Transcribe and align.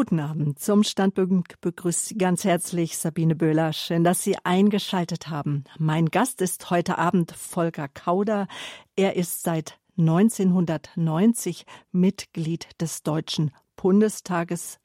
Guten 0.00 0.20
Abend. 0.20 0.58
Zum 0.58 0.82
Standpunkt 0.82 1.60
begrüßt 1.60 2.06
Sie 2.06 2.16
ganz 2.16 2.44
herzlich 2.44 2.96
Sabine 2.96 3.34
Böhler. 3.34 3.74
Schön, 3.74 4.02
dass 4.02 4.22
Sie 4.22 4.34
eingeschaltet 4.44 5.28
haben. 5.28 5.64
Mein 5.78 6.06
Gast 6.06 6.40
ist 6.40 6.70
heute 6.70 6.96
Abend 6.96 7.32
Volker 7.32 7.86
Kauder. 7.86 8.48
Er 8.96 9.16
ist 9.16 9.42
seit 9.42 9.78
1990 9.98 11.66
Mitglied 11.92 12.66
des 12.80 13.02
Deutschen 13.02 13.50
Bundestages. 13.76 14.78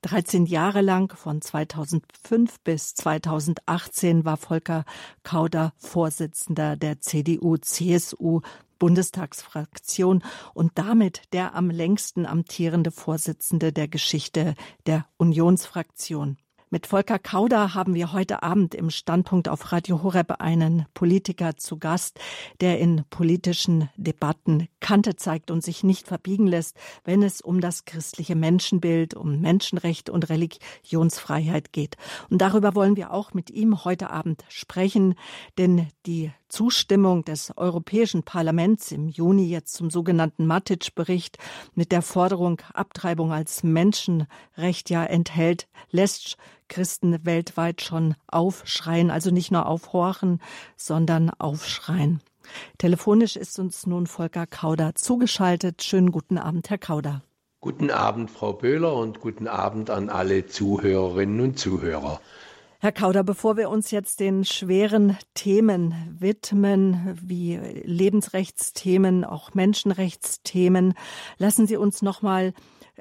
13 0.00 0.46
Jahre 0.46 0.80
lang, 0.80 1.14
von 1.14 1.42
2005 1.42 2.60
bis 2.60 2.94
2018, 2.94 4.24
war 4.24 4.38
Volker 4.38 4.86
Kauder 5.24 5.74
Vorsitzender 5.76 6.76
der 6.76 7.02
CDU-CSU 7.02 8.40
Bundestagsfraktion 8.84 10.22
und 10.52 10.72
damit 10.74 11.22
der 11.32 11.54
am 11.54 11.70
längsten 11.70 12.26
amtierende 12.26 12.90
Vorsitzende 12.90 13.72
der 13.72 13.88
Geschichte 13.88 14.54
der 14.84 15.06
Unionsfraktion. 15.16 16.36
Mit 16.68 16.86
Volker 16.86 17.18
Kauder 17.18 17.72
haben 17.72 17.94
wir 17.94 18.12
heute 18.12 18.42
Abend 18.42 18.74
im 18.74 18.90
Standpunkt 18.90 19.48
auf 19.48 19.72
Radio 19.72 20.02
Horeb 20.02 20.40
einen 20.40 20.84
Politiker 20.92 21.56
zu 21.56 21.78
Gast, 21.78 22.18
der 22.60 22.78
in 22.78 23.04
politischen 23.08 23.88
Debatten 23.96 24.68
Kante 24.80 25.16
zeigt 25.16 25.50
und 25.50 25.62
sich 25.62 25.82
nicht 25.82 26.06
verbiegen 26.06 26.46
lässt, 26.46 26.76
wenn 27.04 27.22
es 27.22 27.40
um 27.40 27.62
das 27.62 27.86
christliche 27.86 28.34
Menschenbild, 28.34 29.14
um 29.14 29.40
Menschenrechte 29.40 30.12
und 30.12 30.28
Religionsfreiheit 30.28 31.72
geht. 31.72 31.96
Und 32.28 32.42
darüber 32.42 32.74
wollen 32.74 32.96
wir 32.96 33.12
auch 33.12 33.32
mit 33.32 33.50
ihm 33.50 33.84
heute 33.84 34.10
Abend 34.10 34.44
sprechen, 34.48 35.14
denn 35.56 35.88
die 36.04 36.32
Zustimmung 36.54 37.24
des 37.24 37.52
Europäischen 37.56 38.22
Parlaments 38.22 38.92
im 38.92 39.08
Juni 39.08 39.48
jetzt 39.48 39.74
zum 39.74 39.90
sogenannten 39.90 40.46
Matic-Bericht 40.46 41.36
mit 41.74 41.90
der 41.90 42.00
Forderung 42.00 42.62
Abtreibung 42.72 43.32
als 43.32 43.64
Menschenrecht 43.64 44.88
ja 44.88 45.04
enthält, 45.04 45.66
lässt 45.90 46.36
Christen 46.68 47.26
weltweit 47.26 47.82
schon 47.82 48.14
aufschreien, 48.28 49.10
also 49.10 49.32
nicht 49.32 49.50
nur 49.50 49.66
aufhorchen, 49.66 50.40
sondern 50.76 51.30
aufschreien. 51.30 52.20
Telefonisch 52.78 53.34
ist 53.34 53.58
uns 53.58 53.84
nun 53.88 54.06
Volker 54.06 54.46
Kauder 54.46 54.94
zugeschaltet. 54.94 55.82
Schönen 55.82 56.12
guten 56.12 56.38
Abend, 56.38 56.70
Herr 56.70 56.78
Kauder. 56.78 57.22
Guten 57.60 57.90
Abend, 57.90 58.30
Frau 58.30 58.52
Böhler, 58.52 58.94
und 58.94 59.18
guten 59.18 59.48
Abend 59.48 59.90
an 59.90 60.08
alle 60.08 60.46
Zuhörerinnen 60.46 61.40
und 61.40 61.58
Zuhörer. 61.58 62.20
Herr 62.84 62.92
Kauder, 62.92 63.24
bevor 63.24 63.56
wir 63.56 63.70
uns 63.70 63.90
jetzt 63.92 64.20
den 64.20 64.44
schweren 64.44 65.16
Themen 65.32 65.94
widmen, 66.20 67.18
wie 67.18 67.56
Lebensrechtsthemen, 67.56 69.24
auch 69.24 69.54
Menschenrechtsthemen, 69.54 70.92
lassen 71.38 71.66
Sie 71.66 71.78
uns 71.78 72.02
noch 72.02 72.20
mal 72.20 72.52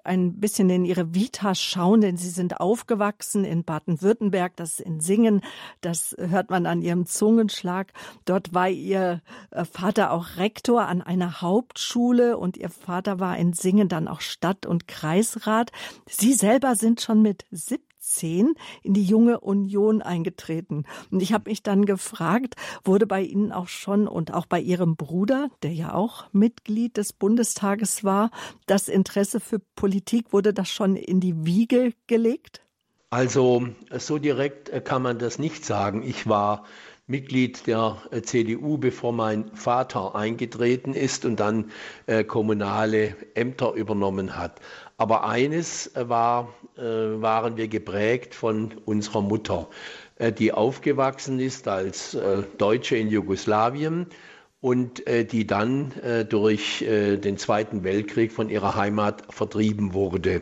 ein 0.06 0.39
bisschen 0.39 0.70
in 0.70 0.86
Ihre 0.86 1.14
Vita 1.14 1.54
schauen, 1.54 2.00
denn 2.00 2.16
Sie 2.16 2.30
sind 2.30 2.61
aufgewachsen 2.61 3.44
in 3.44 3.66
Baden-Württemberg, 3.66 4.56
das 4.56 4.80
in 4.80 5.02
Singen, 5.02 5.42
das 5.81 6.16
hört 6.17 6.50
man 6.50 6.66
an 6.66 6.81
Ihrem 6.81 7.06
Zungenschlag. 7.06 7.92
Dort 8.23 8.54
war 8.54 8.70
Ihr 8.70 9.22
äh, 9.52 9.66
Vater 9.66 10.11
auch 10.11 10.38
Rektor 10.38 10.88
an 10.88 11.02
einer 11.02 11.42
Hauptschule 11.42 12.38
und 12.38 12.56
Ihr 12.56 12.70
Vater 12.70 13.20
war 13.20 13.38
in 13.38 13.52
Singen 13.52 13.89
dann 13.89 14.08
auch 14.08 14.22
Stadt- 14.22 14.66
und 14.66 14.88
Kreisrat. 14.88 15.73
Sie 16.08 16.31
selber 16.31 16.76
sind 16.76 17.02
schon 17.02 17.22
mit 17.22 17.44
17 17.52 17.92
2010 18.03 18.55
in 18.83 18.93
die 18.93 19.03
junge 19.03 19.39
Union 19.39 20.01
eingetreten. 20.01 20.85
Und 21.11 21.21
ich 21.21 21.33
habe 21.33 21.49
mich 21.49 21.63
dann 21.63 21.85
gefragt, 21.85 22.55
wurde 22.83 23.07
bei 23.07 23.21
Ihnen 23.21 23.51
auch 23.51 23.67
schon 23.67 24.07
und 24.07 24.33
auch 24.33 24.45
bei 24.45 24.59
Ihrem 24.59 24.95
Bruder, 24.95 25.49
der 25.63 25.73
ja 25.73 25.93
auch 25.93 26.25
Mitglied 26.31 26.97
des 26.97 27.13
Bundestages 27.13 28.03
war, 28.03 28.31
das 28.67 28.87
Interesse 28.87 29.39
für 29.39 29.59
Politik, 29.59 30.33
wurde 30.33 30.53
das 30.53 30.69
schon 30.69 30.95
in 30.95 31.19
die 31.19 31.45
Wiege 31.45 31.93
gelegt? 32.07 32.61
Also 33.09 33.67
so 33.97 34.17
direkt 34.17 34.69
äh, 34.69 34.81
kann 34.81 35.03
man 35.03 35.19
das 35.19 35.37
nicht 35.37 35.65
sagen. 35.65 36.01
Ich 36.03 36.27
war 36.27 36.63
Mitglied 37.05 37.67
der 37.67 38.01
äh, 38.11 38.21
CDU, 38.21 38.77
bevor 38.77 39.11
mein 39.11 39.53
Vater 39.55 40.15
eingetreten 40.15 40.93
ist 40.93 41.25
und 41.25 41.39
dann 41.39 41.71
äh, 42.05 42.23
kommunale 42.23 43.15
Ämter 43.36 43.73
übernommen 43.73 44.37
hat. 44.37 44.61
Aber 44.98 45.27
eines 45.27 45.92
war, 45.95 46.54
äh, 46.77 46.81
waren 46.81 47.58
wir 47.58 47.67
geprägt 47.67 48.36
von 48.36 48.73
unserer 48.86 49.21
Mutter, 49.21 49.67
äh, 50.17 50.31
die 50.31 50.52
aufgewachsen 50.52 51.39
ist 51.39 51.67
als 51.67 52.14
äh, 52.14 52.43
Deutsche 52.58 52.95
in 52.98 53.09
Jugoslawien 53.09 54.08
und 54.61 55.04
die 55.09 55.45
dann 55.45 55.92
durch 56.30 56.86
den 56.87 57.37
Zweiten 57.37 57.83
Weltkrieg 57.83 58.31
von 58.31 58.48
ihrer 58.48 58.76
Heimat 58.76 59.23
vertrieben 59.27 59.93
wurde 59.93 60.42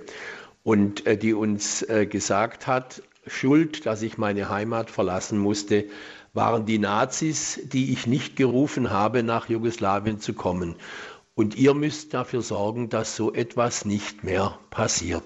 und 0.61 1.05
die 1.23 1.33
uns 1.33 1.83
gesagt 2.11 2.67
hat, 2.67 3.01
Schuld, 3.25 3.87
dass 3.87 4.03
ich 4.03 4.19
meine 4.19 4.49
Heimat 4.49 4.91
verlassen 4.91 5.39
musste, 5.39 5.85
waren 6.33 6.67
die 6.67 6.77
Nazis, 6.77 7.61
die 7.63 7.93
ich 7.93 8.05
nicht 8.05 8.35
gerufen 8.35 8.91
habe, 8.91 9.23
nach 9.23 9.49
Jugoslawien 9.49 10.19
zu 10.19 10.33
kommen. 10.33 10.75
Und 11.41 11.55
ihr 11.55 11.73
müsst 11.73 12.13
dafür 12.13 12.43
sorgen, 12.43 12.89
dass 12.89 13.15
so 13.15 13.33
etwas 13.33 13.83
nicht 13.83 14.23
mehr 14.23 14.59
passiert. 14.69 15.23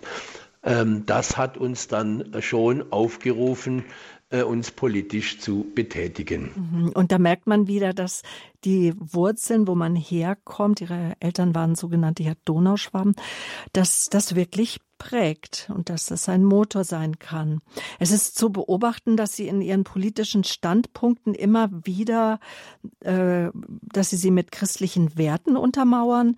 Ähm, 0.64 1.06
das 1.06 1.36
hat 1.36 1.58
uns 1.58 1.90
dann 1.90 2.38
schon 2.40 2.90
aufgerufen, 2.94 3.84
äh, 4.30 4.42
uns 4.42 4.72
politisch 4.72 5.42
zu 5.42 5.66
betätigen. 5.76 6.52
Mhm. 6.56 6.90
Und 6.94 7.12
da 7.12 7.20
merkt 7.20 7.48
man 7.48 7.68
wieder, 7.68 7.92
dass 7.92 8.22
die 8.64 8.94
Wurzeln, 8.98 9.68
wo 9.68 9.76
man 9.76 9.98
herkommt, 9.98 10.80
ihre 10.80 11.18
Eltern 11.20 11.54
waren 11.54 11.76
sogenannte 11.76 12.34
Donauschwaben, 12.46 13.16
dass 13.74 14.06
das 14.06 14.36
wirklich 14.36 14.80
prägt 14.98 15.70
und 15.74 15.90
dass 15.90 16.08
das 16.08 16.30
ein 16.30 16.44
Motor 16.44 16.84
sein 16.84 17.20
kann. 17.20 17.62
Es 18.00 18.12
ist 18.12 18.38
zu 18.38 18.52
beobachten, 18.52 19.18
dass 19.18 19.36
Sie 19.36 19.48
in 19.48 19.62
Ihren 19.62 19.84
politischen 19.84 20.44
Standpunkten 20.44 21.34
immer 21.34 21.70
wieder, 21.86 22.40
äh, 23.02 23.50
dass 23.82 24.10
Sie 24.10 24.18
sie 24.18 24.32
mit 24.32 24.52
christlichen 24.52 25.18
Werten 25.18 25.58
untermauern. 25.58 26.38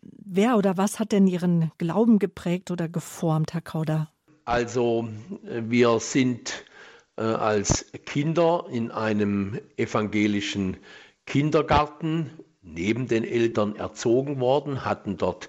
Wer 0.00 0.56
oder 0.56 0.76
was 0.76 0.98
hat 0.98 1.12
denn 1.12 1.26
Ihren 1.26 1.70
Glauben 1.78 2.18
geprägt 2.18 2.70
oder 2.70 2.88
geformt, 2.88 3.54
Herr 3.54 3.60
Kauder? 3.60 4.10
Also 4.44 5.08
äh, 5.46 5.62
wir 5.66 6.00
sind 6.00 6.64
äh, 7.16 7.22
als 7.22 7.86
Kinder 8.06 8.66
in 8.70 8.90
einem 8.90 9.58
evangelischen 9.76 10.76
Kindergarten 11.26 12.30
neben 12.62 13.08
den 13.08 13.24
Eltern 13.24 13.76
erzogen 13.76 14.40
worden, 14.40 14.84
hatten 14.84 15.16
dort 15.16 15.48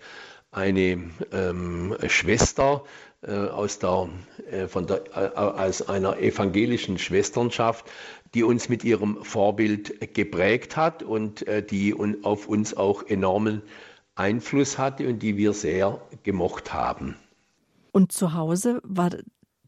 eine 0.56 1.04
ähm, 1.32 1.96
Schwester 2.08 2.84
äh, 3.22 3.32
aus 3.32 3.80
der, 3.80 4.10
äh, 4.50 4.68
von 4.68 4.88
der, 4.88 5.04
äh, 5.16 5.36
aus 5.36 5.88
einer 5.88 6.18
evangelischen 6.20 6.98
Schwesternschaft, 6.98 7.86
die 8.34 8.44
uns 8.44 8.70
mit 8.70 8.84
ihrem 8.84 9.24
Vorbild 9.24 10.14
geprägt 10.14 10.78
hat 10.78 11.04
und 11.04 11.48
äh, 11.48 11.62
die 11.62 11.94
un, 11.94 12.24
auf 12.24 12.48
uns 12.48 12.76
auch 12.76 13.04
enormen 13.04 13.62
Einfluss 14.16 14.78
hatte 14.78 15.08
und 15.10 15.20
die 15.20 15.36
wir 15.36 15.54
sehr 15.54 16.00
gemocht 16.24 16.74
haben. 16.74 17.16
Und 17.92 18.12
zu 18.12 18.34
Hause 18.34 18.82
war 18.84 19.10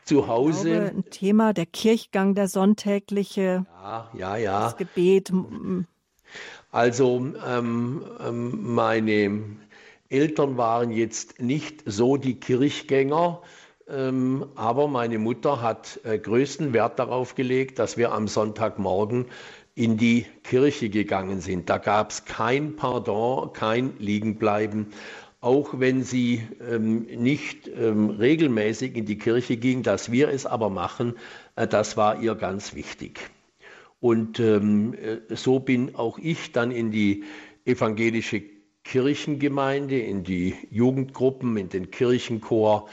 zu 0.05 0.27
Hause 0.27 0.69
glaube, 0.69 0.87
ein 0.87 1.09
Thema 1.09 1.53
der 1.53 1.65
Kirchgang, 1.65 2.33
der 2.33 2.47
sonntägliche, 2.47 3.65
ja, 3.81 4.09
ja, 4.13 4.37
ja. 4.37 4.63
das 4.63 4.77
Gebet. 4.77 5.33
Also 6.71 7.33
ähm, 7.45 8.03
ähm, 8.25 8.73
meine 8.73 9.41
Eltern 10.09 10.57
waren 10.57 10.91
jetzt 10.91 11.41
nicht 11.41 11.83
so 11.85 12.17
die 12.17 12.39
Kirchgänger, 12.39 13.41
ähm, 13.89 14.45
aber 14.55 14.87
meine 14.87 15.19
Mutter 15.19 15.61
hat 15.61 15.99
äh, 16.03 16.17
größten 16.17 16.73
Wert 16.73 16.99
darauf 16.99 17.35
gelegt, 17.35 17.79
dass 17.79 17.97
wir 17.97 18.11
am 18.11 18.27
Sonntagmorgen 18.27 19.25
in 19.75 19.97
die 19.97 20.25
Kirche 20.43 20.89
gegangen 20.89 21.39
sind. 21.39 21.69
Da 21.69 21.77
gab 21.77 22.11
es 22.11 22.25
kein 22.25 22.75
Pardon, 22.75 23.53
kein 23.53 23.93
Liegenbleiben. 23.99 24.87
Auch 25.39 25.79
wenn 25.79 26.03
sie 26.03 26.41
ähm, 26.67 27.03
nicht 27.03 27.67
ähm, 27.67 28.09
regelmäßig 28.09 28.95
in 28.95 29.05
die 29.05 29.19
Kirche 29.19 29.55
ging, 29.55 29.83
dass 29.83 30.11
wir 30.11 30.29
es 30.29 30.45
aber 30.45 30.69
machen, 30.69 31.13
äh, 31.55 31.67
das 31.67 31.95
war 31.95 32.21
ihr 32.21 32.35
ganz 32.35 32.73
wichtig. 32.73 33.29
Und 33.99 34.39
ähm, 34.39 34.93
äh, 34.93 35.35
so 35.35 35.59
bin 35.59 35.95
auch 35.95 36.17
ich 36.17 36.51
dann 36.51 36.71
in 36.71 36.91
die 36.91 37.23
evangelische 37.65 38.56
Kirchengemeinde, 38.87 39.99
in 39.99 40.23
die 40.23 40.55
Jugendgruppen, 40.71 41.57
in 41.57 41.67
den 41.67 41.91
Kirchenchor 41.91 42.87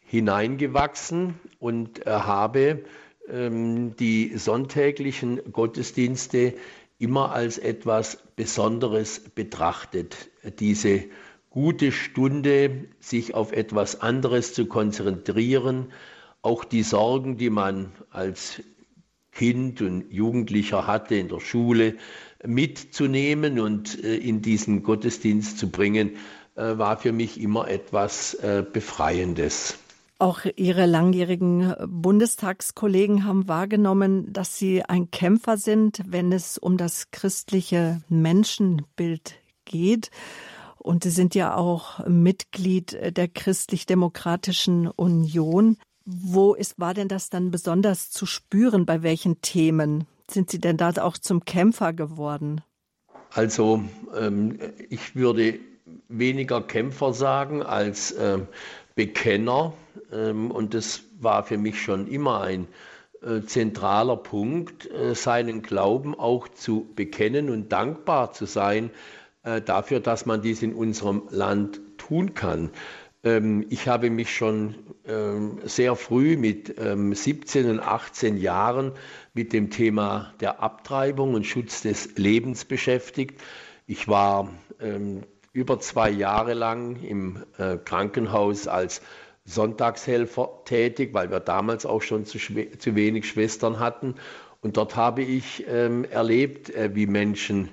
hineingewachsen 0.00 1.40
und 1.58 2.06
äh, 2.06 2.10
habe 2.10 2.84
ähm, 3.30 3.96
die 3.96 4.36
sonntäglichen 4.36 5.40
Gottesdienste 5.50 6.52
immer 6.98 7.32
als 7.32 7.56
etwas 7.56 8.18
Besonderes 8.36 9.20
betrachtet. 9.20 10.28
Diese 10.58 11.04
gute 11.48 11.92
Stunde, 11.92 12.84
sich 13.00 13.34
auf 13.34 13.52
etwas 13.52 14.02
anderes 14.02 14.52
zu 14.52 14.66
konzentrieren, 14.66 15.92
auch 16.42 16.64
die 16.64 16.82
Sorgen, 16.82 17.38
die 17.38 17.50
man 17.50 17.92
als 18.10 18.62
Kind 19.32 19.80
und 19.80 20.12
Jugendlicher 20.12 20.86
hatte 20.86 21.14
in 21.14 21.28
der 21.28 21.40
Schule, 21.40 21.96
mitzunehmen 22.44 23.58
und 23.58 24.02
äh, 24.02 24.16
in 24.16 24.42
diesen 24.42 24.82
Gottesdienst 24.82 25.58
zu 25.58 25.70
bringen, 25.70 26.16
äh, 26.54 26.78
war 26.78 26.98
für 26.98 27.12
mich 27.12 27.40
immer 27.40 27.68
etwas 27.68 28.34
äh, 28.34 28.64
Befreiendes. 28.70 29.78
Auch 30.20 30.40
Ihre 30.56 30.86
langjährigen 30.86 31.74
Bundestagskollegen 31.86 33.24
haben 33.24 33.46
wahrgenommen, 33.46 34.32
dass 34.32 34.58
Sie 34.58 34.82
ein 34.82 35.12
Kämpfer 35.12 35.56
sind, 35.56 36.02
wenn 36.06 36.32
es 36.32 36.58
um 36.58 36.76
das 36.76 37.12
christliche 37.12 38.02
Menschenbild 38.08 39.36
geht. 39.64 40.10
Und 40.78 41.04
Sie 41.04 41.10
sind 41.10 41.36
ja 41.36 41.54
auch 41.54 42.04
Mitglied 42.08 42.98
der 43.16 43.28
Christlich-Demokratischen 43.28 44.88
Union. 44.88 45.76
Wo 46.04 46.54
ist, 46.54 46.80
war 46.80 46.94
denn 46.94 47.06
das 47.06 47.30
dann 47.30 47.52
besonders 47.52 48.10
zu 48.10 48.26
spüren? 48.26 48.86
Bei 48.86 49.04
welchen 49.04 49.40
Themen 49.40 50.08
sind 50.30 50.50
Sie 50.50 50.60
denn 50.60 50.76
da 50.76 50.92
auch 51.00 51.18
zum 51.18 51.44
Kämpfer 51.44 51.92
geworden? 51.92 52.62
Also 53.30 53.82
ähm, 54.16 54.58
ich 54.88 55.14
würde 55.16 55.60
weniger 56.08 56.62
Kämpfer 56.62 57.12
sagen 57.12 57.62
als 57.62 58.12
äh, 58.12 58.38
Bekenner. 58.94 59.72
Ähm, 60.12 60.50
und 60.50 60.74
das 60.74 61.02
war 61.18 61.44
für 61.44 61.58
mich 61.58 61.80
schon 61.80 62.06
immer 62.06 62.40
ein 62.40 62.68
äh, 63.22 63.42
zentraler 63.42 64.16
Punkt, 64.16 64.90
äh, 64.90 65.14
seinen 65.14 65.62
Glauben 65.62 66.18
auch 66.18 66.48
zu 66.48 66.88
bekennen 66.94 67.50
und 67.50 67.72
dankbar 67.72 68.32
zu 68.32 68.46
sein 68.46 68.90
äh, 69.42 69.60
dafür, 69.60 70.00
dass 70.00 70.26
man 70.26 70.42
dies 70.42 70.62
in 70.62 70.74
unserem 70.74 71.22
Land 71.30 71.80
tun 71.96 72.34
kann. 72.34 72.70
Ähm, 73.24 73.66
ich 73.70 73.88
habe 73.88 74.10
mich 74.10 74.34
schon 74.34 74.74
ähm, 75.06 75.58
sehr 75.64 75.96
früh 75.96 76.36
mit 76.36 76.74
17 76.78 77.70
und 77.70 77.80
18 77.80 78.36
Jahren 78.36 78.92
mit 79.34 79.52
dem 79.52 79.70
Thema 79.70 80.32
der 80.40 80.62
Abtreibung 80.62 81.34
und 81.34 81.46
Schutz 81.46 81.82
des 81.82 82.16
Lebens 82.16 82.64
beschäftigt. 82.64 83.40
Ich 83.86 84.06
war 84.06 84.50
über 85.52 85.80
zwei 85.80 86.10
Jahre 86.10 86.54
lang 86.54 87.02
im 87.02 87.42
äh, 87.58 87.78
Krankenhaus 87.78 88.68
als 88.68 89.02
Sonntagshelfer 89.44 90.62
tätig, 90.64 91.14
weil 91.14 91.30
wir 91.30 91.40
damals 91.40 91.86
auch 91.86 92.02
schon 92.02 92.26
zu, 92.26 92.38
zu 92.38 92.94
wenig 92.94 93.28
Schwestern 93.28 93.80
hatten. 93.80 94.14
Und 94.60 94.76
dort 94.76 94.96
habe 94.96 95.22
ich 95.22 95.64
ähm, 95.68 96.04
erlebt, 96.04 96.70
äh, 96.70 96.94
wie 96.94 97.06
Menschen 97.06 97.70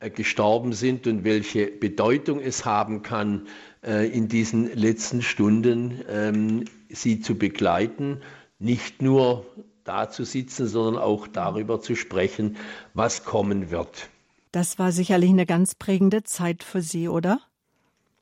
äh, 0.00 0.10
gestorben 0.10 0.72
sind 0.72 1.06
und 1.06 1.24
welche 1.24 1.66
Bedeutung 1.66 2.40
es 2.40 2.64
haben 2.64 3.02
kann, 3.02 3.48
äh, 3.84 4.08
in 4.08 4.28
diesen 4.28 4.72
letzten 4.74 5.22
Stunden 5.22 6.02
ähm, 6.08 6.64
sie 6.88 7.20
zu 7.20 7.36
begleiten, 7.36 8.22
nicht 8.58 9.02
nur 9.02 9.46
da 9.84 10.10
zu 10.10 10.24
sitzen, 10.24 10.66
sondern 10.66 11.02
auch 11.02 11.26
darüber 11.28 11.80
zu 11.80 11.94
sprechen, 11.94 12.56
was 12.94 13.24
kommen 13.24 13.70
wird. 13.70 14.08
Das 14.52 14.78
war 14.78 14.92
sicherlich 14.92 15.30
eine 15.30 15.46
ganz 15.46 15.74
prägende 15.74 16.22
Zeit 16.22 16.62
für 16.62 16.80
Sie, 16.80 17.08
oder? 17.08 17.40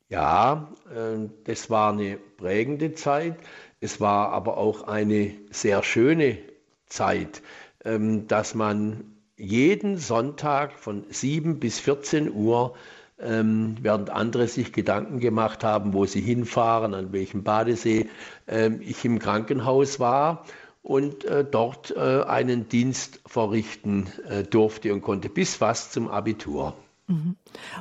Ja, 0.08 0.72
äh, 0.94 1.28
das 1.44 1.70
war 1.70 1.92
eine 1.92 2.16
prägende 2.16 2.94
Zeit. 2.94 3.36
Es 3.80 4.00
war 4.00 4.30
aber 4.30 4.58
auch 4.58 4.82
eine 4.82 5.34
sehr 5.50 5.82
schöne 5.82 6.38
Zeit, 6.86 7.42
ähm, 7.84 8.26
dass 8.28 8.54
man 8.54 9.14
jeden 9.36 9.96
Sonntag 9.98 10.72
von 10.72 11.04
7 11.08 11.58
bis 11.58 11.80
14 11.80 12.32
Uhr, 12.32 12.74
ähm, 13.18 13.76
während 13.80 14.10
andere 14.10 14.48
sich 14.48 14.72
Gedanken 14.72 15.20
gemacht 15.20 15.64
haben, 15.64 15.92
wo 15.92 16.04
sie 16.06 16.20
hinfahren, 16.20 16.94
an 16.94 17.12
welchem 17.12 17.42
Badesee, 17.42 18.08
ähm, 18.46 18.80
ich 18.82 19.04
im 19.04 19.18
Krankenhaus 19.18 20.00
war 20.00 20.44
und 20.82 21.24
äh, 21.24 21.44
dort 21.44 21.96
äh, 21.96 22.22
einen 22.24 22.68
Dienst 22.68 23.20
verrichten 23.26 24.06
äh, 24.28 24.42
durfte 24.42 24.92
und 24.92 25.02
konnte 25.02 25.28
bis 25.28 25.56
fast 25.56 25.92
zum 25.92 26.08
Abitur. 26.08 26.74
Mhm. 27.06 27.36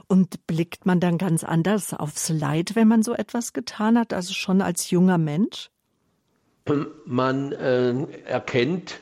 Und 0.08 0.48
blickt 0.48 0.86
man 0.86 1.00
dann 1.00 1.18
ganz 1.18 1.44
anders 1.44 1.94
aufs 1.94 2.30
Leid, 2.30 2.76
wenn 2.76 2.88
man 2.88 3.04
so 3.04 3.14
etwas 3.14 3.54
getan 3.54 3.98
hat, 3.98 4.14
also 4.14 4.34
schon 4.34 4.62
als 4.62 4.90
junger 4.90 5.18
Mensch? 5.18 5.70
Man 7.06 7.52
äh, 7.52 8.06
erkennt, 8.26 9.02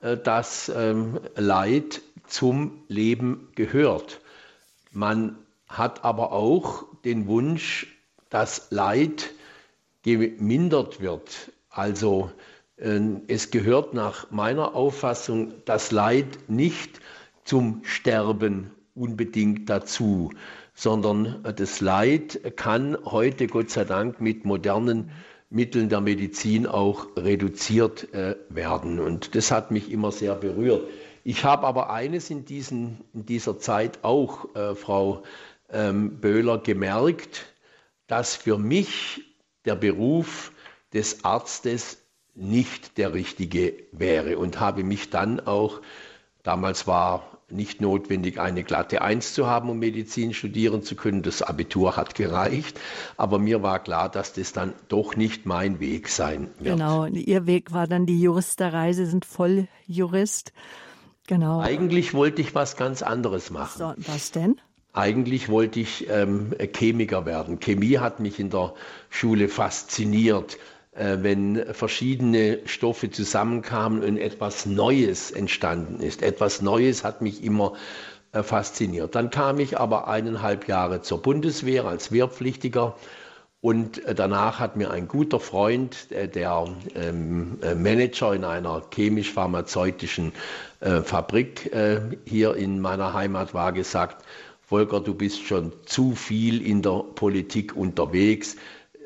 äh, 0.00 0.16
dass 0.16 0.68
ähm, 0.68 1.20
Leid 1.36 2.02
zum 2.26 2.82
Leben 2.88 3.48
gehört. 3.54 4.20
Man 4.90 5.38
hat 5.68 6.04
aber 6.04 6.32
auch 6.32 6.84
den 7.04 7.26
Wunsch, 7.26 7.86
dass 8.30 8.68
Leid 8.70 9.32
gemindert 10.02 11.00
wird. 11.00 11.52
Also 11.70 12.30
ähm, 12.78 13.22
es 13.28 13.50
gehört 13.50 13.94
nach 13.94 14.30
meiner 14.30 14.74
Auffassung 14.74 15.54
das 15.64 15.90
Leid 15.90 16.26
nicht 16.48 17.00
zum 17.44 17.82
Sterben 17.84 18.70
unbedingt 18.94 19.68
dazu, 19.68 20.30
sondern 20.74 21.42
das 21.56 21.80
Leid 21.80 22.40
kann 22.56 22.96
heute 23.04 23.46
Gott 23.46 23.70
sei 23.70 23.84
Dank 23.84 24.20
mit 24.20 24.44
modernen 24.44 25.10
Mitteln 25.48 25.88
der 25.88 26.00
Medizin 26.00 26.66
auch 26.66 27.08
reduziert 27.16 28.12
äh, 28.12 28.36
werden. 28.48 28.98
Und 28.98 29.34
das 29.34 29.50
hat 29.50 29.70
mich 29.70 29.90
immer 29.90 30.10
sehr 30.12 30.34
berührt. 30.34 30.82
Ich 31.24 31.44
habe 31.44 31.66
aber 31.66 31.90
eines 31.90 32.30
in, 32.30 32.44
diesen, 32.44 33.00
in 33.12 33.26
dieser 33.26 33.58
Zeit 33.58 34.00
auch, 34.02 34.54
äh, 34.54 34.74
Frau 34.74 35.22
ähm, 35.70 36.20
Böhler, 36.20 36.58
gemerkt, 36.58 37.46
dass 38.06 38.36
für 38.36 38.58
mich 38.58 39.22
der 39.64 39.76
Beruf 39.76 40.52
des 40.92 41.24
Arztes 41.24 41.98
nicht 42.34 42.98
der 42.98 43.14
richtige 43.14 43.74
wäre 43.92 44.38
und 44.38 44.60
habe 44.60 44.84
mich 44.84 45.10
dann 45.10 45.40
auch, 45.40 45.80
damals 46.42 46.86
war 46.86 47.36
nicht 47.48 47.80
notwendig, 47.80 48.40
eine 48.40 48.64
glatte 48.64 49.02
Eins 49.02 49.32
zu 49.32 49.46
haben, 49.46 49.70
um 49.70 49.78
Medizin 49.78 50.34
studieren 50.34 50.82
zu 50.82 50.96
können. 50.96 51.22
Das 51.22 51.42
Abitur 51.42 51.96
hat 51.96 52.14
gereicht. 52.14 52.80
Aber 53.16 53.38
mir 53.38 53.62
war 53.62 53.78
klar, 53.78 54.08
dass 54.08 54.32
das 54.32 54.52
dann 54.52 54.74
doch 54.88 55.16
nicht 55.16 55.46
mein 55.46 55.78
Weg 55.78 56.08
sein 56.08 56.50
wird. 56.58 56.76
Genau, 56.76 57.06
Ihr 57.06 57.46
Weg 57.46 57.72
war 57.72 57.86
dann 57.86 58.04
die 58.04 58.20
Juristerei. 58.20 58.92
Sie 58.92 59.06
sind 59.06 59.24
voll 59.24 59.68
Jurist. 59.86 60.52
Genau. 61.28 61.60
Eigentlich 61.60 62.14
wollte 62.14 62.42
ich 62.42 62.54
was 62.54 62.76
ganz 62.76 63.02
anderes 63.02 63.50
machen. 63.50 63.78
So, 63.78 63.94
was 64.12 64.32
denn? 64.32 64.60
Eigentlich 64.96 65.48
wollte 65.48 65.78
ich 65.80 66.08
ähm, 66.10 66.54
Chemiker 66.74 67.26
werden. 67.26 67.60
Chemie 67.60 67.98
hat 67.98 68.18
mich 68.18 68.40
in 68.40 68.50
der 68.50 68.74
Schule 69.10 69.48
fasziniert. 69.48 70.58
Äh, 70.96 71.18
wenn 71.20 71.74
verschiedene 71.74 72.60
Stoffe 72.64 73.10
zusammenkamen 73.10 74.02
und 74.02 74.16
etwas 74.16 74.64
Neues 74.64 75.30
entstanden 75.30 76.00
ist. 76.00 76.22
Etwas 76.22 76.62
Neues 76.62 77.04
hat 77.04 77.20
mich 77.20 77.44
immer 77.44 77.74
äh, 78.32 78.42
fasziniert. 78.42 79.14
Dann 79.14 79.28
kam 79.28 79.60
ich 79.60 79.78
aber 79.78 80.08
eineinhalb 80.08 80.68
Jahre 80.68 81.02
zur 81.02 81.20
Bundeswehr 81.20 81.84
als 81.84 82.12
Wehrpflichtiger 82.12 82.96
und 83.60 84.02
äh, 84.06 84.14
danach 84.14 84.58
hat 84.58 84.76
mir 84.76 84.90
ein 84.90 85.06
guter 85.06 85.38
Freund, 85.38 86.08
der 86.10 86.66
ähm, 86.94 87.58
Manager 87.76 88.34
in 88.34 88.44
einer 88.44 88.82
chemisch-pharmazeutischen 88.90 90.32
Fabrik 91.04 91.70
hier 92.26 92.54
in 92.54 92.80
meiner 92.80 93.14
Heimat 93.14 93.54
war, 93.54 93.72
gesagt, 93.72 94.22
Volker, 94.66 95.00
du 95.00 95.14
bist 95.14 95.42
schon 95.42 95.72
zu 95.84 96.16
viel 96.16 96.60
in 96.60 96.82
der 96.82 97.04
Politik 97.14 97.76
unterwegs. 97.76 98.56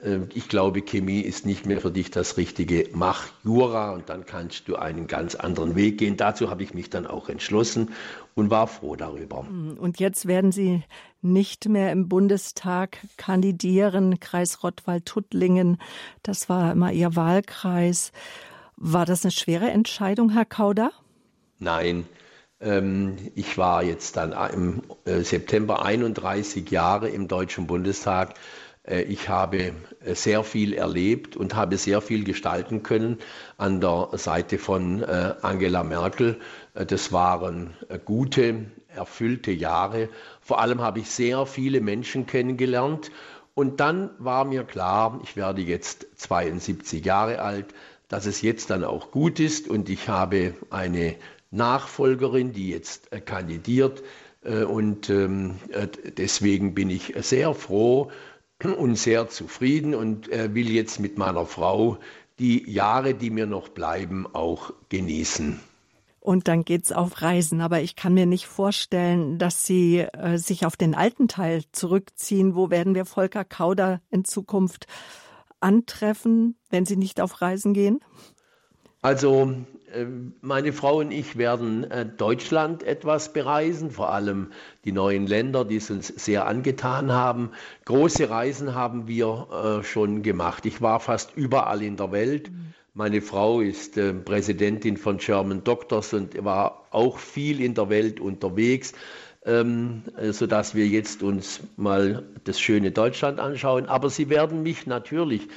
Ähm, 0.02 0.31
ich 0.33 0.49
glaube, 0.49 0.81
Chemie 0.81 1.21
ist 1.21 1.45
nicht 1.45 1.67
mehr 1.67 1.83
für 1.83 1.90
dich 1.90 2.11
das 2.11 2.38
Richtige. 2.38 2.88
Mach 2.95 3.26
Jura 3.45 3.93
und 3.93 4.09
dann 4.09 4.25
kannst 4.25 4.69
du 4.69 4.76
einen 4.76 5.07
ganz 5.07 5.35
anderen 5.35 5.76
Weg 5.76 5.99
gehen. 5.99 6.17
Dazu 6.17 6.49
habe 6.49 6.62
ich 6.62 6.73
mich 6.73 6.88
dann 6.88 7.07
auch 7.07 7.29
entschlossen 7.29 7.90
und 8.35 8.50
war 8.50 8.69
froh 8.69 8.97
darüber. 8.97 9.47
Hm, 9.47 9.76
und 9.79 10.00
jetzt 10.00 10.26
werden 10.26 10.50
Sie 10.50 10.83
nicht 11.21 11.69
mehr 11.69 11.93
im 11.93 12.09
Bundestag 12.09 12.97
kandidieren, 13.19 14.19
Kreis 14.19 14.62
Rottwald-Tuttlingen. 14.62 15.76
Das 16.23 16.49
war 16.49 16.73
immer 16.73 16.90
Ihr 16.90 17.17
Wahlkreis. 17.17 18.12
War 18.76 19.05
das 19.05 19.25
eine 19.26 19.33
schwere 19.33 19.71
Entscheidung, 19.71 20.31
Herr 20.31 20.47
Kauder? 20.47 20.93
Nein. 21.59 22.07
Ähm, 22.61 23.17
ich 23.35 23.57
war 23.59 23.83
jetzt 23.83 24.17
dann 24.17 24.33
im 24.52 24.83
äh, 25.05 25.21
September 25.23 25.85
31 25.85 26.71
Jahre 26.71 27.09
im 27.09 27.29
Deutschen 27.29 27.67
Bundestag. 27.67 28.35
Äh, 28.85 29.02
ich 29.02 29.29
habe 29.29 29.73
äh, 30.05 30.14
sehr 30.14 30.45
viel 30.45 30.75
erlebt 30.75 31.37
und 31.37 31.55
habe 31.55 31.76
sehr 31.76 32.00
viel 32.00 32.25
gestalten 32.25 32.83
können 32.83 33.19
an 33.57 33.81
der 33.81 34.11
Seite 34.14 34.59
von 34.59 35.02
äh, 35.02 35.35
Angela 35.43 35.83
Merkel. 35.85 36.38
Das 36.75 37.12
waren 37.12 37.75
gute, 38.05 38.67
erfüllte 38.95 39.50
Jahre. 39.50 40.09
Vor 40.40 40.61
allem 40.61 40.81
habe 40.81 41.00
ich 41.00 41.11
sehr 41.11 41.47
viele 41.47 41.81
Menschen 41.81 42.26
kennengelernt. 42.26 43.11
Und 43.55 43.81
dann 43.81 44.11
war 44.19 44.45
mir 44.45 44.64
klar, 44.64 45.21
ich 45.25 45.37
werde 45.37 45.62
jetzt 45.62 46.07
72 46.17 47.05
Jahre 47.05 47.40
alt, 47.40 47.75
dass 48.09 48.26
es 48.26 48.40
jetzt 48.40 48.71
dann 48.71 48.85
auch 48.85 49.11
gut 49.11 49.40
ist. 49.40 49.69
Und 49.69 49.88
ich 49.88 50.09
habe 50.09 50.55
eine 50.71 51.17
Nachfolgerin, 51.50 52.52
die 52.52 52.71
jetzt 52.71 53.11
kandidiert. 53.26 54.02
Und 54.42 55.11
ähm, 55.11 55.57
deswegen 56.16 56.75
bin 56.75 56.88
ich 56.88 57.14
sehr 57.21 57.52
froh, 57.54 58.11
und 58.64 58.97
sehr 58.97 59.28
zufrieden 59.28 59.95
und 59.95 60.30
äh, 60.30 60.54
will 60.54 60.71
jetzt 60.71 61.00
mit 61.00 61.19
meiner 61.19 61.47
Frau 61.47 61.99
die 62.38 62.71
Jahre, 62.71 63.14
die 63.14 63.30
mir 63.30 63.47
noch 63.47 63.69
bleiben, 63.69 64.26
auch 64.33 64.73
genießen. 64.88 65.61
Und 66.21 66.49
dann 66.49 66.64
geht's 66.64 66.92
auf 66.92 67.23
Reisen. 67.23 67.61
Aber 67.62 67.80
ich 67.80 67.97
kann 67.97 68.12
mir 68.12 68.26
nicht 68.26 68.47
vorstellen, 68.47 69.38
dass 69.38 69.64
Sie 69.66 70.00
äh, 70.00 70.37
sich 70.37 70.66
auf 70.66 70.76
den 70.76 70.95
alten 70.95 71.28
Teil 71.28 71.62
zurückziehen. 71.73 72.54
Wo 72.54 72.71
werden 72.71 72.95
wir 72.95 73.07
Volker 73.07 73.45
Kauder 73.45 74.02
in 74.11 74.25
Zukunft 74.25 74.87
antreffen, 75.61 76.57
wenn 76.69 76.85
Sie 76.85 76.97
nicht 76.97 77.21
auf 77.21 77.40
Reisen 77.40 77.73
gehen? 77.73 78.00
Also 79.02 79.54
äh, 79.95 80.04
meine 80.42 80.73
Frau 80.73 80.99
und 80.99 81.11
ich 81.11 81.37
werden 81.38 81.90
äh, 81.90 82.04
Deutschland 82.04 82.83
etwas 82.83 83.33
bereisen, 83.33 83.90
vor 83.90 84.12
allem 84.12 84.52
die 84.85 84.92
neuen 84.92 85.26
Länder, 85.26 85.64
die 85.64 85.76
es 85.76 85.90
uns 85.90 86.09
sehr 86.09 86.47
angetan 86.47 87.11
haben. 87.11 87.50
Große 87.87 88.28
Reisen 88.28 88.75
haben 88.75 89.09
wir 89.09 89.80
äh, 89.80 89.85
schon 89.85 90.23
gemacht. 90.23 90.66
Ich 90.66 90.83
war 90.83 91.00
fast 91.00 91.35
überall 91.35 91.83
in 91.83 91.97
der 91.97 92.12
Welt. 92.12 92.50
Meine 92.92 93.23
Frau 93.23 93.61
ist 93.61 93.95
Präsidentin 94.25 94.97
von 94.97 95.19
German 95.19 95.62
Doctors 95.62 96.12
und 96.12 96.45
war 96.45 96.88
auch 96.90 97.19
viel 97.19 97.61
in 97.61 97.75
der 97.75 97.88
Welt 97.88 98.19
unterwegs 98.19 98.95
ähm, 99.47 100.02
sodass 100.33 100.75
wir 100.75 100.87
jetzt 100.87 101.23
uns 101.23 101.61
mal 101.76 102.25
das 102.45 102.61
schöne 102.61 102.90
Deutschland 102.90 103.40
anschauen. 103.40 103.87
Aber 103.87 104.11
Sie 104.11 104.28
werden 104.28 104.62
mich 104.62 104.87
natürlich 104.87 105.49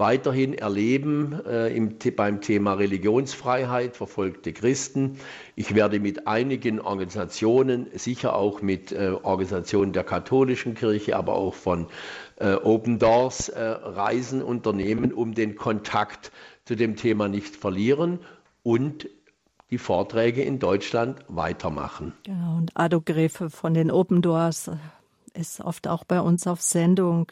weiterhin 0.00 0.54
erleben 0.54 1.40
äh, 1.46 1.68
im, 1.76 1.96
beim 2.16 2.40
Thema 2.40 2.72
Religionsfreiheit, 2.72 3.96
verfolgte 3.96 4.52
Christen. 4.52 5.20
Ich 5.54 5.74
werde 5.76 6.00
mit 6.00 6.26
einigen 6.26 6.80
Organisationen, 6.80 7.86
sicher 7.94 8.34
auch 8.34 8.62
mit 8.62 8.90
äh, 8.90 9.12
Organisationen 9.22 9.92
der 9.92 10.02
katholischen 10.02 10.74
Kirche, 10.74 11.16
aber 11.16 11.34
auch 11.34 11.54
von 11.54 11.86
äh, 12.36 12.54
Open 12.54 12.98
Doors 12.98 13.50
äh, 13.50 13.60
Reisen 13.62 14.42
unternehmen, 14.42 15.12
um 15.12 15.34
den 15.34 15.54
Kontakt 15.54 16.32
zu 16.64 16.74
dem 16.74 16.96
Thema 16.96 17.28
nicht 17.28 17.54
verlieren 17.54 18.18
und 18.62 19.08
die 19.70 19.78
Vorträge 19.78 20.42
in 20.42 20.58
Deutschland 20.58 21.20
weitermachen. 21.28 22.12
Genau, 22.24 22.56
und 22.56 22.72
Ado 22.74 23.00
Gräfe 23.00 23.50
von 23.50 23.74
den 23.74 23.90
Open 23.90 24.22
Doors 24.22 24.70
ist 25.34 25.60
oft 25.60 25.86
auch 25.86 26.04
bei 26.04 26.20
uns 26.20 26.46
auf 26.46 26.60
Sendung. 26.60 27.30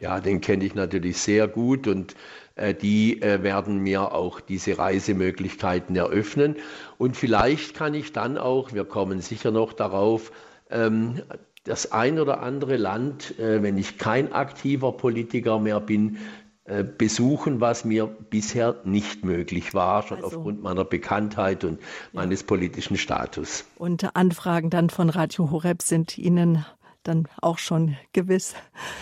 Ja, 0.00 0.20
den 0.20 0.40
kenne 0.40 0.64
ich 0.64 0.74
natürlich 0.74 1.18
sehr 1.18 1.48
gut 1.48 1.86
und 1.86 2.14
äh, 2.54 2.74
die 2.74 3.22
äh, 3.22 3.42
werden 3.42 3.78
mir 3.78 4.12
auch 4.12 4.40
diese 4.40 4.78
Reisemöglichkeiten 4.78 5.96
eröffnen. 5.96 6.56
Und 6.98 7.16
vielleicht 7.16 7.74
kann 7.74 7.94
ich 7.94 8.12
dann 8.12 8.36
auch, 8.36 8.72
wir 8.72 8.84
kommen 8.84 9.20
sicher 9.20 9.50
noch 9.50 9.72
darauf, 9.72 10.32
ähm, 10.70 11.22
das 11.64 11.92
ein 11.92 12.18
oder 12.18 12.42
andere 12.42 12.76
Land, 12.76 13.38
äh, 13.38 13.62
wenn 13.62 13.76
ich 13.78 13.98
kein 13.98 14.32
aktiver 14.32 14.92
Politiker 14.92 15.58
mehr 15.58 15.80
bin, 15.80 16.18
äh, 16.64 16.82
besuchen, 16.82 17.60
was 17.60 17.84
mir 17.84 18.06
bisher 18.06 18.76
nicht 18.84 19.24
möglich 19.24 19.72
war, 19.72 20.02
schon 20.02 20.18
also, 20.18 20.38
aufgrund 20.38 20.62
meiner 20.62 20.84
Bekanntheit 20.84 21.64
und 21.64 21.80
ja. 21.80 21.86
meines 22.12 22.42
politischen 22.42 22.96
Status. 22.96 23.64
Und 23.76 24.16
Anfragen 24.16 24.70
dann 24.70 24.90
von 24.90 25.10
Radio 25.10 25.50
Horeb 25.50 25.82
sind 25.82 26.18
Ihnen 26.18 26.64
dann 27.04 27.28
auch 27.40 27.58
schon 27.58 27.96
gewiss. 28.12 28.54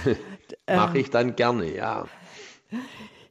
Mache 0.66 0.99
ich 0.99 1.11
dann 1.11 1.37
gerne, 1.37 1.75
ja. 1.75 2.06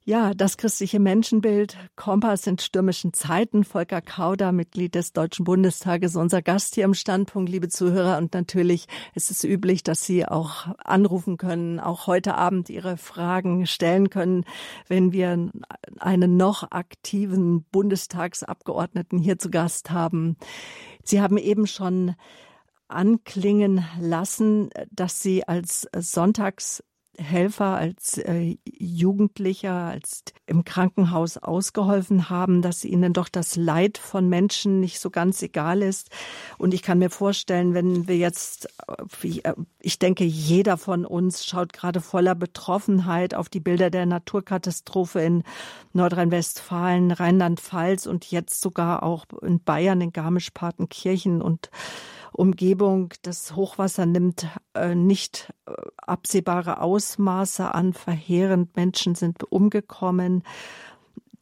Ja, 0.05 0.33
das 0.33 0.57
christliche 0.57 0.99
Menschenbild, 0.99 1.77
Kompass 1.95 2.45
in 2.45 2.59
stürmischen 2.59 3.13
Zeiten. 3.13 3.63
Volker 3.63 4.01
Kauder, 4.01 4.51
Mitglied 4.51 4.95
des 4.95 5.13
Deutschen 5.13 5.45
Bundestages, 5.45 6.17
unser 6.17 6.41
Gast 6.41 6.75
hier 6.75 6.83
im 6.83 6.93
Standpunkt, 6.93 7.49
liebe 7.49 7.69
Zuhörer. 7.69 8.17
Und 8.17 8.33
natürlich 8.33 8.87
ist 9.15 9.31
es 9.31 9.45
üblich, 9.45 9.81
dass 9.81 10.03
Sie 10.03 10.25
auch 10.25 10.67
anrufen 10.83 11.37
können, 11.37 11.79
auch 11.79 12.05
heute 12.05 12.35
Abend 12.35 12.69
Ihre 12.69 12.97
Fragen 12.97 13.65
stellen 13.65 14.09
können, 14.09 14.43
wenn 14.89 15.13
wir 15.13 15.49
einen 15.99 16.35
noch 16.35 16.69
aktiven 16.71 17.63
Bundestagsabgeordneten 17.71 19.19
hier 19.19 19.39
zu 19.39 19.49
Gast 19.49 19.89
haben. 19.89 20.35
Sie 21.05 21.21
haben 21.21 21.37
eben 21.37 21.65
schon 21.65 22.15
anklingen 22.89 23.85
lassen, 24.01 24.69
dass 24.91 25.21
Sie 25.21 25.47
als 25.47 25.87
Sonntags 25.95 26.83
Helfer, 27.17 27.75
als 27.77 28.17
äh, 28.17 28.57
Jugendlicher, 28.65 29.73
als 29.73 30.23
im 30.47 30.65
Krankenhaus 30.65 31.37
ausgeholfen 31.37 32.29
haben, 32.29 32.61
dass 32.61 32.83
ihnen 32.83 33.13
doch 33.13 33.29
das 33.29 33.55
Leid 33.55 33.99
von 33.99 34.29
Menschen 34.29 34.79
nicht 34.79 34.99
so 34.99 35.11
ganz 35.11 35.41
egal 35.43 35.83
ist. 35.83 36.09
Und 36.57 36.73
ich 36.73 36.81
kann 36.81 36.97
mir 36.97 37.11
vorstellen, 37.11 37.75
wenn 37.75 38.07
wir 38.07 38.17
jetzt, 38.17 38.67
äh, 39.23 39.27
äh, 39.27 39.53
ich 39.79 39.99
denke, 39.99 40.23
jeder 40.23 40.77
von 40.77 41.05
uns 41.05 41.45
schaut 41.45 41.71
gerade 41.71 42.01
voller 42.01 42.33
Betroffenheit 42.33 43.35
auf 43.35 43.47
die 43.47 43.59
Bilder 43.59 43.91
der 43.91 44.07
Naturkatastrophe 44.07 45.21
in 45.21 45.43
Nordrhein-Westfalen, 45.93 47.11
Rheinland-Pfalz 47.11 48.07
und 48.07 48.31
jetzt 48.31 48.59
sogar 48.59 49.03
auch 49.03 49.25
in 49.43 49.63
Bayern, 49.63 50.01
in 50.01 50.13
Garmisch-Partenkirchen 50.13 51.43
und 51.43 51.69
Umgebung. 52.33 53.13
Das 53.21 53.55
Hochwasser 53.55 54.05
nimmt 54.05 54.47
äh, 54.73 54.95
nicht 54.95 55.53
äh, 55.65 55.71
absehbare 55.97 56.81
Ausmaße 56.81 57.73
an. 57.73 57.93
Verheerend 57.93 58.75
Menschen 58.75 59.15
sind 59.15 59.51
umgekommen. 59.51 60.43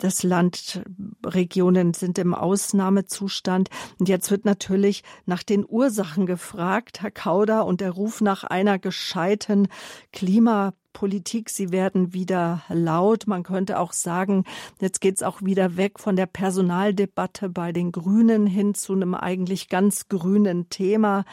Das 0.01 0.23
Land, 0.23 0.81
Regionen 1.23 1.93
sind 1.93 2.17
im 2.17 2.33
Ausnahmezustand. 2.33 3.69
Und 3.99 4.09
jetzt 4.09 4.31
wird 4.31 4.45
natürlich 4.45 5.03
nach 5.27 5.43
den 5.43 5.63
Ursachen 5.63 6.25
gefragt, 6.25 7.01
Herr 7.03 7.11
Kauder, 7.11 7.67
und 7.67 7.81
der 7.81 7.91
Ruf 7.91 8.19
nach 8.19 8.43
einer 8.43 8.79
gescheiten 8.79 9.67
Klima 10.11 10.73
Politik, 10.91 11.51
sie 11.51 11.71
werden 11.71 12.13
wieder 12.13 12.63
laut. 12.67 13.27
Man 13.27 13.43
könnte 13.43 13.79
auch 13.79 13.93
sagen, 13.93 14.43
jetzt 14.79 15.01
geht 15.01 15.17
es 15.17 15.23
auch 15.23 15.43
wieder 15.43 15.77
weg 15.77 15.99
von 15.99 16.15
der 16.15 16.25
Personaldebatte 16.25 17.49
bei 17.49 17.71
den 17.71 17.91
Grünen 17.91 18.47
hin 18.47 18.73
zu 18.73 18.93
einem 18.93 19.13
eigentlich 19.13 19.69
ganz 19.69 20.09
grünen 20.09 20.69
Thema, 20.69 21.25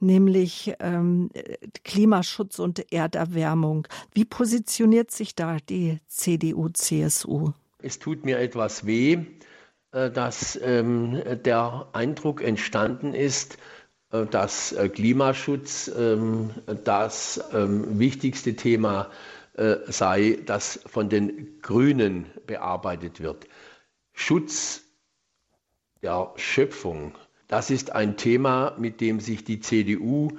nämlich 0.00 0.74
ähm, 0.80 1.30
Klimaschutz 1.84 2.58
und 2.58 2.92
Erderwärmung. 2.92 3.86
Wie 4.12 4.24
positioniert 4.24 5.12
sich 5.12 5.36
da 5.36 5.58
die 5.68 6.00
CDU-CSU? 6.08 7.52
Es 7.86 8.00
tut 8.00 8.24
mir 8.24 8.40
etwas 8.40 8.84
weh, 8.84 9.18
äh, 9.92 10.10
dass 10.10 10.58
ähm, 10.60 11.22
der 11.44 11.88
Eindruck 11.92 12.42
entstanden 12.42 13.14
ist, 13.14 13.58
äh, 14.10 14.26
dass 14.26 14.72
äh, 14.72 14.88
Klimaschutz 14.88 15.88
ähm, 15.96 16.50
das 16.82 17.44
ähm, 17.52 17.98
wichtigste 17.98 18.56
Thema 18.56 19.10
sei, 19.86 20.38
das 20.44 20.80
von 20.84 21.08
den 21.08 21.62
Grünen 21.62 22.26
bearbeitet 22.46 23.22
wird. 23.22 23.48
Schutz 24.12 24.82
der 26.02 26.34
Schöpfung, 26.36 27.14
das 27.48 27.70
ist 27.70 27.90
ein 27.92 28.18
Thema, 28.18 28.76
mit 28.76 29.00
dem 29.00 29.18
sich 29.18 29.44
die 29.44 29.60
CDU 29.60 30.32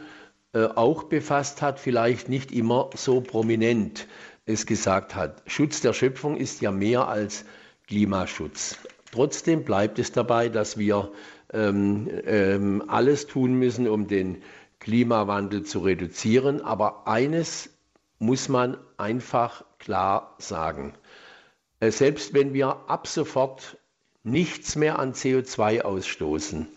auch 0.54 1.06
befasst 1.06 1.64
hat, 1.64 1.80
vielleicht 1.80 2.30
nicht 2.30 2.52
immer 2.52 2.92
so 2.94 3.20
prominent 3.22 4.08
es 4.48 4.66
gesagt 4.66 5.14
hat. 5.14 5.44
Schutz 5.46 5.82
der 5.82 5.94
Schöpfung 5.94 6.38
ist 6.38 6.62
ja 6.62 6.72
mehr 6.72 7.08
als 7.08 7.46
Klimaschutz. 7.88 8.78
Trotzdem 9.12 9.64
bleibt 9.64 10.00
es 10.00 10.12
dabei, 10.12 10.50
dass 10.50 10.78
wir 10.78 11.12
ähm, 11.54 12.10
ähm, 12.26 12.84
alles 12.88 13.28
tun 13.28 13.54
müssen, 13.54 13.88
um 13.88 14.08
den 14.08 14.42
Klimawandel 14.80 15.64
zu 15.64 15.80
reduzieren. 15.80 16.62
Aber 16.62 17.08
eines 17.08 17.70
muss 18.20 18.50
man 18.50 18.78
einfach 18.98 19.64
klar 19.80 20.36
sagen. 20.40 20.94
Äh, 21.80 21.92
selbst 21.92 22.34
wenn 22.34 22.54
wir 22.54 22.90
ab 22.90 23.08
sofort 23.08 23.78
nichts 24.24 24.76
mehr 24.76 25.00
an 25.00 25.14
CO2 25.14 25.82
ausstoßen, 25.82 26.68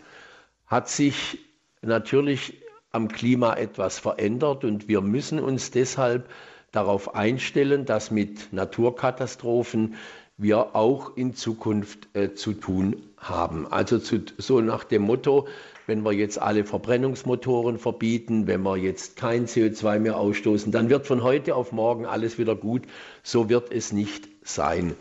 hat 0.67 0.89
sich 0.89 1.39
natürlich 1.81 2.61
am 2.91 3.07
Klima 3.07 3.55
etwas 3.55 3.99
verändert 3.99 4.63
und 4.63 4.87
wir 4.87 5.01
müssen 5.01 5.39
uns 5.39 5.71
deshalb 5.71 6.29
darauf 6.71 7.15
einstellen, 7.15 7.85
dass 7.85 8.11
mit 8.11 8.53
Naturkatastrophen 8.53 9.95
wir 10.37 10.75
auch 10.75 11.15
in 11.17 11.35
Zukunft 11.35 12.07
äh, 12.15 12.33
zu 12.33 12.53
tun 12.53 12.95
haben. 13.17 13.71
Also 13.71 13.99
zu, 13.99 14.21
so 14.37 14.59
nach 14.61 14.83
dem 14.83 15.03
Motto, 15.03 15.47
wenn 15.85 16.03
wir 16.03 16.13
jetzt 16.13 16.41
alle 16.41 16.63
Verbrennungsmotoren 16.63 17.77
verbieten, 17.77 18.47
wenn 18.47 18.63
wir 18.63 18.77
jetzt 18.77 19.17
kein 19.17 19.45
CO2 19.45 19.99
mehr 19.99 20.17
ausstoßen, 20.17 20.71
dann 20.71 20.89
wird 20.89 21.05
von 21.05 21.21
heute 21.21 21.55
auf 21.55 21.71
morgen 21.71 22.05
alles 22.05 22.37
wieder 22.39 22.55
gut. 22.55 22.83
So 23.23 23.49
wird 23.49 23.71
es 23.71 23.91
nicht 23.91 24.27
sein. 24.43 24.95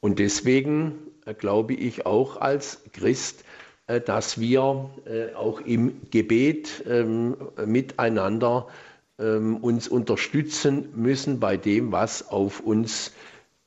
Und 0.00 0.18
deswegen 0.18 0.98
äh, 1.24 1.34
glaube 1.34 1.74
ich 1.74 2.06
auch 2.06 2.40
als 2.40 2.82
Christ, 2.92 3.44
äh, 3.86 4.00
dass 4.00 4.38
wir 4.38 4.90
äh, 5.06 5.34
auch 5.34 5.60
im 5.60 6.02
Gebet 6.10 6.84
ähm, 6.88 7.36
miteinander 7.64 8.68
ähm, 9.18 9.56
uns 9.56 9.88
unterstützen 9.88 10.88
müssen 10.94 11.40
bei 11.40 11.56
dem, 11.56 11.92
was 11.92 12.28
auf 12.28 12.60
uns 12.60 13.12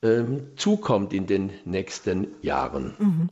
ähm, 0.02 0.48
zukommt 0.56 1.14
in 1.14 1.26
den 1.26 1.52
nächsten 1.66 2.28
Jahren. 2.42 2.96
Mhm. 3.00 3.30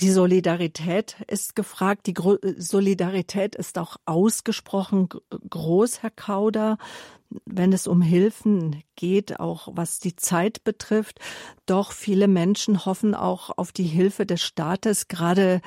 Die 0.00 0.10
Solidarität 0.10 1.16
ist 1.28 1.54
gefragt. 1.54 2.06
Die 2.06 2.14
Gro 2.14 2.36
Solidarität 2.56 3.54
ist 3.54 3.78
auch 3.78 3.96
ausgesprochen 4.04 5.08
groß, 5.48 6.02
Herr 6.02 6.10
Kauder, 6.10 6.78
wenn 7.44 7.72
es 7.72 7.86
um 7.86 8.02
Hilfen 8.02 8.82
geht, 8.96 9.38
auch 9.38 9.68
was 9.72 10.00
die 10.00 10.16
Zeit 10.16 10.64
betrifft. 10.64 11.20
Doch 11.66 11.92
viele 11.92 12.26
Menschen 12.26 12.84
hoffen 12.84 13.14
auch 13.14 13.50
auf 13.56 13.70
die 13.70 13.84
Hilfe 13.84 14.26
des 14.26 14.42
Staates, 14.42 15.08
gerade 15.08 15.60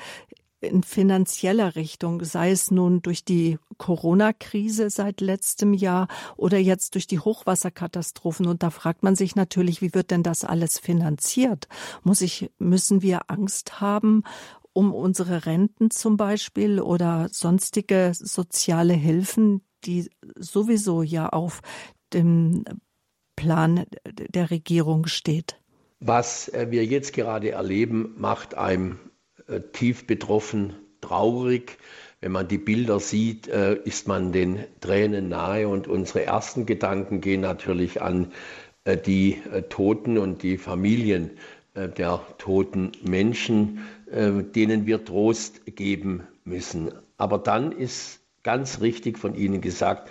in 0.66 0.82
finanzieller 0.82 1.76
Richtung, 1.76 2.24
sei 2.24 2.50
es 2.50 2.70
nun 2.70 3.02
durch 3.02 3.24
die 3.24 3.58
Corona-Krise 3.78 4.90
seit 4.90 5.20
letztem 5.20 5.72
Jahr 5.72 6.08
oder 6.36 6.58
jetzt 6.58 6.94
durch 6.94 7.06
die 7.06 7.20
Hochwasserkatastrophen. 7.20 8.46
Und 8.46 8.62
da 8.62 8.70
fragt 8.70 9.02
man 9.02 9.16
sich 9.16 9.36
natürlich, 9.36 9.82
wie 9.82 9.94
wird 9.94 10.10
denn 10.10 10.22
das 10.22 10.44
alles 10.44 10.78
finanziert? 10.78 11.68
Muss 12.02 12.20
ich, 12.20 12.50
müssen 12.58 13.02
wir 13.02 13.30
Angst 13.30 13.80
haben 13.80 14.22
um 14.72 14.92
unsere 14.92 15.46
Renten 15.46 15.90
zum 15.90 16.18
Beispiel 16.18 16.80
oder 16.80 17.28
sonstige 17.32 18.12
soziale 18.14 18.92
Hilfen, 18.92 19.62
die 19.84 20.10
sowieso 20.38 21.02
ja 21.02 21.30
auf 21.30 21.62
dem 22.12 22.64
Plan 23.36 23.86
der 24.04 24.50
Regierung 24.50 25.06
steht? 25.06 25.58
Was 26.00 26.52
wir 26.52 26.84
jetzt 26.84 27.14
gerade 27.14 27.52
erleben, 27.52 28.14
macht 28.18 28.54
einem 28.54 28.98
tief 29.72 30.06
betroffen, 30.06 30.74
traurig. 31.00 31.78
Wenn 32.20 32.32
man 32.32 32.48
die 32.48 32.58
Bilder 32.58 32.98
sieht, 32.98 33.48
äh, 33.48 33.74
ist 33.74 34.08
man 34.08 34.32
den 34.32 34.64
Tränen 34.80 35.28
nahe 35.28 35.68
und 35.68 35.88
unsere 35.88 36.24
ersten 36.24 36.66
Gedanken 36.66 37.20
gehen 37.20 37.40
natürlich 37.40 38.02
an 38.02 38.32
die 39.04 39.42
Toten 39.68 40.16
und 40.16 40.44
die 40.44 40.58
Familien 40.58 41.32
der 41.74 42.20
toten 42.38 42.92
Menschen, 43.02 43.80
denen 44.08 44.86
wir 44.86 45.04
Trost 45.04 45.62
geben 45.74 46.22
müssen. 46.44 46.92
Aber 47.18 47.38
dann 47.38 47.72
ist 47.72 48.20
ganz 48.44 48.80
richtig 48.80 49.18
von 49.18 49.34
Ihnen 49.34 49.60
gesagt, 49.60 50.08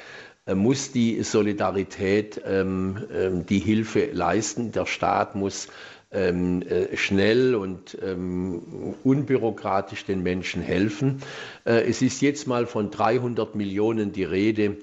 muss 0.54 0.92
die 0.92 1.24
Solidarität 1.24 2.40
ähm, 2.46 3.04
ähm, 3.12 3.46
die 3.48 3.60
Hilfe 3.60 4.12
leisten. 4.12 4.72
Der 4.72 4.86
Staat 4.86 5.36
muss 5.36 5.70
ähm, 6.12 6.62
äh, 6.62 6.96
schnell 6.96 7.56
und 7.56 7.98
ähm, 8.04 8.96
unbürokratisch 9.04 10.06
den 10.06 10.24
Menschen 10.24 10.62
helfen. 10.62 11.22
Äh, 11.66 11.90
es 11.90 12.02
ist 12.02 12.22
jetzt 12.22 12.48
mal 12.48 12.66
von 12.66 12.92
300 12.92 13.56
Millionen 13.56 14.12
die 14.12 14.24
Rede. 14.24 14.78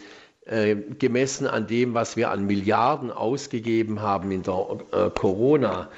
Äh, 0.44 0.74
gemessen 0.98 1.46
an 1.46 1.68
dem, 1.68 1.94
was 1.94 2.16
wir 2.16 2.30
an 2.30 2.46
Milliarden 2.46 3.12
ausgegeben 3.12 4.02
haben 4.02 4.32
in 4.32 4.42
der 4.42 4.78
äh, 4.90 5.10
Corona, 5.10 5.88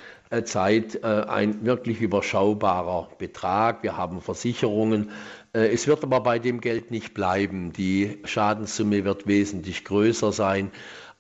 Zeit 0.43 1.03
äh, 1.03 1.07
ein 1.07 1.65
wirklich 1.65 2.01
überschaubarer 2.01 3.09
Betrag. 3.19 3.83
Wir 3.83 3.97
haben 3.97 4.21
Versicherungen. 4.21 5.11
Äh, 5.53 5.69
es 5.69 5.87
wird 5.87 6.03
aber 6.03 6.21
bei 6.21 6.39
dem 6.39 6.61
Geld 6.61 6.91
nicht 6.91 7.15
bleiben. 7.15 7.73
Die 7.73 8.19
Schadenssumme 8.25 9.05
wird 9.05 9.27
wesentlich 9.27 9.85
größer 9.85 10.33
sein. 10.33 10.71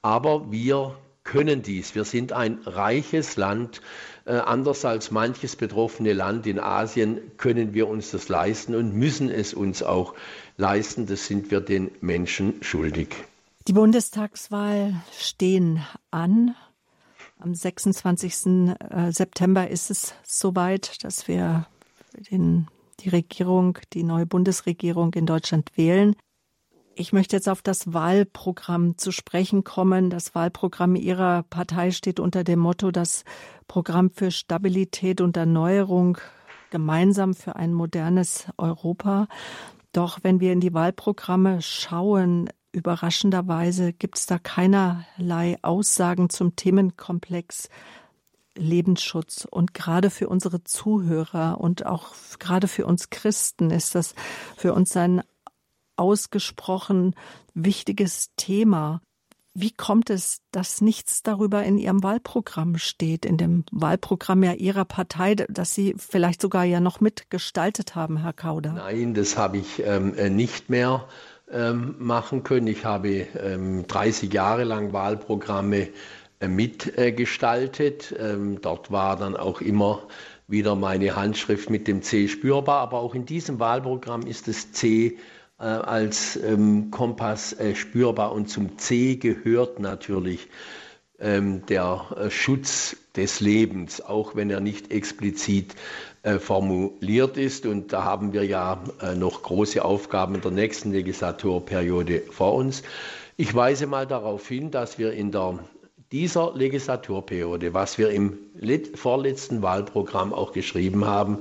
Aber 0.02 0.50
wir 0.50 0.96
können 1.24 1.62
dies. 1.62 1.94
Wir 1.94 2.04
sind 2.04 2.32
ein 2.32 2.58
reiches 2.64 3.36
Land. 3.36 3.80
Äh, 4.26 4.34
anders 4.34 4.84
als 4.84 5.10
manches 5.10 5.56
betroffene 5.56 6.12
Land 6.12 6.46
in 6.46 6.60
Asien 6.60 7.20
können 7.38 7.74
wir 7.74 7.88
uns 7.88 8.10
das 8.10 8.28
leisten 8.28 8.74
und 8.74 8.94
müssen 8.94 9.30
es 9.30 9.52
uns 9.54 9.82
auch 9.82 10.14
leisten. 10.56 11.06
Das 11.06 11.26
sind 11.26 11.50
wir 11.50 11.60
den 11.60 11.90
Menschen 12.00 12.62
schuldig. 12.62 13.16
Die 13.66 13.72
Bundestagswahl 13.72 14.94
stehen 15.18 15.84
an. 16.10 16.54
Am 17.38 17.54
26. 17.54 18.46
Äh, 18.46 19.10
September 19.10 19.68
ist 19.68 19.90
es 19.90 20.14
soweit, 20.22 21.02
dass 21.02 21.26
wir 21.28 21.66
den, 22.30 22.68
die 23.00 23.08
Regierung, 23.08 23.78
die 23.92 24.02
neue 24.02 24.26
Bundesregierung 24.26 25.12
in 25.14 25.26
Deutschland 25.26 25.70
wählen. 25.76 26.14
Ich 26.96 27.12
möchte 27.12 27.34
jetzt 27.34 27.48
auf 27.48 27.60
das 27.60 27.92
Wahlprogramm 27.92 28.96
zu 28.98 29.10
sprechen 29.10 29.64
kommen. 29.64 30.10
Das 30.10 30.34
Wahlprogramm 30.34 30.94
Ihrer 30.94 31.42
Partei 31.42 31.90
steht 31.90 32.20
unter 32.20 32.44
dem 32.44 32.60
Motto 32.60 32.92
das 32.92 33.24
Programm 33.66 34.10
für 34.10 34.30
Stabilität 34.30 35.20
und 35.20 35.36
Erneuerung 35.36 36.18
gemeinsam 36.70 37.34
für 37.34 37.56
ein 37.56 37.74
modernes 37.74 38.46
Europa. 38.58 39.26
Doch 39.92 40.20
wenn 40.22 40.38
wir 40.38 40.52
in 40.52 40.60
die 40.60 40.74
Wahlprogramme 40.74 41.62
schauen, 41.62 42.48
Überraschenderweise 42.70 43.92
gibt 43.92 44.18
es 44.18 44.26
da 44.26 44.38
keinerlei 44.38 45.56
Aussagen 45.62 46.28
zum 46.28 46.56
Themenkomplex 46.56 47.68
Lebensschutz. 48.56 49.46
Und 49.48 49.74
gerade 49.74 50.10
für 50.10 50.28
unsere 50.28 50.64
Zuhörer 50.64 51.60
und 51.60 51.86
auch 51.86 52.14
gerade 52.40 52.66
für 52.66 52.86
uns 52.86 53.10
Christen 53.10 53.70
ist 53.70 53.94
das 53.94 54.14
für 54.56 54.74
uns 54.74 54.96
ein 54.96 55.22
ausgesprochen 55.96 57.14
wichtiges 57.54 58.30
Thema. 58.36 59.00
Wie 59.56 59.70
kommt 59.70 60.10
es, 60.10 60.38
dass 60.50 60.80
nichts 60.80 61.22
darüber 61.22 61.62
in 61.62 61.78
Ihrem 61.78 62.02
Wahlprogramm 62.02 62.76
steht, 62.76 63.24
in 63.24 63.36
dem 63.36 63.64
Wahlprogramm 63.70 64.42
ja 64.42 64.52
Ihrer 64.52 64.84
Partei, 64.84 65.36
das 65.36 65.74
Sie 65.74 65.94
vielleicht 65.96 66.40
sogar 66.40 66.64
ja 66.64 66.80
noch 66.80 67.00
mitgestaltet 67.00 67.94
haben, 67.94 68.16
Herr 68.16 68.32
Kauder? 68.32 68.72
Nein, 68.72 69.14
das 69.14 69.38
habe 69.38 69.58
ich 69.58 69.80
ähm, 69.84 70.14
äh, 70.16 70.28
nicht 70.28 70.70
mehr 70.70 71.06
ähm, 71.52 71.94
machen 71.98 72.42
können. 72.42 72.66
Ich 72.66 72.84
habe 72.84 73.28
ähm, 73.40 73.86
30 73.86 74.32
Jahre 74.32 74.64
lang 74.64 74.92
Wahlprogramme 74.92 75.88
äh, 76.40 76.48
mitgestaltet. 76.48 78.12
Ähm, 78.18 78.60
dort 78.60 78.90
war 78.90 79.16
dann 79.16 79.36
auch 79.36 79.60
immer 79.60 80.02
wieder 80.48 80.74
meine 80.74 81.14
Handschrift 81.14 81.70
mit 81.70 81.86
dem 81.86 82.02
C 82.02 82.26
spürbar, 82.26 82.80
aber 82.80 82.98
auch 82.98 83.14
in 83.14 83.24
diesem 83.24 83.60
Wahlprogramm 83.60 84.26
ist 84.26 84.48
das 84.48 84.72
C 84.72 85.16
äh, 85.58 85.64
als 85.64 86.36
ähm, 86.36 86.90
Kompass 86.90 87.52
äh, 87.52 87.74
spürbar 87.74 88.32
und 88.32 88.48
zum 88.48 88.78
C 88.78 89.16
gehört 89.16 89.78
natürlich 89.80 90.48
ähm, 91.20 91.64
der 91.66 92.06
äh, 92.16 92.30
Schutz 92.30 92.96
des 93.16 93.40
Lebens, 93.40 94.00
auch 94.00 94.34
wenn 94.34 94.50
er 94.50 94.60
nicht 94.60 94.90
explizit 94.90 95.74
äh, 96.22 96.38
formuliert 96.38 97.36
ist. 97.36 97.66
Und 97.66 97.92
da 97.92 98.04
haben 98.04 98.32
wir 98.32 98.44
ja 98.44 98.82
äh, 99.00 99.14
noch 99.14 99.42
große 99.42 99.84
Aufgaben 99.84 100.34
in 100.34 100.40
der 100.40 100.50
nächsten 100.50 100.92
Legislaturperiode 100.92 102.22
vor 102.30 102.54
uns. 102.54 102.82
Ich 103.36 103.54
weise 103.54 103.86
mal 103.86 104.06
darauf 104.06 104.46
hin, 104.48 104.70
dass 104.70 104.98
wir 104.98 105.12
in 105.12 105.32
der, 105.32 105.58
dieser 106.12 106.54
Legislaturperiode, 106.54 107.74
was 107.74 107.98
wir 107.98 108.10
im 108.10 108.38
vorletzten 108.94 109.62
Wahlprogramm 109.62 110.32
auch 110.32 110.52
geschrieben 110.52 111.04
haben, 111.04 111.38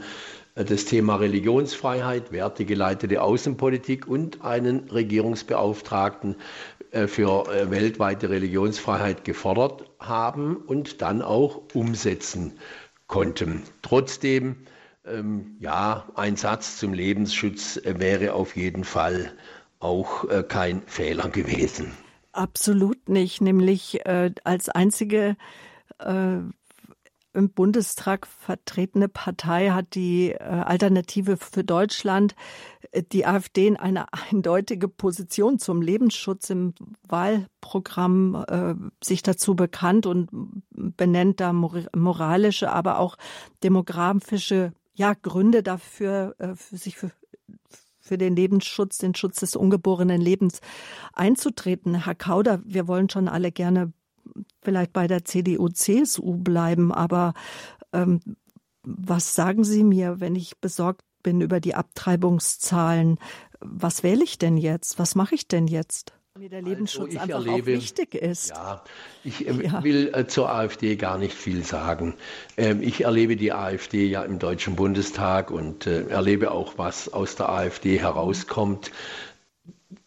das 0.55 0.85
Thema 0.85 1.15
Religionsfreiheit, 1.15 2.31
wertegeleitete 2.31 3.21
Außenpolitik 3.21 4.07
und 4.07 4.43
einen 4.43 4.89
Regierungsbeauftragten 4.89 6.35
für 7.07 7.47
weltweite 7.71 8.29
Religionsfreiheit 8.29 9.23
gefordert 9.23 9.89
haben 9.99 10.57
und 10.57 11.01
dann 11.01 11.23
auch 11.23 11.63
umsetzen 11.73 12.59
konnten. 13.07 13.63
Trotzdem 13.81 14.57
ähm, 15.05 15.57
ja, 15.59 16.07
ein 16.15 16.35
Satz 16.35 16.77
zum 16.77 16.93
Lebensschutz 16.93 17.77
äh, 17.77 17.99
wäre 17.99 18.33
auf 18.33 18.55
jeden 18.55 18.83
Fall 18.83 19.33
auch 19.79 20.29
äh, 20.29 20.43
kein 20.43 20.81
Fehler 20.85 21.29
gewesen. 21.29 21.91
Absolut 22.31 23.09
nicht, 23.09 23.41
nämlich 23.41 24.05
äh, 24.05 24.31
als 24.43 24.69
einzige 24.69 25.35
äh, 25.99 26.37
im 27.33 27.49
Bundestag 27.49 28.27
vertretene 28.27 29.09
Partei 29.09 29.69
hat 29.71 29.95
die 29.95 30.31
äh, 30.31 30.37
Alternative 30.37 31.37
für 31.37 31.63
Deutschland, 31.63 32.35
äh, 32.91 33.03
die 33.03 33.25
AfD, 33.25 33.67
in 33.67 33.77
eine 33.77 34.05
eindeutige 34.13 34.87
Position 34.87 35.59
zum 35.59 35.81
Lebensschutz 35.81 36.49
im 36.49 36.73
Wahlprogramm 37.07 38.45
äh, 38.47 38.75
sich 39.03 39.23
dazu 39.23 39.55
bekannt 39.55 40.05
und 40.05 40.29
benennt 40.69 41.39
da 41.39 41.53
moralische, 41.53 42.71
aber 42.71 42.99
auch 42.99 43.17
demografische 43.63 44.73
ja, 44.93 45.13
Gründe 45.13 45.63
dafür, 45.63 46.35
äh, 46.37 46.55
für 46.55 46.77
sich 46.77 46.97
für, 46.97 47.11
für 47.99 48.17
den 48.17 48.35
Lebensschutz, 48.35 48.99
den 48.99 49.15
Schutz 49.15 49.39
des 49.39 49.55
ungeborenen 49.55 50.21
Lebens 50.21 50.59
einzutreten. 51.13 52.03
Herr 52.05 52.15
Kauder, 52.15 52.61
wir 52.63 52.87
wollen 52.87 53.09
schon 53.09 53.27
alle 53.27 53.51
gerne 53.51 53.91
vielleicht 54.61 54.93
bei 54.93 55.07
der 55.07 55.25
CDU, 55.25 55.69
CSU 55.69 56.37
bleiben, 56.37 56.91
aber 56.91 57.33
ähm, 57.91 58.19
was 58.83 59.33
sagen 59.33 59.63
Sie 59.63 59.83
mir, 59.83 60.19
wenn 60.19 60.35
ich 60.35 60.57
besorgt 60.57 61.03
bin 61.23 61.41
über 61.41 61.59
die 61.59 61.75
Abtreibungszahlen? 61.75 63.17
Was 63.59 64.03
wähle 64.03 64.23
ich 64.23 64.37
denn 64.37 64.57
jetzt? 64.57 64.99
Was 64.99 65.15
mache 65.15 65.35
ich 65.35 65.47
denn 65.47 65.67
jetzt? 65.67 66.13
Mir 66.37 66.49
der 66.49 66.63
Lebensschutz 66.63 67.15
also 67.15 67.19
einfach 67.19 67.45
erlebe, 67.45 67.73
auch 67.73 67.77
wichtig 67.77 68.15
ist. 68.15 68.49
Ja, 68.49 68.83
ich 69.23 69.47
äh, 69.47 69.65
ja. 69.65 69.83
will 69.83 70.11
äh, 70.15 70.25
zur 70.25 70.51
AfD 70.51 70.95
gar 70.95 71.19
nicht 71.19 71.35
viel 71.35 71.63
sagen. 71.63 72.15
Ähm, 72.57 72.81
ich 72.81 73.03
erlebe 73.03 73.35
die 73.35 73.53
AfD 73.53 74.07
ja 74.07 74.23
im 74.23 74.39
Deutschen 74.39 74.75
Bundestag 74.75 75.51
und 75.51 75.85
äh, 75.85 76.07
erlebe 76.07 76.49
auch, 76.49 76.73
was 76.77 77.13
aus 77.13 77.35
der 77.35 77.49
AfD 77.49 77.99
herauskommt. 77.99 78.91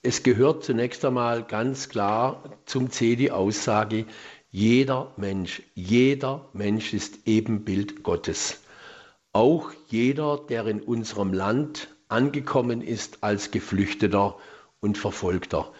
Es 0.03 0.23
gehört 0.23 0.65
zunächst 0.65 1.05
einmal 1.05 1.43
ganz 1.45 1.89
klar 1.89 2.43
zum 2.65 2.91
C 2.91 3.17
die 3.17 3.31
Aussage, 3.31 4.07
jeder 4.51 5.13
Mensch, 5.17 5.63
jeder 5.75 6.49
Mensch 6.53 6.95
ist 6.95 7.27
Ebenbild 7.27 8.03
Gottes. 8.03 8.63
Auch 9.33 9.73
jeder, 9.89 10.41
der 10.49 10.67
in 10.67 10.81
unserem 10.81 11.33
Land 11.33 11.89
angekommen 12.09 12.81
ist 12.81 13.23
als 13.23 13.51
Geflüchteter 13.51 14.37
und 14.81 14.97
Verfolgter. 14.97 15.73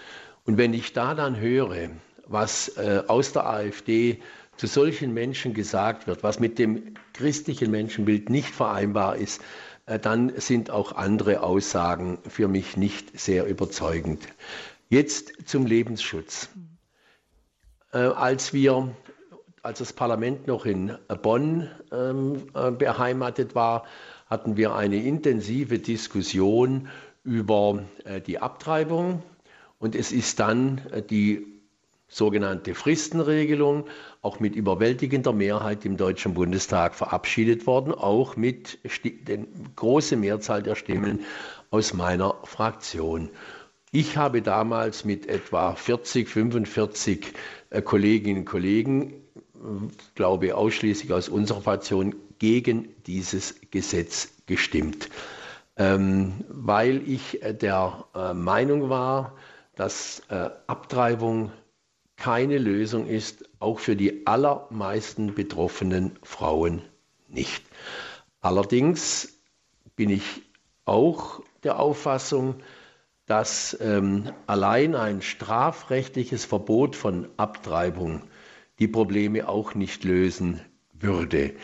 Und 0.45 0.59
wenn 0.59 0.75
ich 0.75 0.93
da 0.93 1.15
dann 1.15 1.41
höre, 1.41 1.91
was 2.27 2.77
äh, 2.77 3.03
aus 3.07 3.33
der 3.33 3.47
AfD 3.47 4.21
zu 4.57 4.67
solchen 4.67 5.15
Menschen 5.15 5.55
gesagt 5.55 6.07
wird, 6.07 6.23
was 6.23 6.41
mit 6.41 6.59
dem 6.59 6.95
christlichen 7.13 7.71
Menschenbild 7.71 8.31
nicht 8.31 8.51
vereinbar 8.51 9.17
ist, 9.17 9.41
dann 9.87 10.33
sind 10.41 10.71
auch 10.71 10.93
andere 10.93 11.43
Aussagen 11.43 12.19
für 12.29 12.49
mich 12.49 12.77
nicht 12.77 13.19
sehr 13.19 13.47
überzeugend. 13.47 14.27
Jetzt 14.89 15.49
zum 15.49 15.67
Lebensschutz. 15.67 16.49
Äh, 17.93 17.99
als 17.99 18.53
wir, 18.53 18.95
als 19.63 19.79
das 19.79 19.93
Parlament 19.93 20.47
noch 20.47 20.67
in 20.67 20.97
Bonn 21.23 21.71
ähm, 21.93 22.49
äh, 22.55 22.71
beheimatet 22.71 23.55
war, 23.55 23.85
hatten 24.29 24.57
wir 24.57 24.75
eine 24.75 25.03
intensive 25.03 25.79
Diskussion 25.79 26.89
über 27.23 27.85
äh, 28.05 28.21
die 28.21 28.39
Abtreibung 28.39 29.23
und 29.79 29.95
es 29.95 30.13
ist 30.13 30.41
dann 30.41 30.79
äh, 30.93 31.03
die 31.03 31.56
sogenannte 32.09 32.75
Fristenregelung 32.75 33.87
auch 34.23 34.41
mit 34.41 34.55
überwältigender 34.55 35.33
Mehrheit 35.33 35.85
im 35.85 35.97
Deutschen 35.97 36.35
Bundestag 36.35 36.95
verabschiedet 36.95 37.67
worden, 37.67 37.93
auch 37.93 38.37
mit 38.37 38.79
der 39.05 39.39
großen 39.75 40.19
Mehrzahl 40.19 40.63
der 40.63 40.77
Stimmen 40.77 41.25
aus 41.71 41.95
meiner 41.95 42.37
Fraktion. 42.45 43.31
Ich 43.93 44.17
habe 44.17 44.43
damals 44.43 45.05
mit 45.05 45.27
etwa 45.27 45.75
40, 45.75 46.29
45 46.29 47.33
äh, 47.71 47.83
Kolleginnen 47.83 48.41
und 48.41 48.45
Kollegen, 48.45 49.15
glaube 50.15 50.55
ausschließlich 50.55 51.13
aus 51.13 51.29
unserer 51.29 51.63
Fraktion, 51.63 52.15
gegen 52.39 52.89
dieses 53.07 53.55
Gesetz 53.71 54.29
gestimmt, 54.45 55.09
ähm, 55.77 56.45
weil 56.49 57.09
ich 57.09 57.43
äh, 57.43 57.55
der 57.55 58.05
äh, 58.15 58.35
Meinung 58.35 58.91
war, 58.91 59.35
dass 59.75 60.23
Abtreibung 60.31 61.53
keine 62.17 62.59
Lösung 62.59 63.07
ist, 63.07 63.49
auch 63.61 63.79
für 63.79 63.97
die 63.97 64.27
allermeisten 64.27 65.35
betroffenen 65.35 66.13
Frauen 66.23 66.83
nicht. 67.29 67.65
Allerdings 68.41 69.41
bin 69.97 70.11
ich 70.11 70.43
auch 70.85 71.43
der 71.63 71.79
Auffassung, 71.79 72.57
dass 73.27 73.77
ähm, 73.81 74.31
allein 74.47 74.95
ein 74.95 75.21
strafrechtliches 75.21 76.45
Verbot 76.45 76.95
von 76.95 77.29
Abtreibung 77.37 78.23
die 78.79 78.89
Probleme 78.89 79.49
auch 79.49 79.75
nicht 79.75 80.05
lösen 80.05 80.61
würde, 80.93 81.55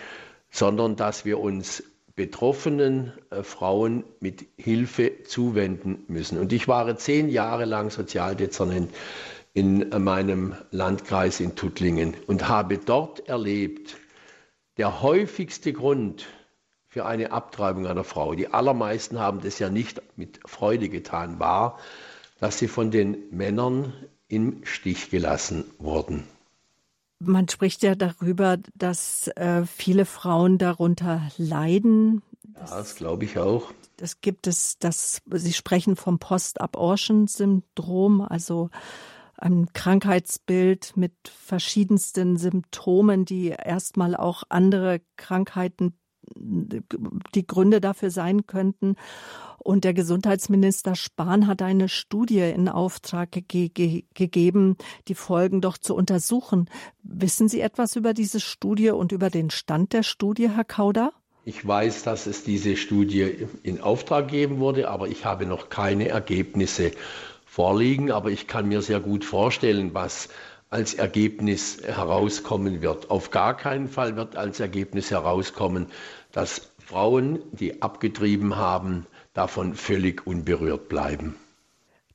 sondern 0.51 0.97
dass 0.97 1.25
wir 1.25 1.39
uns 1.39 1.85
betroffenen 2.17 3.13
äh, 3.31 3.43
Frauen 3.43 4.05
mit 4.21 4.47
Hilfe 4.57 5.23
zuwenden 5.25 6.05
müssen. 6.09 6.39
Und 6.39 6.53
ich 6.53 6.69
war 6.69 6.97
zehn 6.97 7.29
Jahre 7.29 7.65
lang 7.65 7.91
Sozialdezernent 7.91 8.93
in 9.55 9.91
meinem 10.03 10.55
Landkreis 10.71 11.41
in 11.41 11.55
Tuttlingen 11.55 12.15
und 12.27 12.49
habe 12.49 12.79
dort 12.79 13.29
erlebt, 13.29 13.97
der 14.79 15.03
häufigste 15.03 15.73
Grund, 15.73 16.27
für 16.93 17.07
eine 17.07 17.33
Abtreibung 17.33 17.87
einer 17.87 18.05
Frau. 18.05 18.35
Die 18.35 18.49
allermeisten 18.49 19.19
haben 19.19 19.41
das 19.41 19.59
ja 19.59 19.71
nicht 19.71 20.03
mit 20.17 20.41
Freude 20.45 20.91
getan, 20.91 21.39
war, 21.39 21.79
dass 22.39 22.59
sie 22.59 22.69
von 22.69 22.91
den 22.91 23.17
Männern 23.31 23.95
im 24.29 24.61
Stich 24.65 25.09
gelassen 25.09 25.65
wurden. 25.79 26.25
Man 27.19 27.49
spricht 27.49 27.83
ja 27.83 27.95
darüber, 27.95 28.59
dass 28.75 29.29
äh, 29.37 29.65
viele 29.65 30.05
Frauen 30.05 30.59
darunter 30.59 31.23
leiden. 31.39 32.21
Das, 32.43 32.71
ja, 32.71 32.77
das 32.77 32.97
glaube 32.97 33.25
ich 33.25 33.39
auch. 33.39 33.73
Das 33.97 34.21
gibt 34.21 34.47
es, 34.47 34.77
das, 34.79 35.23
Sie 35.31 35.55
sprechen 35.55 35.97
vom 35.97 36.19
Post-Abortion-Syndrom, 36.19 38.21
also 38.21 38.69
ein 39.43 39.73
Krankheitsbild 39.73 40.97
mit 40.97 41.13
verschiedensten 41.25 42.37
Symptomen, 42.37 43.25
die 43.25 43.49
erstmal 43.49 44.15
auch 44.17 44.45
andere 44.49 45.01
Krankheiten 45.17 45.99
die 46.35 47.47
Gründe 47.47 47.81
dafür 47.81 48.11
sein 48.11 48.47
könnten. 48.47 48.95
Und 49.59 49.85
der 49.85 49.95
Gesundheitsminister 49.95 50.95
Spahn 50.95 51.47
hat 51.47 51.63
eine 51.63 51.89
Studie 51.89 52.41
in 52.41 52.69
Auftrag 52.69 53.31
ge 53.31 53.69
ge 53.69 54.05
gegeben, 54.15 54.77
die 55.09 55.15
Folgen 55.15 55.61
doch 55.61 55.79
zu 55.79 55.95
untersuchen. 55.95 56.71
Wissen 57.03 57.49
Sie 57.49 57.61
etwas 57.61 57.97
über 57.97 58.15
diese 58.15 58.41
Studie 58.41 58.91
und 58.91 59.13
über 59.13 59.31
den 59.31 59.51
Stand 59.51 59.93
der 59.93 60.05
Studie, 60.05 60.51
Herr 60.51 60.65
Kauder? 60.65 61.13
Ich 61.45 61.67
weiß, 61.67 62.05
dass 62.05 62.27
es 62.27 62.45
diese 62.45 62.77
Studie 62.77 63.49
in 63.65 63.81
Auftrag 63.81 64.29
geben 64.29 64.59
wurde, 64.59 64.89
aber 64.89 65.09
ich 65.09 65.25
habe 65.25 65.45
noch 65.47 65.69
keine 65.69 66.09
Ergebnisse 66.09 66.93
vorliegen. 67.53 68.11
Aber 68.11 68.31
ich 68.31 68.47
kann 68.47 68.69
mir 68.69 68.81
sehr 68.81 69.01
gut 69.01 69.25
vorstellen, 69.25 69.93
was 69.93 70.31
als 70.71 70.95
Ergebnis 70.95 71.83
herauskommen 71.85 72.81
wird. 72.81 73.11
Auf 73.11 73.31
gar 73.31 73.57
keinen 73.57 73.89
Fall 73.89 74.17
wird 74.17 74.37
als 74.37 74.59
Ergebnis 74.59 75.11
herauskommen, 75.11 75.87
dass 76.33 76.73
Frauen, 76.79 77.41
die 77.53 77.83
abgetrieben 77.83 78.57
haben, 78.57 79.07
davon 79.35 79.75
völlig 79.75 80.27
unberührt 80.27 80.89
bleiben. 80.89 81.37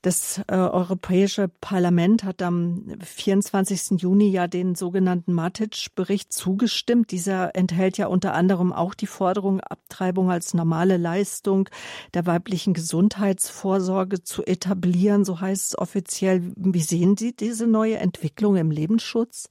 Das 0.01 0.41
äh, 0.47 0.55
Europäische 0.55 1.47
Parlament 1.47 2.23
hat 2.23 2.41
am 2.41 2.83
24. 3.03 3.99
Juni 4.01 4.29
ja 4.29 4.47
den 4.47 4.75
sogenannten 4.75 5.33
Matic-Bericht 5.33 6.31
zugestimmt. 6.31 7.11
Dieser 7.11 7.55
enthält 7.55 7.97
ja 7.97 8.07
unter 8.07 8.33
anderem 8.33 8.71
auch 8.73 8.93
die 8.93 9.07
Forderung, 9.07 9.59
Abtreibung 9.59 10.29
als 10.29 10.53
normale 10.53 10.97
Leistung 10.97 11.69
der 12.13 12.25
weiblichen 12.25 12.73
Gesundheitsvorsorge 12.73 14.23
zu 14.23 14.45
etablieren. 14.45 15.25
So 15.25 15.41
heißt 15.41 15.73
es 15.73 15.77
offiziell. 15.77 16.53
Wie 16.55 16.81
sehen 16.81 17.17
Sie 17.17 17.35
diese 17.35 17.65
neue 17.65 17.97
Entwicklung 17.97 18.55
im 18.55 18.71
Lebensschutz? 18.71 19.49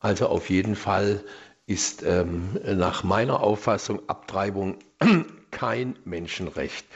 Also 0.00 0.28
auf 0.28 0.50
jeden 0.50 0.76
Fall 0.76 1.22
ist 1.66 2.02
ähm, 2.02 2.58
nach 2.64 3.04
meiner 3.04 3.40
Auffassung 3.40 4.00
Abtreibung 4.06 4.78
kein 5.50 5.96
Menschenrecht. 6.04 6.86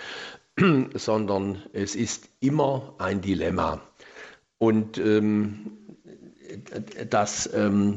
sondern 0.94 1.62
es 1.72 1.94
ist 1.94 2.28
immer 2.40 2.94
ein 2.98 3.20
Dilemma. 3.20 3.80
Und 4.58 4.98
ähm, 4.98 5.78
dass 7.10 7.48
ähm, 7.52 7.96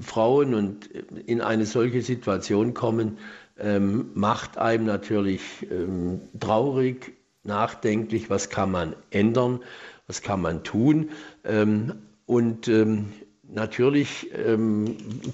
Frauen 0.00 0.54
und 0.54 0.86
in 0.86 1.40
eine 1.40 1.66
solche 1.66 2.02
Situation 2.02 2.74
kommen, 2.74 3.18
ähm, 3.58 4.10
macht 4.14 4.58
einem 4.58 4.86
natürlich 4.86 5.42
ähm, 5.70 6.22
traurig, 6.38 7.12
nachdenklich, 7.42 8.30
was 8.30 8.48
kann 8.48 8.70
man 8.70 8.96
ändern, 9.10 9.60
was 10.06 10.22
kann 10.22 10.40
man 10.40 10.64
tun. 10.64 11.10
Ähm, 11.44 11.94
und 12.26 12.68
ähm, 12.68 13.12
natürlich 13.52 14.30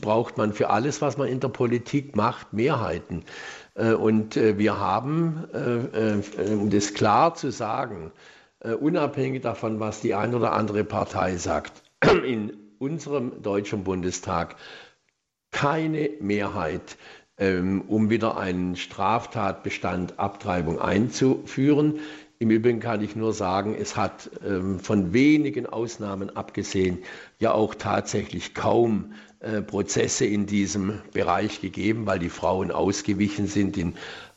braucht 0.01 0.39
man 0.39 0.55
für 0.55 0.71
alles, 0.71 1.03
was 1.03 1.19
man 1.19 1.29
in 1.29 1.41
der 1.41 1.49
Politik 1.49 2.17
macht, 2.17 2.55
Mehrheiten. 2.55 3.23
Äh, 3.77 3.93
und 3.93 4.37
äh, 4.37 4.59
wir 4.59 4.79
haben, 4.81 5.45
äh, 5.53 6.53
um 6.53 6.71
das 6.71 6.95
klar 6.95 7.35
zu 7.35 7.51
sagen, 7.51 8.13
unabhängig 8.81 9.43
davon, 9.43 9.79
was 9.81 10.01
die 10.01 10.15
eine 10.15 10.35
oder 10.35 10.53
andere 10.53 10.83
Partei 10.83 11.37
sagt, 11.37 11.83
in 12.25 12.53
unserem 12.79 13.43
Deutschen 13.43 13.85
Bundestag 13.85 14.57
keine 15.53 16.11
Mehrheit, 16.21 16.97
ähm, 17.39 17.83
um 17.87 18.11
wieder 18.11 18.39
einen 18.39 18.75
Straftatbestand 18.75 20.19
Abtreibung 20.19 20.81
einzuführen. 20.81 22.01
Im 22.39 22.51
Übrigen 22.51 22.81
kann 22.81 23.03
ich 23.03 23.17
nur 23.17 23.33
sagen, 23.33 23.75
es 23.79 23.97
hat 23.97 24.31
ähm, 24.47 24.79
von 24.79 25.13
wenigen 25.13 25.67
Ausnahmen 25.67 26.37
abgesehen 26.37 26.99
ja 27.39 27.53
auch 27.53 27.75
tatsächlich 27.75 28.55
kaum 28.55 29.15
äh, 29.41 29.63
Prozesse 29.63 30.27
in 30.27 30.47
diesem 30.47 31.01
Bereich 31.13 31.61
gegeben, 31.61 32.07
weil 32.07 32.19
die 32.19 32.29
Frauen 32.29 32.71
ausgewichen 32.71 33.47
sind 33.47 33.77
in 33.79 33.95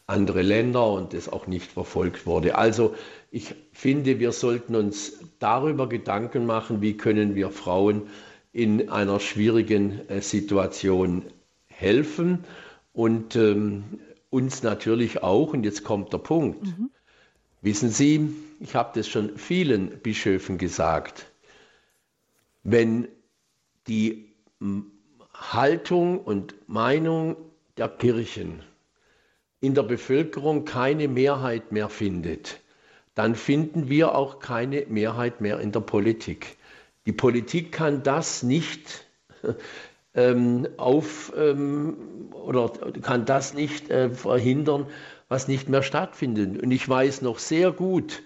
andere 0.07 0.41
Länder 0.41 0.91
und 0.91 1.13
es 1.13 1.29
auch 1.29 1.47
nicht 1.47 1.71
verfolgt 1.71 2.25
wurde. 2.25 2.55
Also 2.55 2.95
ich 3.31 3.53
finde, 3.73 4.19
wir 4.19 4.31
sollten 4.31 4.75
uns 4.75 5.19
darüber 5.39 5.87
Gedanken 5.87 6.45
machen, 6.45 6.81
wie 6.81 6.97
können 6.97 7.35
wir 7.35 7.51
Frauen 7.51 8.03
in 8.51 8.89
einer 8.89 9.19
schwierigen 9.19 10.07
äh, 10.09 10.21
Situation 10.21 11.25
helfen 11.67 12.45
und 12.93 13.35
ähm, 13.35 13.99
uns 14.29 14.63
natürlich 14.63 15.21
auch, 15.23 15.53
und 15.53 15.63
jetzt 15.63 15.83
kommt 15.83 16.11
der 16.13 16.17
Punkt, 16.19 16.65
mhm. 16.65 16.89
Wissen 17.61 17.89
Sie, 17.89 18.35
ich 18.59 18.75
habe 18.75 18.91
das 18.93 19.07
schon 19.07 19.37
vielen 19.37 19.99
Bischöfen 19.99 20.57
gesagt, 20.57 21.25
wenn 22.63 23.07
die 23.87 24.33
Haltung 25.33 26.19
und 26.19 26.55
Meinung 26.67 27.37
der 27.77 27.89
Kirchen 27.89 28.61
in 29.61 29.73
der 29.73 29.83
Bevölkerung 29.83 30.65
keine 30.65 31.07
Mehrheit 31.07 31.71
mehr 31.71 31.89
findet, 31.89 32.59
dann 33.15 33.35
finden 33.35 33.89
wir 33.89 34.15
auch 34.15 34.39
keine 34.39 34.85
Mehrheit 34.87 35.41
mehr 35.41 35.59
in 35.59 35.71
der 35.71 35.81
Politik. 35.81 36.57
Die 37.05 37.11
Politik 37.11 37.71
kann 37.71 38.03
das 38.03 38.43
nicht 38.43 39.05
ähm, 40.13 40.67
auf 40.77 41.33
ähm, 41.35 42.29
oder 42.31 42.69
kann 43.01 43.25
das 43.25 43.53
nicht 43.53 43.89
äh, 43.89 44.09
verhindern, 44.09 44.87
was 45.29 45.47
nicht 45.47 45.69
mehr 45.69 45.83
stattfindet. 45.83 46.61
Und 46.61 46.71
ich 46.71 46.87
weiß 46.87 47.21
noch 47.21 47.39
sehr 47.39 47.71
gut, 47.71 48.23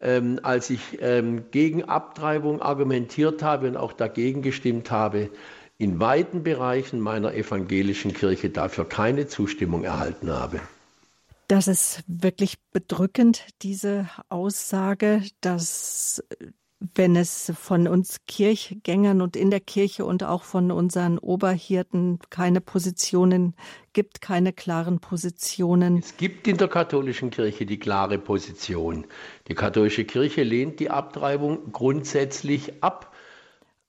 ähm, 0.00 0.40
als 0.42 0.70
ich 0.70 0.98
ähm, 1.00 1.50
gegen 1.50 1.84
Abtreibung 1.84 2.62
argumentiert 2.62 3.42
habe 3.42 3.68
und 3.68 3.76
auch 3.76 3.92
dagegen 3.92 4.42
gestimmt 4.42 4.90
habe, 4.90 5.30
in 5.78 6.00
weiten 6.00 6.42
Bereichen 6.42 7.00
meiner 7.00 7.34
evangelischen 7.34 8.14
Kirche 8.14 8.48
dafür 8.48 8.88
keine 8.88 9.26
Zustimmung 9.26 9.84
erhalten 9.84 10.30
habe. 10.30 10.60
Das 11.48 11.68
ist 11.68 12.02
wirklich 12.06 12.58
bedrückend, 12.72 13.44
diese 13.62 14.08
Aussage, 14.28 15.22
dass 15.40 16.24
wenn 16.78 17.16
es 17.16 17.52
von 17.58 17.88
uns 17.88 18.20
Kirchgängern 18.26 19.22
und 19.22 19.34
in 19.34 19.50
der 19.50 19.60
Kirche 19.60 20.04
und 20.04 20.24
auch 20.24 20.42
von 20.42 20.70
unseren 20.70 21.18
Oberhirten 21.18 22.18
keine 22.28 22.60
Positionen 22.60 23.54
gibt, 23.94 24.20
keine 24.20 24.52
klaren 24.52 25.00
Positionen. 25.00 25.98
Es 25.98 26.16
gibt 26.18 26.46
in 26.46 26.58
der 26.58 26.68
katholischen 26.68 27.30
Kirche 27.30 27.64
die 27.64 27.78
klare 27.78 28.18
Position. 28.18 29.06
Die 29.48 29.54
katholische 29.54 30.04
Kirche 30.04 30.42
lehnt 30.42 30.78
die 30.80 30.90
Abtreibung 30.90 31.72
grundsätzlich 31.72 32.82
ab. 32.82 33.14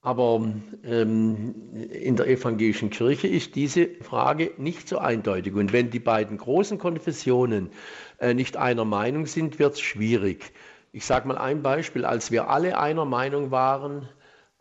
Aber 0.02 0.42
ähm, 0.86 1.56
in 1.92 2.16
der 2.16 2.28
evangelischen 2.28 2.92
Kirche 2.92 3.28
ist 3.28 3.56
diese 3.56 3.90
Frage 4.02 4.54
nicht 4.58 4.88
so 4.88 5.00
eindeutig. 5.00 5.54
Und 5.54 5.74
wenn 5.74 5.90
die 5.90 6.00
beiden 6.00 6.38
großen 6.38 6.78
Konfessionen 6.78 7.72
äh, 8.20 8.34
nicht 8.34 8.56
einer 8.56 8.86
Meinung 8.86 9.26
sind, 9.26 9.60
wird 9.60 9.74
es 9.74 9.82
schwierig. 9.82 10.54
Ich 10.98 11.06
sage 11.06 11.28
mal 11.28 11.38
ein 11.38 11.62
Beispiel, 11.62 12.06
als 12.06 12.32
wir 12.32 12.50
alle 12.50 12.80
einer 12.80 13.06
Meinung 13.06 13.52
waren, 13.52 14.10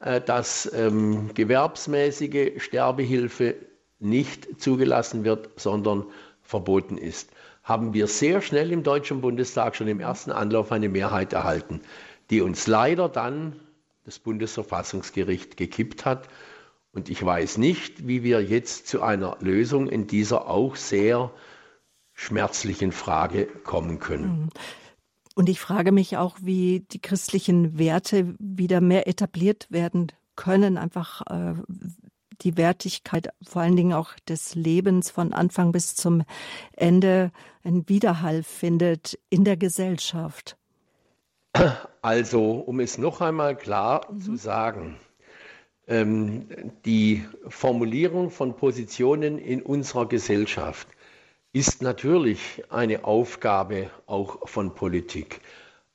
äh, 0.00 0.20
dass 0.20 0.70
ähm, 0.74 1.30
gewerbsmäßige 1.32 2.62
Sterbehilfe 2.62 3.54
nicht 4.00 4.60
zugelassen 4.60 5.24
wird, 5.24 5.48
sondern 5.58 6.04
verboten 6.42 6.98
ist, 6.98 7.30
haben 7.62 7.94
wir 7.94 8.06
sehr 8.06 8.42
schnell 8.42 8.70
im 8.70 8.82
Deutschen 8.82 9.22
Bundestag 9.22 9.76
schon 9.76 9.88
im 9.88 9.98
ersten 9.98 10.30
Anlauf 10.30 10.72
eine 10.72 10.90
Mehrheit 10.90 11.32
erhalten, 11.32 11.80
die 12.28 12.42
uns 12.42 12.66
leider 12.66 13.08
dann 13.08 13.58
das 14.04 14.18
Bundesverfassungsgericht 14.18 15.56
gekippt 15.56 16.04
hat. 16.04 16.28
Und 16.92 17.08
ich 17.08 17.24
weiß 17.24 17.56
nicht, 17.56 18.06
wie 18.06 18.22
wir 18.22 18.42
jetzt 18.42 18.88
zu 18.88 19.00
einer 19.00 19.38
Lösung 19.40 19.88
in 19.88 20.06
dieser 20.06 20.50
auch 20.50 20.76
sehr 20.76 21.30
schmerzlichen 22.12 22.92
Frage 22.92 23.46
kommen 23.46 24.00
können. 24.00 24.42
Mhm. 24.42 24.48
Und 25.36 25.50
ich 25.50 25.60
frage 25.60 25.92
mich 25.92 26.16
auch, 26.16 26.38
wie 26.40 26.80
die 26.80 27.00
christlichen 27.00 27.78
Werte 27.78 28.34
wieder 28.38 28.80
mehr 28.80 29.06
etabliert 29.06 29.66
werden 29.68 30.10
können, 30.34 30.78
einfach 30.78 31.20
äh, 31.26 31.54
die 32.40 32.56
Wertigkeit 32.56 33.28
vor 33.46 33.60
allen 33.60 33.76
Dingen 33.76 33.92
auch 33.92 34.14
des 34.26 34.54
Lebens 34.54 35.10
von 35.10 35.34
Anfang 35.34 35.72
bis 35.72 35.94
zum 35.94 36.22
Ende 36.72 37.32
einen 37.64 37.86
Widerhall 37.86 38.42
findet 38.44 39.18
in 39.28 39.44
der 39.44 39.58
Gesellschaft. 39.58 40.56
Also, 42.00 42.52
um 42.52 42.80
es 42.80 42.96
noch 42.96 43.20
einmal 43.20 43.56
klar 43.56 44.10
mhm. 44.10 44.20
zu 44.22 44.36
sagen, 44.36 44.96
ähm, 45.86 46.46
die 46.86 47.26
Formulierung 47.46 48.30
von 48.30 48.56
Positionen 48.56 49.36
in 49.36 49.60
unserer 49.60 50.08
Gesellschaft 50.08 50.88
ist 51.56 51.80
natürlich 51.80 52.64
eine 52.68 53.04
Aufgabe 53.04 53.88
auch 54.04 54.46
von 54.46 54.74
Politik, 54.74 55.40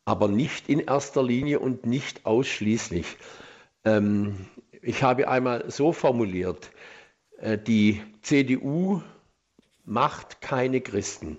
aber 0.06 0.28
nicht 0.28 0.68
in 0.68 0.80
erster 0.80 1.22
Linie 1.22 1.60
und 1.60 1.86
nicht 1.86 2.26
ausschließlich. 2.26 3.06
Ähm, 3.86 4.48
ich 4.82 5.04
habe 5.04 5.28
einmal 5.28 5.70
so 5.70 5.94
formuliert, 5.94 6.72
äh, 7.38 7.60
die 7.60 8.02
CDU 8.24 9.04
macht 9.86 10.42
keine 10.42 10.82
Christen. 10.82 11.38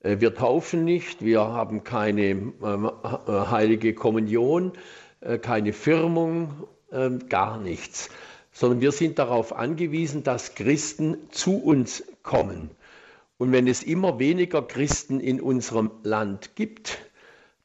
Äh, 0.00 0.20
wir 0.20 0.34
taufen 0.34 0.84
nicht, 0.84 1.24
wir 1.24 1.40
haben 1.40 1.84
keine 1.84 2.24
ähm, 2.24 2.52
äh, 2.92 3.32
heilige 3.32 3.94
Kommunion, 3.94 4.72
keine 5.40 5.72
Firmung, 5.72 6.68
ähm, 6.92 7.30
gar 7.30 7.58
nichts, 7.58 8.10
sondern 8.52 8.82
wir 8.82 8.92
sind 8.92 9.18
darauf 9.18 9.56
angewiesen, 9.56 10.22
dass 10.22 10.54
Christen 10.54 11.30
zu 11.30 11.56
uns 11.56 12.04
kommen. 12.22 12.70
Und 13.38 13.52
wenn 13.52 13.66
es 13.68 13.82
immer 13.82 14.18
weniger 14.18 14.62
Christen 14.62 15.20
in 15.20 15.40
unserem 15.40 15.90
Land 16.02 16.56
gibt, 16.56 16.98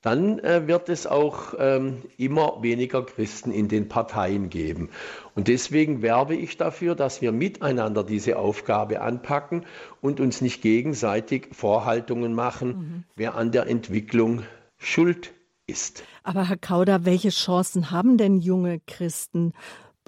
dann 0.03 0.37
äh, 0.39 0.67
wird 0.67 0.89
es 0.89 1.07
auch 1.07 1.53
ähm, 1.57 2.03
immer 2.17 2.61
weniger 2.61 3.05
Christen 3.05 3.51
in 3.51 3.69
den 3.69 3.87
Parteien 3.87 4.49
geben. 4.49 4.89
Und 5.33 5.47
deswegen 5.47 6.01
werbe 6.01 6.35
ich 6.35 6.57
dafür, 6.57 6.93
dass 6.93 7.21
wir 7.21 7.31
miteinander 7.31 8.03
diese 8.03 8.37
Aufgabe 8.37 9.01
anpacken 9.01 9.65
und 10.01 10.19
uns 10.19 10.41
nicht 10.41 10.61
gegenseitig 10.61 11.47
Vorhaltungen 11.53 12.33
machen, 12.33 12.67
mhm. 12.67 13.03
wer 13.15 13.35
an 13.35 13.51
der 13.51 13.67
Entwicklung 13.67 14.43
schuld 14.77 15.33
ist. 15.67 16.03
Aber 16.23 16.49
Herr 16.49 16.57
Kauder, 16.57 17.05
welche 17.05 17.29
Chancen 17.29 17.89
haben 17.89 18.17
denn 18.17 18.39
junge 18.39 18.81
Christen, 18.85 19.53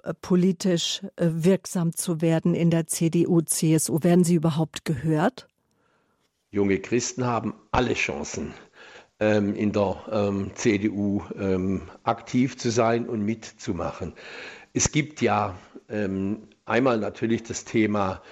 äh, 0.03 0.13
politisch 0.13 1.03
äh, 1.15 1.27
wirksam 1.31 1.95
zu 1.95 2.19
werden 2.19 2.53
in 2.53 2.69
der 2.69 2.87
CDU, 2.87 3.41
CSU? 3.41 3.99
Werden 4.03 4.25
sie 4.25 4.35
überhaupt 4.35 4.83
gehört? 4.83 5.47
Junge 6.55 6.79
Christen 6.79 7.25
haben 7.25 7.53
alle 7.71 7.95
Chancen, 7.95 8.53
ähm, 9.19 9.55
in 9.55 9.73
der 9.73 9.97
ähm, 10.09 10.51
CDU 10.55 11.21
ähm, 11.37 11.81
aktiv 12.03 12.57
zu 12.57 12.71
sein 12.71 13.09
und 13.09 13.25
mitzumachen. 13.25 14.13
Es 14.73 14.93
gibt 14.93 15.19
ja 15.21 15.55
einmal 16.65 16.97
natürlich 16.97 17.43
das 17.43 17.63
Thema 17.63 18.23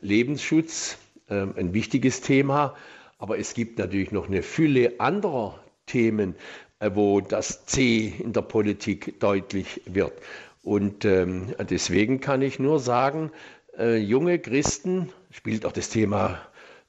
Lebensschutz, 0.00 0.96
ein 1.28 1.74
wichtiges 1.74 2.22
Thema, 2.22 2.74
aber 3.18 3.38
es 3.38 3.52
gibt 3.52 3.78
natürlich 3.78 4.10
noch 4.10 4.28
eine 4.28 4.42
Fülle 4.42 4.94
anderer 4.98 5.60
Themen, 5.84 6.34
äh, 6.78 6.90
wo 6.94 7.20
das 7.20 7.66
C 7.66 8.14
in 8.18 8.32
der 8.32 8.40
Politik 8.40 9.20
deutlich 9.20 9.82
wird. 9.84 10.14
Und 10.62 11.04
deswegen 11.04 12.20
kann 12.20 12.40
ich 12.40 12.58
nur 12.58 12.80
sagen, 12.80 13.30
äh, 13.78 13.96
junge 13.98 14.38
Christen, 14.38 15.10
spielt 15.30 15.66
auch 15.66 15.72
das 15.72 15.90
Thema 15.90 16.40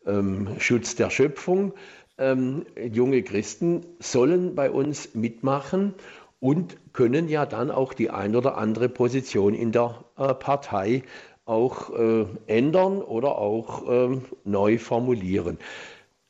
ähm, 0.07 0.55
Schutz 0.59 0.95
der 0.95 1.09
Schöpfung. 1.09 1.73
Ähm, 2.17 2.65
junge 2.91 3.21
Christen 3.21 3.85
sollen 3.99 4.55
bei 4.55 4.71
uns 4.71 5.13
mitmachen 5.13 5.93
und 6.39 6.77
können 6.93 7.29
ja 7.29 7.45
dann 7.45 7.69
auch 7.69 7.93
die 7.93 8.09
ein 8.09 8.35
oder 8.35 8.57
andere 8.57 8.89
Position 8.89 9.53
in 9.53 9.71
der 9.71 10.03
äh, 10.17 10.33
Partei 10.33 11.03
auch 11.45 11.91
äh, 11.97 12.25
ändern 12.47 13.01
oder 13.01 13.37
auch 13.37 13.83
ähm, 13.87 14.25
neu 14.43 14.77
formulieren. 14.77 15.57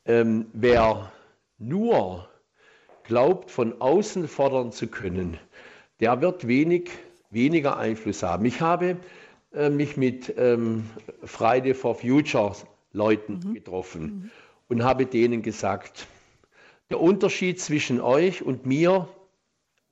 Ähm, 0.04 0.46
wer 0.52 1.10
nur 1.58 2.28
glaubt, 3.04 3.50
von 3.50 3.80
außen 3.80 4.28
fordern 4.28 4.72
zu 4.72 4.86
können, 4.86 5.38
der 6.00 6.20
wird 6.20 6.46
wenig, 6.46 6.90
weniger 7.30 7.76
Einfluss 7.76 8.22
haben. 8.22 8.44
Ich 8.44 8.60
habe 8.60 8.96
äh, 9.52 9.70
mich 9.70 9.96
mit 9.96 10.32
ähm, 10.36 10.88
Friday 11.24 11.74
for 11.74 11.94
Future 11.94 12.54
Leuten 12.92 13.40
mhm. 13.44 13.54
getroffen 13.54 14.02
mhm. 14.02 14.30
und 14.68 14.84
habe 14.84 15.06
denen 15.06 15.42
gesagt, 15.42 16.06
der 16.90 17.00
Unterschied 17.00 17.60
zwischen 17.60 18.00
euch 18.00 18.42
und 18.42 18.66
mir, 18.66 19.08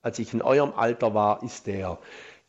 als 0.03 0.19
ich 0.19 0.33
in 0.33 0.43
eurem 0.43 0.73
Alter 0.73 1.15
war, 1.15 1.43
ist 1.43 1.67
der, 1.67 1.99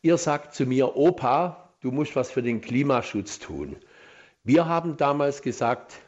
ihr 0.01 0.17
sagt 0.17 0.53
zu 0.53 0.65
mir, 0.65 0.95
Opa, 0.95 1.73
du 1.81 1.91
musst 1.91 2.15
was 2.15 2.31
für 2.31 2.41
den 2.41 2.61
Klimaschutz 2.61 3.39
tun. 3.39 3.75
Wir 4.43 4.67
haben 4.67 4.95
damals 4.95 5.41
gesagt, 5.41 5.99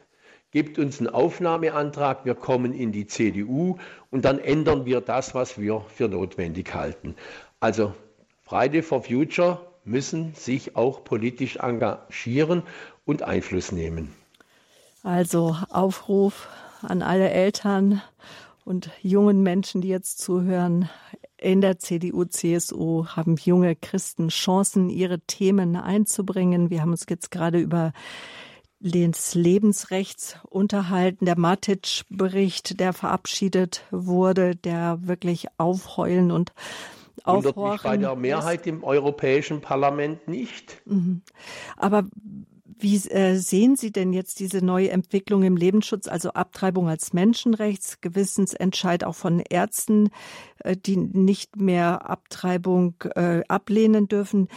gebt 0.50 0.78
uns 0.78 0.98
einen 0.98 1.08
Aufnahmeantrag, 1.08 2.24
wir 2.24 2.34
kommen 2.34 2.72
in 2.72 2.92
die 2.92 3.06
CDU 3.06 3.76
und 4.10 4.24
dann 4.24 4.38
ändern 4.38 4.86
wir 4.86 5.00
das, 5.00 5.34
was 5.34 5.58
wir 5.58 5.84
für 5.94 6.08
notwendig 6.08 6.74
halten. 6.74 7.14
Also 7.60 7.94
Friday 8.42 8.82
for 8.82 9.02
Future 9.02 9.60
müssen 9.84 10.34
sich 10.34 10.76
auch 10.76 11.04
politisch 11.04 11.56
engagieren 11.56 12.62
und 13.04 13.22
Einfluss 13.22 13.72
nehmen. 13.72 14.14
Also 15.02 15.56
Aufruf 15.70 16.48
an 16.82 17.02
alle 17.02 17.30
Eltern 17.30 18.02
und 18.64 18.90
jungen 19.02 19.42
Menschen, 19.42 19.80
die 19.80 19.88
jetzt 19.88 20.18
zuhören. 20.18 20.88
In 21.38 21.62
der 21.62 21.78
CDU, 21.78 22.24
CSU 22.24 23.06
haben 23.06 23.36
junge 23.36 23.74
Christen 23.74 24.28
Chancen, 24.28 24.90
ihre 24.90 25.20
Themen 25.20 25.76
einzubringen. 25.76 26.68
Wir 26.68 26.82
haben 26.82 26.90
uns 26.90 27.06
jetzt 27.08 27.30
gerade 27.30 27.58
über 27.58 27.92
des 28.80 29.34
Lebensrechts 29.34 30.38
unterhalten. 30.48 31.26
Der 31.26 31.38
Matic-Bericht, 31.38 32.80
der 32.80 32.92
verabschiedet 32.92 33.84
wurde, 33.90 34.56
der 34.56 34.98
wirklich 35.02 35.46
aufheulen 35.58 36.30
und 36.30 36.52
aufhorchen. 37.24 37.54
Wundert 37.54 37.72
mich 37.72 37.82
bei 37.82 37.96
der 37.98 38.16
Mehrheit 38.16 38.66
im 38.66 38.82
Europäischen 38.82 39.60
Parlament 39.60 40.28
nicht. 40.28 40.80
Mhm. 40.86 41.22
Aber 41.76 42.04
wie 42.82 42.96
äh, 43.08 43.36
sehen 43.36 43.76
Sie 43.76 43.92
denn 43.92 44.12
jetzt 44.12 44.40
diese 44.40 44.64
neue 44.64 44.90
Entwicklung 44.90 45.42
im 45.42 45.56
Lebensschutz, 45.56 46.08
also 46.08 46.30
Abtreibung 46.30 46.88
als 46.88 47.12
Menschenrechts, 47.12 48.00
Gewissensentscheid 48.00 49.04
auch 49.04 49.14
von 49.14 49.40
Ärzten, 49.40 50.10
äh, 50.60 50.76
die 50.76 50.96
nicht 50.96 51.56
mehr 51.56 52.08
Abtreibung 52.08 52.94
äh, 53.14 53.42
ablehnen 53.48 54.08
dürfen? 54.08 54.48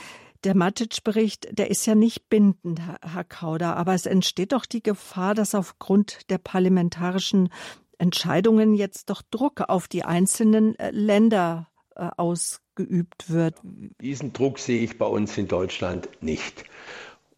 Der 0.44 0.56
Matic-Bericht, 0.56 1.58
der 1.58 1.72
ist 1.72 1.86
ja 1.86 1.96
nicht 1.96 2.28
bindend, 2.28 2.82
Herr 3.02 3.24
Kauder, 3.24 3.78
aber 3.78 3.94
es 3.94 4.06
entsteht 4.06 4.52
doch 4.52 4.66
die 4.66 4.84
Gefahr, 4.84 5.36
dass 5.36 5.56
aufgrund 5.56 6.30
der 6.30 6.38
parlamentarischen 6.38 7.50
Entscheidungen 7.98 8.74
jetzt 8.74 9.10
doch 9.10 9.22
Druck 9.22 9.62
auf 9.70 9.88
die 9.88 10.04
einzelnen 10.04 10.78
äh, 10.78 10.92
Länder 10.92 11.70
äh, 11.96 12.10
ausgeübt 12.18 13.30
wird. 13.30 13.56
Diesen 13.64 14.34
Druck 14.34 14.60
sehe 14.60 14.82
ich 14.82 14.98
bei 14.98 15.06
uns 15.06 15.38
in 15.38 15.48
Deutschland 15.48 16.10
nicht. 16.22 16.66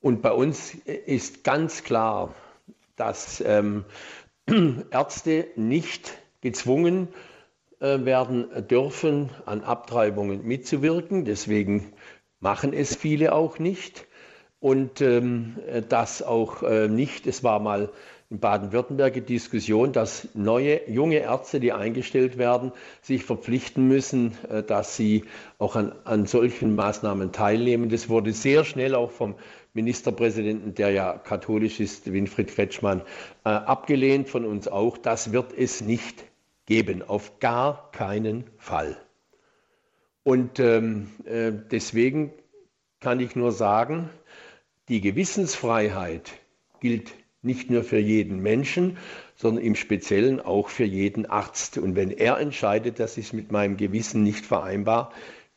Und 0.06 0.22
bei 0.22 0.32
uns 0.32 0.76
ist 0.76 1.44
ganz 1.44 1.84
klar 1.84 2.36
dass 2.96 3.44
ähm, 3.44 3.86
Ärzte 4.92 5.48
nicht 5.56 6.14
gezwungen 6.42 7.08
äh, 7.80 8.06
werden 8.06 8.68
dürfen, 8.70 9.32
an 9.48 9.64
Abtreibungen 9.64 10.46
mitzuwirken. 10.46 11.26
Deswegen 11.26 11.92
machen 12.40 12.72
es 12.72 12.96
viele 12.96 13.34
auch 13.34 13.58
nicht. 13.58 14.06
Und 14.60 15.02
ähm, 15.02 15.58
das 15.90 16.22
auch 16.22 16.62
äh, 16.62 16.88
nicht, 16.88 17.26
es 17.26 17.44
war 17.44 17.60
mal 17.60 17.90
in 18.30 18.40
Baden-Württemberg 18.40 19.14
die 19.14 19.22
Diskussion, 19.22 19.92
dass 19.92 20.28
neue 20.34 20.90
junge 20.90 21.18
Ärzte, 21.18 21.60
die 21.60 21.74
eingestellt 21.74 22.38
werden, 22.38 22.72
sich 23.02 23.24
verpflichten 23.24 23.88
müssen, 23.88 24.38
äh, 24.50 24.62
dass 24.62 24.96
sie 24.96 25.26
auch 25.58 25.76
an, 25.76 25.94
an 26.04 26.28
solchen 26.28 26.76
Maßnahmen 26.76 27.32
teilnehmen. 27.32 27.90
Das 27.90 28.08
wurde 28.08 28.34
sehr 28.34 28.64
schnell 28.64 28.94
auch 28.94 29.12
vom 29.12 29.36
Ministerpräsidenten, 29.76 30.74
der 30.74 30.90
ja 30.90 31.18
katholisch 31.18 31.80
ist, 31.80 32.12
Winfried 32.12 32.48
Kretschmann, 32.48 33.02
äh, 33.44 33.50
abgelehnt, 33.50 34.30
von 34.30 34.46
uns 34.46 34.68
auch. 34.68 34.98
Das 34.98 35.32
wird 35.32 35.54
es 35.56 35.82
nicht 35.82 36.24
geben, 36.66 37.04
auf 37.04 37.40
gar 37.40 37.92
keinen 37.92 38.46
Fall. 38.58 38.98
Und 40.24 40.60
ähm, 40.60 41.12
äh, 41.26 41.52
deswegen 41.70 42.34
kann 43.00 43.20
ich 43.20 43.36
nur 43.36 43.52
sagen, 43.52 44.10
die 44.90 45.02
Gewissensfreiheit 45.02 46.32
gilt 46.80 47.14
nicht 47.42 47.70
nur 47.70 47.84
für 47.84 48.00
jeden 48.00 48.42
Menschen, 48.42 48.98
sondern 49.36 49.64
im 49.64 49.76
Speziellen 49.76 50.40
auch 50.40 50.70
für 50.70 50.86
jeden 50.86 51.26
Arzt. 51.26 51.78
Und 51.78 51.96
wenn 51.96 52.12
er 52.12 52.40
entscheidet, 52.40 53.00
das 53.00 53.18
ist 53.18 53.34
mit 53.34 53.52
meinem 53.52 53.78
Gewissen 53.78 54.24
nicht 54.24 54.46
vereinbar, 54.46 55.12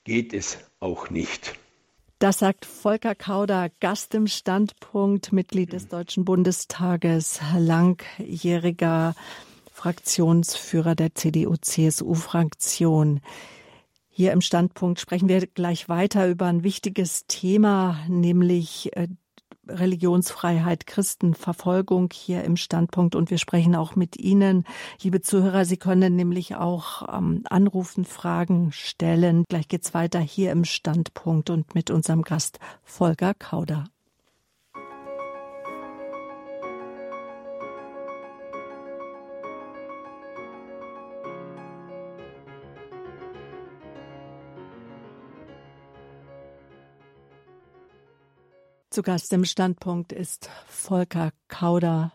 geht 0.04 0.35
es 0.35 0.59
auch 0.81 1.09
nicht. 1.09 1.58
Das 2.18 2.40
sagt 2.40 2.66
Volker 2.66 3.14
Kauder, 3.14 3.70
Gast 3.78 4.12
im 4.12 4.26
Standpunkt, 4.26 5.33
Mitglied 5.33 5.72
des 5.72 5.87
Deutschen 5.87 6.24
Bundestages, 6.24 7.38
langjähriger 7.57 9.14
Fraktionsführer 9.72 10.96
der 10.96 11.14
CDU-CSU-Fraktion. 11.14 13.20
Hier 14.09 14.33
im 14.33 14.40
Standpunkt 14.40 14.98
sprechen 14.98 15.28
wir 15.28 15.46
gleich 15.46 15.88
weiter 15.88 16.26
über 16.26 16.46
ein 16.46 16.64
wichtiges 16.64 17.28
Thema, 17.28 18.00
nämlich 18.09 18.96
äh, 18.96 19.07
Religionsfreiheit, 19.68 20.87
Christenverfolgung 20.87 22.11
hier 22.12 22.44
im 22.44 22.57
Standpunkt 22.57 23.14
und 23.14 23.31
wir 23.31 23.38
sprechen 23.38 23.74
auch 23.76 23.96
mit 23.96 24.16
Ihnen, 24.18 24.64
liebe 25.02 25.20
Zuhörer. 25.20 25.64
Sie 25.64 25.76
können 25.76 26.16
nämlich 26.16 26.57
auch 26.57 27.16
ähm, 27.16 27.42
anrufen, 27.48 28.04
Fragen 28.04 28.72
stellen. 28.72 29.44
Gleich 29.48 29.68
geht's 29.68 29.94
weiter 29.94 30.20
hier 30.20 30.52
im 30.52 30.64
Standpunkt 30.64 31.50
und 31.50 31.74
mit 31.74 31.90
unserem 31.90 32.22
Gast 32.22 32.59
Volker 32.83 33.35
Kauder. 33.35 33.85
Zu 48.90 49.03
Gast 49.03 49.35
im 49.35 49.44
Standpunkt 49.44 50.12
ist 50.12 50.48
Volker 50.66 51.33
Kauder, 51.48 52.14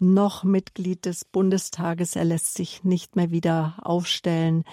noch 0.00 0.42
Mitglied 0.42 1.06
des 1.06 1.24
Bundestages. 1.24 2.16
Er 2.16 2.24
lässt 2.24 2.54
sich 2.54 2.82
nicht 2.82 3.14
mehr 3.14 3.30
wieder 3.30 3.76
aufstellen. 3.80 4.64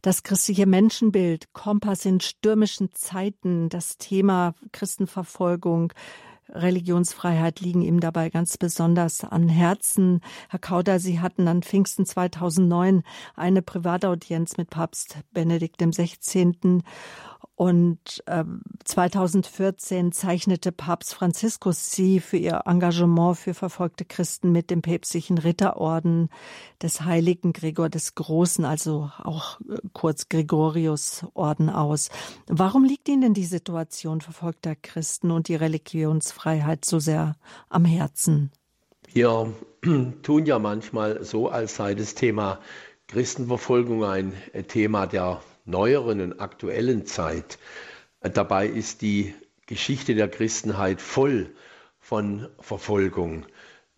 Das 0.00 0.22
christliche 0.22 0.64
Menschenbild, 0.64 1.52
Kompass 1.52 2.06
in 2.06 2.20
stürmischen 2.20 2.90
Zeiten, 2.94 3.68
das 3.68 3.98
Thema 3.98 4.54
Christenverfolgung, 4.72 5.92
Religionsfreiheit 6.50 7.60
liegen 7.60 7.82
ihm 7.82 8.00
dabei 8.00 8.30
ganz 8.30 8.56
besonders 8.56 9.22
an 9.22 9.50
Herzen. 9.50 10.22
Herr 10.48 10.58
Kauder, 10.58 10.98
Sie 10.98 11.20
hatten 11.20 11.46
an 11.48 11.62
Pfingsten 11.62 12.06
2009 12.06 13.02
eine 13.36 13.60
Privataudienz 13.60 14.56
mit 14.56 14.70
Papst 14.70 15.18
Benedikt 15.32 15.82
XVI. 15.82 16.82
Und 17.58 18.22
äh, 18.26 18.44
2014 18.84 20.12
zeichnete 20.12 20.70
Papst 20.70 21.12
Franziskus 21.12 21.90
sie 21.90 22.20
für 22.20 22.36
ihr 22.36 22.62
Engagement 22.66 23.36
für 23.36 23.52
verfolgte 23.52 24.04
Christen 24.04 24.52
mit 24.52 24.70
dem 24.70 24.80
päpstlichen 24.80 25.38
Ritterorden 25.38 26.28
des 26.80 27.00
heiligen 27.00 27.52
Gregor 27.52 27.88
des 27.88 28.14
Großen, 28.14 28.64
also 28.64 29.10
auch 29.24 29.60
äh, 29.62 29.78
kurz 29.92 30.28
Gregorius 30.28 31.26
Orden 31.34 31.68
aus. 31.68 32.10
Warum 32.46 32.84
liegt 32.84 33.08
Ihnen 33.08 33.34
die 33.34 33.44
Situation 33.44 34.20
verfolgter 34.20 34.76
Christen 34.76 35.32
und 35.32 35.48
die 35.48 35.56
Religionsfreiheit 35.56 36.84
so 36.84 37.00
sehr 37.00 37.34
am 37.70 37.84
Herzen? 37.84 38.52
Wir 39.12 39.52
tun 40.22 40.46
ja 40.46 40.60
manchmal 40.60 41.24
so, 41.24 41.48
als 41.48 41.74
sei 41.74 41.96
das 41.96 42.14
Thema 42.14 42.60
Christenverfolgung 43.08 44.04
ein 44.04 44.32
Thema 44.68 45.08
der 45.08 45.40
neueren 45.68 46.20
und 46.20 46.40
aktuellen 46.40 47.06
Zeit. 47.06 47.58
Dabei 48.20 48.66
ist 48.66 49.02
die 49.02 49.34
Geschichte 49.66 50.14
der 50.14 50.28
Christenheit 50.28 51.00
voll 51.00 51.50
von 51.98 52.48
Verfolgung. 52.58 53.44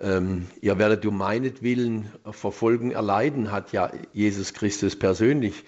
Ähm, 0.01 0.47
ihr 0.61 0.79
werdet 0.79 1.07
um 1.07 1.17
meinetwillen 1.17 2.11
Verfolgen 2.31 2.91
erleiden, 2.91 3.53
hat 3.53 3.73
ja 3.73 3.93
Jesus 4.13 4.55
Christus 4.55 4.97
persönlich 4.97 5.65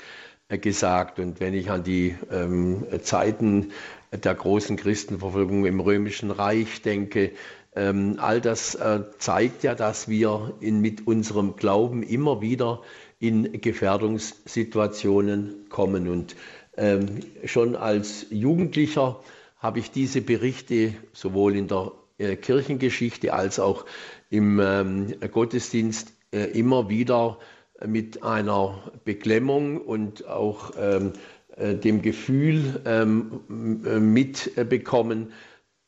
äh, 0.49 0.59
gesagt. 0.59 1.19
Und 1.19 1.39
wenn 1.39 1.55
ich 1.55 1.71
an 1.71 1.85
die 1.85 2.17
ähm, 2.31 2.87
Zeiten 3.03 3.73
der 4.11 4.35
großen 4.35 4.77
Christenverfolgung 4.77 5.67
im 5.67 5.81
Römischen 5.81 6.31
Reich 6.31 6.83
denke, 6.83 7.33
ähm, 7.75 8.17
all 8.19 8.41
das 8.41 8.75
äh, 8.75 9.03
zeigt 9.19 9.63
ja, 9.63 9.75
dass 9.75 10.09
wir 10.09 10.55
in, 10.61 10.81
mit 10.81 11.07
unserem 11.07 11.57
Glauben 11.57 12.03
immer 12.03 12.41
wieder 12.41 12.83
in 13.23 13.61
Gefährdungssituationen 13.61 15.69
kommen. 15.69 16.09
Und 16.09 16.35
ähm, 16.77 17.21
schon 17.45 17.77
als 17.77 18.27
Jugendlicher 18.31 19.21
habe 19.59 19.79
ich 19.79 19.93
diese 19.93 20.23
Berichte 20.23 20.95
sowohl 21.13 21.55
in 21.55 21.69
der 21.69 21.93
äh, 22.19 22.35
Kirchengeschichte 22.35 23.33
als 23.33 23.61
auch 23.61 23.87
im 24.29 24.59
ähm, 24.61 25.15
Gottesdienst 25.31 26.13
äh, 26.33 26.47
immer 26.59 26.89
wieder 26.89 27.39
mit 27.87 28.25
einer 28.25 28.91
Beklemmung 29.05 29.81
und 29.81 30.27
auch 30.27 30.73
ähm, 30.77 31.13
äh, 31.57 31.77
dem 31.77 32.03
Gefühl 32.03 32.81
ähm, 32.85 33.85
äh, 33.87 34.01
mitbekommen, 34.01 35.33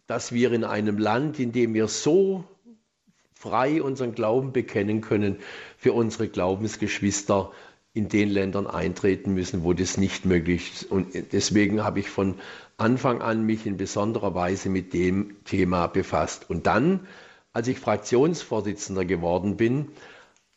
dass 0.07 0.31
wir 0.31 0.53
in 0.53 0.63
einem 0.63 0.99
Land, 0.99 1.41
in 1.41 1.51
dem 1.51 1.75
wir 1.75 1.89
so 1.89 2.45
frei 3.45 3.83
unseren 3.83 4.15
Glauben 4.15 4.53
bekennen 4.53 5.03
können, 5.03 5.37
für 5.85 5.93
unsere 5.93 6.29
Glaubensgeschwister 6.29 7.53
in 7.93 8.09
den 8.09 8.31
Ländern 8.31 8.67
eintreten 8.67 9.35
müssen, 9.35 9.65
wo 9.65 9.75
das 9.75 9.99
nicht 9.99 10.25
möglich 10.25 10.73
ist. 10.73 10.91
Und 10.91 11.09
deswegen 11.35 11.85
habe 11.85 12.01
ich 12.01 12.09
von 12.09 12.37
Anfang 12.79 13.21
an 13.21 13.45
mich 13.45 13.67
in 13.67 13.77
besonderer 13.77 14.35
Weise 14.35 14.71
mit 14.71 14.95
dem 14.95 15.45
Thema 15.45 15.89
befasst. 15.89 16.49
Und 16.49 16.67
dann, 16.67 17.07
als 17.53 17.69
ich 17.69 17.79
Fraktionsvorsitzender 17.81 19.05
geworden 19.05 19.59
bin, 19.59 19.89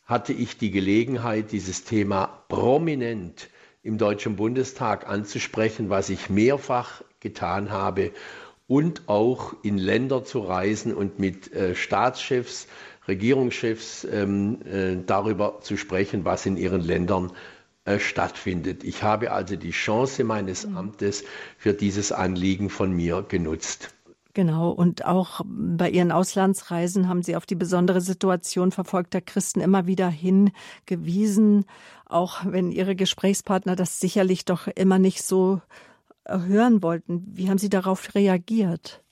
hatte 0.06 0.32
ich 0.32 0.56
die 0.56 0.70
Gelegenheit, 0.70 1.52
dieses 1.52 1.84
Thema 1.84 2.44
prominent 2.48 3.50
im 3.82 3.98
Deutschen 3.98 4.36
Bundestag 4.36 5.06
anzusprechen, 5.06 5.90
was 5.90 6.08
ich 6.08 6.30
mehrfach 6.30 7.02
getan 7.20 7.70
habe 7.70 8.12
und 8.66 9.10
auch 9.10 9.54
in 9.62 9.76
Länder 9.76 10.24
zu 10.24 10.38
reisen 10.38 10.94
und 10.94 11.18
mit 11.18 11.52
äh, 11.52 11.74
Staatschefs 11.74 12.66
Regierungschefs 13.08 14.04
ähm, 14.04 14.58
äh, 14.62 14.96
darüber 15.04 15.60
zu 15.60 15.76
sprechen, 15.76 16.24
was 16.24 16.46
in 16.46 16.56
ihren 16.56 16.82
Ländern 16.82 17.32
äh, 17.84 17.98
stattfindet. 17.98 18.84
Ich 18.84 19.02
habe 19.02 19.32
also 19.32 19.56
die 19.56 19.70
Chance 19.70 20.22
meines 20.24 20.66
mhm. 20.66 20.76
Amtes 20.76 21.24
für 21.56 21.72
dieses 21.72 22.12
Anliegen 22.12 22.68
von 22.68 22.92
mir 22.92 23.24
genutzt. 23.26 23.94
Genau, 24.34 24.70
und 24.70 25.04
auch 25.04 25.40
bei 25.44 25.90
Ihren 25.90 26.12
Auslandsreisen 26.12 27.08
haben 27.08 27.22
Sie 27.22 27.34
auf 27.34 27.46
die 27.46 27.56
besondere 27.56 28.00
Situation 28.00 28.70
verfolgter 28.70 29.20
Christen 29.20 29.60
immer 29.60 29.86
wieder 29.86 30.08
hingewiesen, 30.08 31.64
auch 32.04 32.42
wenn 32.44 32.70
Ihre 32.70 32.94
Gesprächspartner 32.94 33.74
das 33.74 33.98
sicherlich 33.98 34.44
doch 34.44 34.68
immer 34.68 34.98
nicht 34.98 35.22
so 35.22 35.60
äh, 36.24 36.38
hören 36.38 36.82
wollten. 36.82 37.24
Wie 37.26 37.48
haben 37.48 37.58
Sie 37.58 37.70
darauf 37.70 38.14
reagiert? 38.14 39.02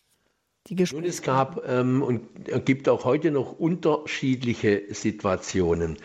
Die 0.68 0.76
Gespräche? 0.76 1.02
Nun, 1.02 1.08
es 1.08 1.22
gab 1.22 1.62
ähm, 1.68 2.02
und 2.02 2.22
gibt 2.64 2.88
auch 2.88 3.04
heute 3.04 3.30
noch 3.30 3.58
unterschiedliche 3.58 4.82
Situationen. 4.90 5.96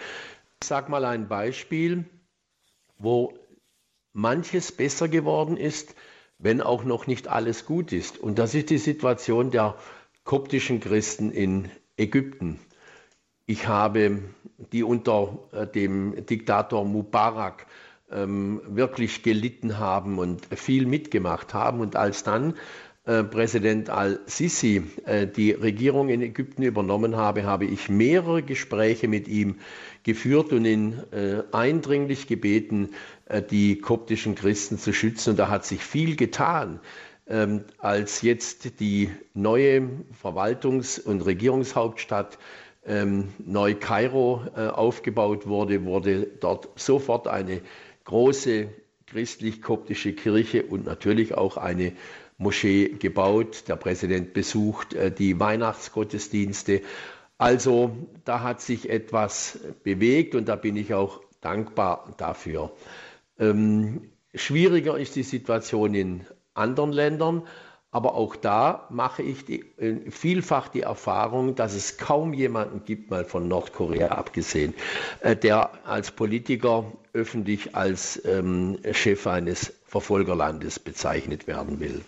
Ich 0.61 0.67
sage 0.67 0.91
mal 0.91 1.05
ein 1.05 1.27
Beispiel, 1.27 2.05
wo 2.97 3.33
manches 4.13 4.71
besser 4.71 5.07
geworden 5.07 5.57
ist, 5.57 5.95
wenn 6.37 6.61
auch 6.61 6.83
noch 6.83 7.07
nicht 7.07 7.27
alles 7.27 7.65
gut 7.65 7.91
ist. 7.93 8.17
Und 8.17 8.39
das 8.39 8.55
ist 8.55 8.69
die 8.69 8.77
Situation 8.77 9.51
der 9.51 9.75
koptischen 10.23 10.79
Christen 10.79 11.31
in 11.31 11.69
Ägypten. 11.97 12.59
Ich 13.45 13.67
habe 13.67 14.19
die 14.71 14.83
unter 14.83 15.39
äh, 15.51 15.67
dem 15.67 16.25
Diktator 16.25 16.85
Mubarak 16.85 17.65
ähm, 18.11 18.61
wirklich 18.65 19.23
gelitten 19.23 19.79
haben 19.79 20.19
und 20.19 20.45
viel 20.55 20.85
mitgemacht 20.85 21.53
haben. 21.53 21.79
Und 21.79 21.95
als 21.95 22.23
dann 22.23 22.51
äh, 22.51 22.55
Präsident 23.23 23.89
al-Sisi 23.89 24.83
äh, 25.05 25.27
die 25.27 25.51
Regierung 25.51 26.09
in 26.09 26.21
Ägypten 26.21 26.63
übernommen 26.63 27.15
habe, 27.15 27.43
habe 27.43 27.65
ich 27.65 27.89
mehrere 27.89 28.43
Gespräche 28.43 29.07
mit 29.07 29.27
ihm 29.27 29.57
geführt 30.03 30.53
und 30.53 30.65
ihn 30.65 31.01
äh, 31.11 31.43
eindringlich 31.51 32.27
gebeten, 32.27 32.89
die 33.49 33.77
koptischen 33.79 34.35
Christen 34.35 34.77
zu 34.77 34.91
schützen. 34.91 35.31
Und 35.31 35.39
da 35.39 35.49
hat 35.49 35.65
sich 35.65 35.83
viel 35.83 36.17
getan. 36.17 36.81
Ähm, 37.27 37.63
als 37.77 38.21
jetzt 38.23 38.79
die 38.81 39.09
neue 39.33 39.87
Verwaltungs- 40.21 40.99
und 40.99 41.21
Regierungshauptstadt 41.21 42.37
ähm, 42.85 43.29
Neu-Kairo 43.37 44.41
aufgebaut 44.55 45.47
wurde, 45.47 45.85
wurde 45.85 46.27
dort 46.39 46.67
sofort 46.75 47.27
eine 47.27 47.61
große 48.03 48.67
christlich-koptische 49.11 50.13
Kirche 50.13 50.63
und 50.63 50.85
natürlich 50.85 51.35
auch 51.35 51.57
eine 51.57 51.93
Moschee 52.41 52.89
gebaut. 52.89 53.67
Der 53.67 53.75
Präsident 53.75 54.33
besucht 54.33 54.93
äh, 54.93 55.11
die 55.11 55.39
Weihnachtsgottesdienste. 55.39 56.81
Also 57.37 57.95
da 58.25 58.41
hat 58.41 58.61
sich 58.61 58.89
etwas 58.89 59.59
bewegt 59.83 60.35
und 60.35 60.47
da 60.47 60.55
bin 60.55 60.75
ich 60.75 60.93
auch 60.93 61.21
dankbar 61.39 62.13
dafür. 62.17 62.71
Ähm, 63.39 64.09
schwieriger 64.35 64.97
ist 64.97 65.15
die 65.15 65.23
Situation 65.23 65.95
in 65.95 66.25
anderen 66.53 66.91
Ländern, 66.91 67.43
aber 67.91 68.15
auch 68.15 68.35
da 68.35 68.87
mache 68.89 69.21
ich 69.21 69.45
die, 69.45 69.61
äh, 69.77 70.09
vielfach 70.09 70.67
die 70.69 70.81
Erfahrung, 70.81 71.55
dass 71.55 71.73
es 71.73 71.97
kaum 71.97 72.33
jemanden 72.33 72.85
gibt, 72.85 73.09
mal 73.09 73.25
von 73.25 73.47
Nordkorea 73.47 74.09
abgesehen, 74.09 74.73
äh, 75.21 75.35
der 75.35 75.85
als 75.85 76.11
Politiker 76.11 76.91
öffentlich 77.13 77.75
als 77.75 78.23
ähm, 78.25 78.79
Chef 78.93 79.27
eines 79.27 79.73
Verfolgerlandes 79.85 80.79
bezeichnet 80.79 81.47
werden 81.47 81.79
will. 81.79 82.01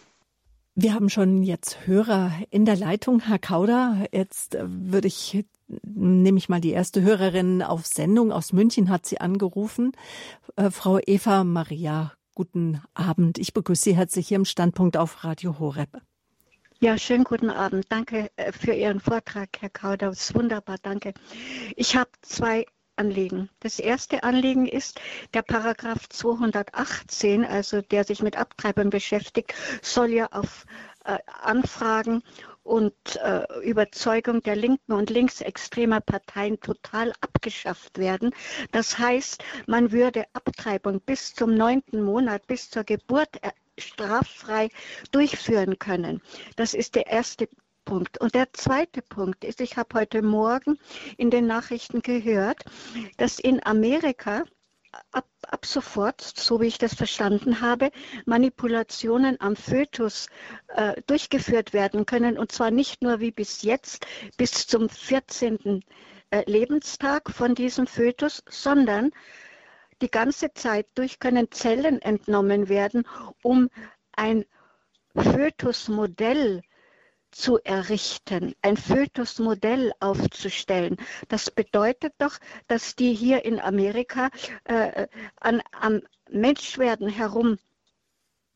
Wir 0.76 0.96
haben 0.96 1.10
schon 1.10 1.44
jetzt 1.44 1.86
Hörer 1.86 2.32
in 2.50 2.66
der 2.66 2.76
Leitung. 2.76 3.20
Herr 3.20 3.38
Kauder, 3.38 4.08
jetzt 4.12 4.56
äh, 4.56 4.64
würde 4.66 5.08
ich, 5.08 5.46
nehme 5.84 6.40
ich 6.40 6.50
mal 6.50 6.62
die 6.62 6.72
erste 6.72 7.04
Hörerin 7.04 7.62
auf 7.62 7.86
Sendung. 7.86 8.32
Aus 8.32 8.54
München 8.54 8.90
hat 8.90 9.06
sie 9.06 9.22
angerufen. 9.22 9.92
Äh, 10.56 10.72
Frau 10.72 10.98
Eva 11.06 11.44
Maria, 11.44 12.14
guten 12.34 12.82
Abend. 12.96 13.38
Ich 13.38 13.54
begrüße 13.54 13.84
Sie 13.84 13.96
herzlich 13.96 14.30
hier 14.30 14.38
im 14.38 14.46
Standpunkt 14.46 14.98
auf 14.98 15.24
Radio 15.24 15.60
Horeb. 15.60 15.90
Ja, 16.80 16.98
schönen 16.98 17.24
guten 17.24 17.52
Abend. 17.52 17.86
Danke 17.90 18.32
äh, 18.36 18.52
für 18.52 18.74
Ihren 18.74 19.00
Vortrag, 19.00 19.50
Herr 19.60 19.70
Kauder. 19.70 20.08
Das 20.08 20.22
ist 20.22 20.36
wunderbar, 20.36 20.78
danke. 20.82 21.14
Ich 21.76 21.96
habe 21.96 22.10
zwei 22.24 22.66
Anliegen. 22.96 23.50
Das 23.60 23.80
erste 23.80 24.24
Anliegen 24.24 24.68
ist, 24.68 25.00
der 25.34 25.42
Paragraph 25.42 26.08
218, 26.10 27.46
also 27.46 27.82
der 27.82 28.04
sich 28.04 28.22
mit 28.22 28.38
Abtreibern 28.38 28.90
beschäftigt, 28.90 29.54
soll 29.82 30.12
ja 30.12 30.28
auf 30.32 30.66
äh, 31.06 31.18
Anfragen 31.42 32.24
und 32.64 32.94
äh, 33.18 33.44
Überzeugung 33.62 34.42
der 34.42 34.56
linken 34.56 34.94
und 34.94 35.10
linksextremer 35.10 36.00
Parteien 36.00 36.60
total 36.62 37.12
abgeschafft 37.20 37.98
werden. 37.98 38.32
Das 38.72 38.98
heißt, 38.98 39.44
man 39.68 39.92
würde 39.92 40.26
Abtreibung 40.34 41.02
bis 41.02 41.34
zum 41.34 41.56
neunten 41.56 42.02
Monat, 42.02 42.48
bis 42.48 42.70
zur 42.70 42.84
Geburt 42.84 43.44
äh, 43.44 43.52
straffrei 43.78 44.70
durchführen 45.12 45.80
können. 45.80 46.22
Das 46.56 46.74
ist 46.74 46.96
der 46.96 47.08
erste 47.08 47.50
Punkt. 47.86 48.20
Und 48.20 48.36
der 48.36 48.54
zweite 48.54 49.02
Punkt 49.02 49.44
ist, 49.44 49.62
ich 49.62 49.78
habe 49.78 50.00
heute 50.00 50.22
Morgen 50.22 50.80
in 51.18 51.30
den 51.30 51.48
Nachrichten 51.48 52.02
gehört, 52.02 52.64
dass 53.18 53.40
in 53.40 53.66
Amerika 53.66 54.44
ab, 55.12 55.28
ab 55.42 55.66
sofort, 55.66 56.22
so 56.22 56.62
wie 56.62 56.68
ich 56.68 56.78
das 56.78 56.94
verstanden 56.94 57.62
habe, 57.62 57.92
Manipulationen 58.26 59.40
am 59.42 59.56
Fötus 59.56 60.28
äh, 60.68 61.02
durchgeführt 61.08 61.74
werden 61.74 62.06
können. 62.06 62.38
Und 62.38 62.52
zwar 62.52 62.72
nicht 62.72 63.02
nur 63.02 63.20
wie 63.20 63.32
bis 63.32 63.62
jetzt, 63.64 64.06
bis 64.38 64.68
zum 64.68 64.90
14. 64.90 65.84
Äh, 66.30 66.50
Lebenstag 66.50 67.30
von 67.32 67.56
diesem 67.56 67.88
Fötus, 67.88 68.44
sondern 68.50 69.12
die 70.02 70.10
ganze 70.10 70.54
Zeit 70.54 70.88
durch 70.96 71.20
können 71.20 71.52
Zellen 71.52 72.02
entnommen 72.02 72.70
werden, 72.70 73.08
um 73.42 73.70
ein 74.12 74.46
Fötusmodell 75.16 76.62
zu 77.34 77.60
errichten, 77.64 78.56
ein 78.62 78.78
Fötusmodell 78.78 79.92
aufzustellen. 80.00 80.98
Das 81.28 81.52
bedeutet 81.52 82.14
doch, 82.18 82.38
dass 82.68 82.96
die 82.96 83.14
hier 83.14 83.44
in 83.46 83.60
Amerika 83.60 84.30
äh, 84.64 85.08
an, 85.40 85.62
am 85.72 86.02
Menschwerden 86.30 87.10
herum 87.10 87.58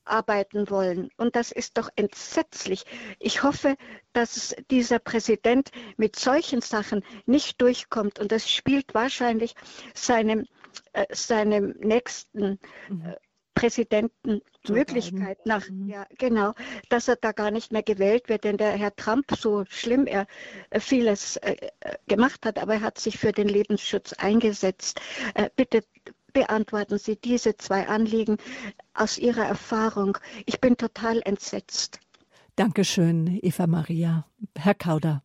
arbeiten 0.07 0.69
wollen. 0.69 1.09
Und 1.17 1.36
das 1.36 1.51
ist 1.51 1.78
doch 1.78 1.89
entsetzlich. 1.95 2.86
Ich 3.19 3.43
hoffe, 3.43 3.75
dass 4.13 4.55
dieser 4.71 4.99
Präsident 4.99 5.71
mit 5.97 6.15
solchen 6.15 6.61
Sachen 6.61 7.03
nicht 7.25 7.61
durchkommt. 7.61 8.19
Und 8.19 8.32
das 8.32 8.49
spielt 8.49 8.93
wahrscheinlich 8.93 9.53
seinem, 9.93 10.45
äh, 10.93 11.05
seinem 11.13 11.75
nächsten 11.80 12.59
mhm. 12.89 13.05
äh, 13.05 13.15
Präsidenten 13.58 14.41
Möglichkeit 14.68 15.45
nach, 15.45 15.68
mhm. 15.70 15.88
ja, 15.89 16.05
genau, 16.18 16.53
dass 16.89 17.08
er 17.08 17.16
da 17.16 17.32
gar 17.32 17.51
nicht 17.51 17.72
mehr 17.72 17.84
gewählt 17.84 18.30
wird, 18.30 18.43
denn 18.43 18.58
der 18.58 18.72
Herr 18.72 18.95
Trump, 18.95 19.26
so 19.38 19.64
schlimm 19.70 20.05
er 20.05 20.28
äh, 20.70 20.80
vieles 20.80 21.38
äh, 21.38 21.55
äh, 21.80 21.95
gemacht 22.08 22.45
hat, 22.45 22.60
aber 22.60 22.76
er 22.76 22.82
hat 22.82 22.99
sich 22.99 23.18
für 23.18 23.32
den 23.32 23.47
Lebensschutz 23.47 24.14
eingesetzt. 24.14 24.99
Äh, 25.34 25.49
bitte 25.55 25.84
beantworten 26.34 26.99
Sie 26.99 27.16
diese 27.16 27.58
zwei 27.58 27.88
Anliegen 27.88 28.38
aus 28.93 29.18
Ihrer 29.18 29.45
Erfahrung. 29.45 30.18
Ich 30.45 30.60
bin 30.60 30.78
total 30.78 31.22
entsetzt. 31.26 31.99
Dankeschön, 32.55 33.39
Eva 33.41 33.66
Maria. 33.68 34.26
Herr 34.55 34.76
Kauder. 34.76 35.24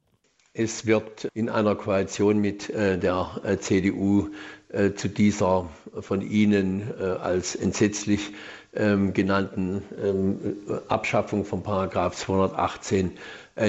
Es 0.55 0.85
wird 0.85 1.31
in 1.33 1.49
einer 1.49 1.75
Koalition 1.77 2.39
mit 2.39 2.69
äh, 2.69 2.99
der 2.99 3.41
äh, 3.43 3.57
CDU 3.57 4.29
äh, 4.69 4.93
zu 4.93 5.09
dieser 5.09 5.71
von 5.99 6.21
Ihnen 6.21 6.93
als 7.01 7.55
entsetzlich 7.55 8.33
ähm, 8.75 9.15
genannten 9.15 9.83
ähm, 10.03 10.57
Abschaffung 10.89 11.47
von 11.47 11.63
Paragraph 11.63 12.17
218 12.17 13.13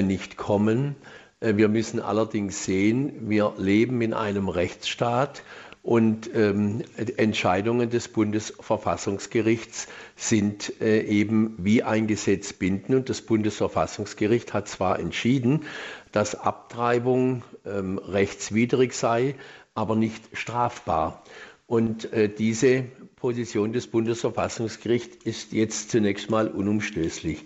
nicht 0.02 0.38
kommen. 0.38 0.96
Wir 1.40 1.68
müssen 1.68 2.00
allerdings 2.00 2.64
sehen, 2.64 3.28
wir 3.28 3.52
leben 3.58 4.00
in 4.00 4.14
einem 4.14 4.48
Rechtsstaat 4.48 5.42
und 5.84 6.34
ähm, 6.34 6.82
Entscheidungen 7.18 7.90
des 7.90 8.08
Bundesverfassungsgerichts 8.08 9.86
sind 10.16 10.80
äh, 10.80 11.02
eben 11.02 11.56
wie 11.58 11.82
ein 11.82 12.06
Gesetz 12.06 12.54
binden. 12.54 12.94
Und 12.94 13.10
das 13.10 13.20
Bundesverfassungsgericht 13.20 14.54
hat 14.54 14.66
zwar 14.66 14.98
entschieden, 14.98 15.66
dass 16.10 16.36
Abtreibung 16.36 17.42
ähm, 17.66 17.98
rechtswidrig 17.98 18.94
sei, 18.94 19.34
aber 19.74 19.94
nicht 19.94 20.24
strafbar. 20.32 21.22
Und 21.66 22.10
äh, 22.14 22.30
diese 22.30 22.84
Position 23.16 23.74
des 23.74 23.86
Bundesverfassungsgerichts 23.86 25.22
ist 25.26 25.52
jetzt 25.52 25.90
zunächst 25.90 26.30
mal 26.30 26.48
unumstößlich. 26.48 27.44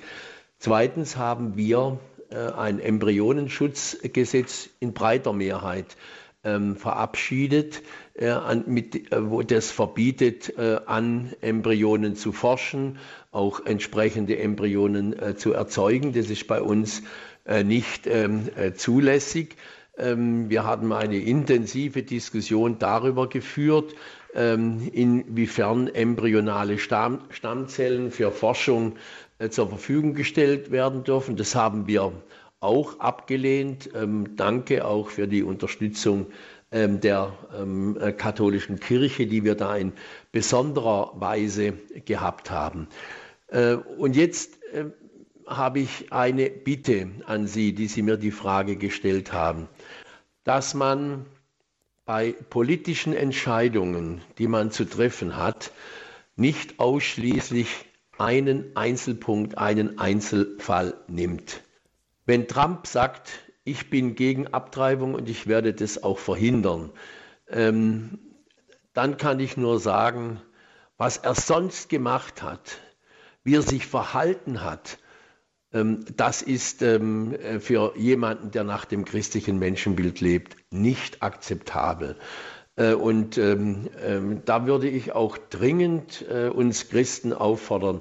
Zweitens 0.61 1.17
haben 1.17 1.57
wir 1.57 1.99
äh, 2.31 2.37
ein 2.37 2.79
Embryonenschutzgesetz 2.79 4.71
in 4.79 4.93
breiter 4.93 5.33
Mehrheit 5.33 5.97
ähm, 6.45 6.77
verabschiedet, 6.77 7.83
äh, 8.19 8.31
an, 8.31 8.65
mit, 8.67 9.13
äh, 9.13 9.31
wo 9.31 9.43
das 9.43 9.71
verbietet, 9.71 10.59
äh, 10.59 10.81
an 10.87 11.33
Embryonen 11.41 12.17
zu 12.17 12.33
forschen, 12.33 12.99
auch 13.31 13.65
entsprechende 13.65 14.39
Embryonen 14.39 15.19
äh, 15.19 15.37
zu 15.37 15.53
erzeugen. 15.53 16.13
Das 16.13 16.29
ist 16.29 16.47
bei 16.47 16.61
uns 16.61 17.03
äh, 17.47 17.63
nicht 17.63 18.07
ähm, 18.07 18.49
äh, 18.57 18.73
zulässig. 18.73 19.57
Ähm, 19.97 20.51
wir 20.51 20.65
haben 20.65 20.93
eine 20.93 21.19
intensive 21.19 22.03
Diskussion 22.03 22.79
darüber 22.79 23.29
geführt, 23.29 23.95
ähm, 24.35 24.89
inwiefern 24.93 25.89
embryonale 25.89 26.79
Stamm, 26.79 27.21
Stammzellen 27.31 28.11
für 28.11 28.31
Forschung 28.33 28.95
zur 29.51 29.69
Verfügung 29.69 30.15
gestellt 30.15 30.73
werden 30.73 31.05
dürfen. 31.05 31.37
Das 31.37 31.55
haben 31.55 31.87
wir 31.87 32.11
auch 32.59 32.99
abgelehnt. 32.99 33.91
Ähm, 33.95 34.37
danke 34.37 34.85
auch 34.85 35.11
für 35.11 35.29
die 35.29 35.45
Unterstützung 35.45 36.27
der 36.71 37.33
ähm, 37.57 37.99
äh, 37.99 38.13
katholischen 38.13 38.79
Kirche, 38.79 39.27
die 39.27 39.45
wir 39.45 39.55
da 39.55 39.77
in 39.77 39.93
besonderer 40.33 41.13
Weise 41.15 41.73
gehabt 42.05 42.51
haben. 42.51 42.89
Äh, 43.49 43.75
und 43.75 44.17
jetzt 44.17 44.63
äh, 44.73 44.85
habe 45.47 45.81
ich 45.81 46.13
eine 46.13 46.51
Bitte 46.51 47.09
an 47.27 47.47
Sie, 47.47 47.73
die 47.73 47.87
Sie 47.87 48.03
mir 48.03 48.19
die 48.19 48.31
Frage 48.31 48.77
gestellt 48.77 49.33
haben, 49.33 49.69
dass 50.45 50.75
man 50.75 51.25
bei 52.05 52.33
politischen 52.33 53.15
Entscheidungen, 53.15 54.21
die 54.39 54.47
man 54.47 54.71
zu 54.71 54.85
treffen 54.85 55.37
hat, 55.37 55.73
nicht 56.37 56.81
ausschließlich 56.81 57.69
einen 58.19 58.77
Einzelpunkt, 58.77 59.59
einen 59.59 59.99
Einzelfall 59.99 60.95
nimmt. 61.07 61.63
Wenn 62.27 62.47
Trump 62.47 62.87
sagt, 62.87 63.31
ich 63.69 63.91
bin 63.91 64.15
gegen 64.15 64.49
Abtreibung 64.49 65.15
und 65.15 65.29
ich 65.29 65.47
werde 65.47 65.75
das 65.75 66.03
auch 66.03 66.19
verhindern, 66.19 66.91
ähm, 67.49 68.19
dann 68.95 69.17
kann 69.17 69.41
ich 69.41 69.57
nur 69.57 69.79
sagen, 69.79 70.41
was 70.97 71.19
er 71.19 71.35
sonst 71.35 71.89
gemacht 71.89 72.43
hat, 72.43 72.79
wie 73.45 73.55
er 73.55 73.63
sich 73.63 73.87
verhalten 73.87 74.63
hat, 74.63 74.99
ähm, 75.73 76.05
das 76.17 76.43
ist 76.43 76.83
ähm, 76.83 77.37
für 77.61 77.93
jemanden, 77.97 78.51
der 78.51 78.65
nach 78.65 78.85
dem 78.85 79.05
christlichen 79.05 79.59
Menschenbild 79.59 80.21
lebt, 80.21 80.57
nicht 80.71 81.23
akzeptabel. 81.23 82.17
Äh, 82.77 82.95
und 82.95 83.39
ähm, 83.39 84.43
da 84.45 84.67
würde 84.67 84.89
ich 84.89 85.13
auch 85.13 85.37
dringend 85.37 86.25
äh, 86.29 86.49
uns 86.49 86.89
Christen 86.89 87.33
auffordern, 87.33 88.01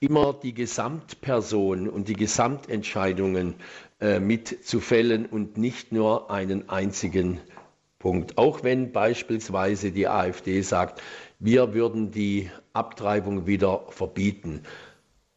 immer 0.00 0.32
die 0.32 0.54
Gesamtperson 0.54 1.88
und 1.88 2.08
die 2.08 2.14
Gesamtentscheidungen 2.14 3.56
äh, 4.00 4.20
mitzufällen 4.20 5.26
und 5.26 5.56
nicht 5.58 5.92
nur 5.92 6.30
einen 6.30 6.68
einzigen 6.68 7.40
Punkt. 7.98 8.38
Auch 8.38 8.62
wenn 8.62 8.92
beispielsweise 8.92 9.90
die 9.90 10.08
AfD 10.08 10.60
sagt, 10.62 11.02
wir 11.38 11.74
würden 11.74 12.10
die 12.10 12.50
Abtreibung 12.72 13.46
wieder 13.46 13.86
verbieten. 13.88 14.62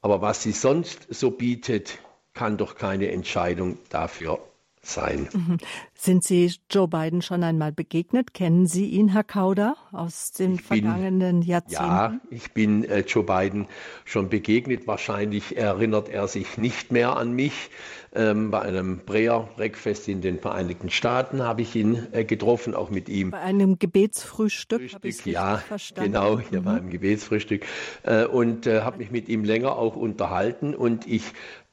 Aber 0.01 0.21
was 0.21 0.43
sie 0.43 0.51
sonst 0.51 1.07
so 1.09 1.31
bietet, 1.31 1.99
kann 2.33 2.57
doch 2.57 2.75
keine 2.75 3.11
Entscheidung 3.11 3.77
dafür 3.89 4.39
sein. 4.81 5.27
Mhm. 5.33 5.57
Sind 5.93 6.23
Sie 6.23 6.51
Joe 6.69 6.87
Biden 6.87 7.21
schon 7.21 7.43
einmal 7.43 7.71
begegnet? 7.71 8.33
Kennen 8.33 8.65
Sie 8.65 8.87
ihn, 8.87 9.09
Herr 9.09 9.23
Kauder, 9.23 9.75
aus 9.91 10.31
den 10.31 10.55
ich 10.55 10.63
vergangenen 10.63 11.41
bin, 11.41 11.49
Jahrzehnten? 11.49 11.85
Ja, 11.85 12.19
ich 12.29 12.51
bin 12.53 12.83
äh, 12.85 13.01
Joe 13.01 13.23
Biden 13.23 13.67
schon 14.05 14.29
begegnet. 14.29 14.87
Wahrscheinlich 14.87 15.57
erinnert 15.57 16.09
er 16.09 16.27
sich 16.27 16.57
nicht 16.57 16.91
mehr 16.91 17.15
an 17.15 17.33
mich. 17.33 17.69
Ähm, 18.13 18.51
bei 18.51 18.61
einem 18.61 19.05
Prayer-Breakfast 19.05 20.09
in 20.09 20.19
den 20.19 20.39
Vereinigten 20.39 20.89
Staaten 20.89 21.43
habe 21.43 21.61
ich 21.61 21.75
ihn 21.75 22.07
äh, 22.11 22.25
getroffen, 22.25 22.75
auch 22.75 22.89
mit 22.89 23.07
ihm. 23.07 23.31
Bei 23.31 23.39
einem 23.39 23.79
Gebetsfrühstück, 23.79 24.93
habe 24.93 25.07
ich 25.07 25.25
Ja, 25.25 25.57
verstanden. 25.59 26.11
genau, 26.11 26.39
hier 26.39 26.59
mhm. 26.59 26.65
bei 26.65 26.71
einem 26.71 26.89
Gebetsfrühstück. 26.89 27.65
Äh, 28.03 28.25
und 28.25 28.67
äh, 28.67 28.81
habe 28.81 28.97
mich 28.97 29.11
mit 29.11 29.29
ihm 29.29 29.45
länger 29.45 29.77
auch 29.77 29.95
unterhalten 29.95 30.75
und 30.75 31.07
ich 31.07 31.23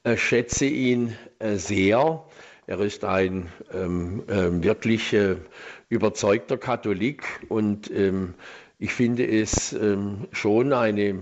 äh, 0.05 0.17
schätze 0.17 0.67
ihn 0.67 1.17
äh, 1.41 1.57
sehr. 1.57 2.25
Er 2.69 2.81
ist 2.81 3.03
ein 3.03 3.49
ähm, 3.73 4.25
ähm, 4.29 4.62
wirklich 4.62 5.14
äh, 5.14 5.37
überzeugter 5.89 6.59
Katholik 6.59 7.25
und 7.49 7.91
ähm, 7.91 8.35
ich 8.79 8.93
finde 8.93 9.27
es 9.27 9.73
ähm, 9.73 10.29
schon 10.33 10.75
eine 10.75 11.21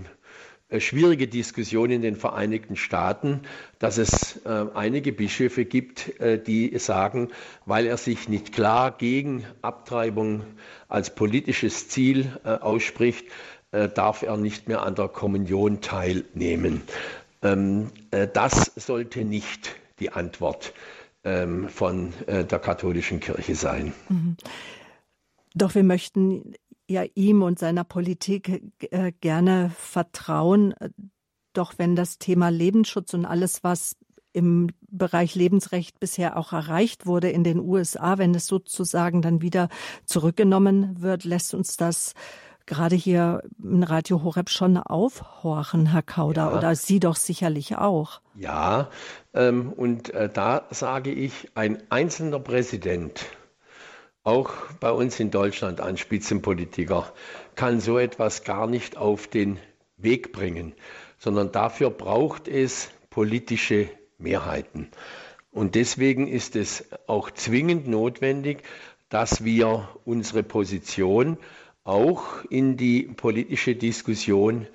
äh, 0.70 0.80
schwierige 0.80 1.28
Diskussion 1.28 1.90
in 1.90 2.02
den 2.02 2.16
Vereinigten 2.16 2.74
Staaten, 2.74 3.42
dass 3.78 3.96
es 3.96 4.44
äh, 4.44 4.64
einige 4.74 5.12
Bischöfe 5.12 5.64
gibt, 5.64 6.18
äh, 6.18 6.42
die 6.42 6.76
sagen, 6.80 7.28
weil 7.64 7.86
er 7.86 7.96
sich 7.96 8.28
nicht 8.28 8.52
klar 8.52 8.90
gegen 8.90 9.44
Abtreibung 9.62 10.42
als 10.88 11.14
politisches 11.14 11.88
Ziel 11.88 12.26
äh, 12.42 12.54
ausspricht, 12.54 13.24
äh, 13.70 13.88
darf 13.88 14.22
er 14.22 14.36
nicht 14.36 14.66
mehr 14.66 14.82
an 14.82 14.96
der 14.96 15.06
Kommunion 15.06 15.80
teilnehmen. 15.80 16.82
Ähm, 17.42 17.92
äh, 18.10 18.26
das 18.26 18.72
sollte 18.74 19.24
nicht 19.24 19.76
die 20.00 20.10
Antwort 20.10 20.72
ähm, 21.26 21.68
von 21.68 22.14
der 22.26 22.44
katholischen 22.44 23.20
Kirche 23.20 23.54
sein. 23.54 23.92
Mhm. 24.08 24.36
Doch 25.54 25.74
wir 25.74 25.84
möchten 25.84 26.54
ja 26.88 27.04
ihm 27.14 27.42
und 27.42 27.58
seiner 27.58 27.84
Politik 27.84 28.62
äh, 28.90 29.12
gerne 29.20 29.70
vertrauen. 29.76 30.74
Doch 31.52 31.74
wenn 31.78 31.96
das 31.96 32.18
Thema 32.18 32.50
Lebensschutz 32.50 33.14
und 33.14 33.24
alles, 33.24 33.64
was 33.64 33.96
im 34.32 34.68
Bereich 34.82 35.34
Lebensrecht 35.34 35.98
bisher 35.98 36.36
auch 36.36 36.52
erreicht 36.52 37.06
wurde 37.06 37.30
in 37.30 37.42
den 37.42 37.58
USA, 37.58 38.18
wenn 38.18 38.34
es 38.34 38.46
sozusagen 38.46 39.22
dann 39.22 39.40
wieder 39.40 39.70
zurückgenommen 40.04 41.00
wird, 41.00 41.24
lässt 41.24 41.54
uns 41.54 41.78
das 41.78 42.12
gerade 42.66 42.96
hier 42.96 43.42
in 43.62 43.82
Radio 43.82 44.22
Horeb 44.22 44.50
schon 44.50 44.76
aufhorchen, 44.76 45.86
Herr 45.86 46.02
Kauder, 46.02 46.50
ja. 46.50 46.58
oder 46.58 46.74
Sie 46.74 47.00
doch 47.00 47.16
sicherlich 47.16 47.76
auch. 47.76 48.20
Ja, 48.34 48.90
ähm, 49.34 49.72
und 49.72 50.10
äh, 50.10 50.28
da 50.28 50.66
sage 50.70 51.10
ich, 51.12 51.50
ein 51.54 51.82
einzelner 51.90 52.40
Präsident, 52.40 53.26
auch 54.24 54.50
bei 54.80 54.90
uns 54.90 55.20
in 55.20 55.30
Deutschland 55.30 55.80
ein 55.80 55.96
Spitzenpolitiker, 55.96 57.12
kann 57.54 57.80
so 57.80 57.98
etwas 57.98 58.42
gar 58.44 58.66
nicht 58.66 58.96
auf 58.96 59.28
den 59.28 59.58
Weg 59.96 60.32
bringen, 60.32 60.74
sondern 61.18 61.52
dafür 61.52 61.90
braucht 61.90 62.48
es 62.48 62.90
politische 63.08 63.88
Mehrheiten. 64.18 64.88
Und 65.52 65.74
deswegen 65.74 66.28
ist 66.28 66.56
es 66.56 66.84
auch 67.06 67.30
zwingend 67.30 67.88
notwendig, 67.88 68.62
dass 69.08 69.44
wir 69.44 69.88
unsere 70.04 70.42
Position 70.42 71.38
auch 71.86 72.44
in 72.50 72.76
die 72.76 73.02
politische 73.04 73.76
Diskussion 73.76 74.66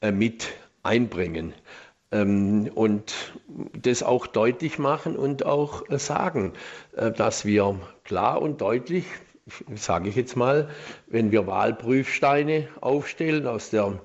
äh, 0.00 0.12
mit 0.12 0.48
einbringen 0.82 1.52
ähm, 2.12 2.70
und 2.74 3.32
das 3.74 4.02
auch 4.02 4.26
deutlich 4.26 4.78
machen 4.78 5.16
und 5.16 5.44
auch 5.44 5.88
äh, 5.90 5.98
sagen, 5.98 6.52
äh, 6.96 7.10
dass 7.10 7.44
wir 7.44 7.80
klar 8.04 8.40
und 8.40 8.60
deutlich, 8.60 9.04
sage 9.74 10.08
ich 10.08 10.16
jetzt 10.16 10.36
mal, 10.36 10.70
wenn 11.08 11.32
wir 11.32 11.46
Wahlprüfsteine 11.46 12.68
aufstellen 12.80 13.48
aus 13.48 13.70
der 13.70 14.00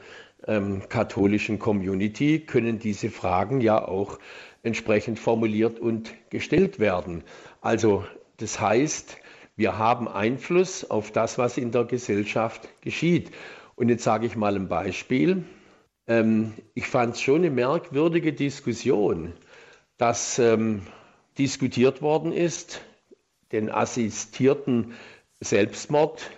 ähm, 0.48 0.90
katholischen 0.90 1.60
Community, 1.60 2.40
können 2.40 2.80
diese 2.80 3.10
Fragen 3.10 3.62
ja 3.62 3.88
auch 3.88 4.20
entsprechend 4.64 5.20
formuliert 5.20 5.80
und 5.80 6.14
gestellt 6.32 6.80
werden. 6.80 7.24
Also 7.62 8.06
das 8.38 8.60
heißt, 8.60 9.18
wir 9.56 9.78
haben 9.78 10.08
Einfluss 10.08 10.90
auf 10.90 11.12
das, 11.12 11.38
was 11.38 11.58
in 11.58 11.72
der 11.72 11.86
Gesellschaft 11.86 12.68
geschieht. 12.82 13.32
Und 13.76 13.90
jetzt 13.90 14.04
sage 14.04 14.26
ich 14.26 14.36
mal 14.36 14.56
ein 14.56 14.68
Beispiel. 14.68 15.44
Ähm, 16.08 16.54
ich 16.74 16.88
fand 16.88 17.16
es 17.16 17.22
schon 17.22 17.38
eine 17.38 17.52
merkwürdige 17.52 18.34
Diskussion, 18.34 19.34
dass 19.98 20.40
ähm, 20.40 20.82
diskutiert 21.38 22.02
worden 22.02 22.32
ist, 22.32 22.82
den 23.52 23.70
assistierten 23.70 24.94
Selbstmord 25.40 26.30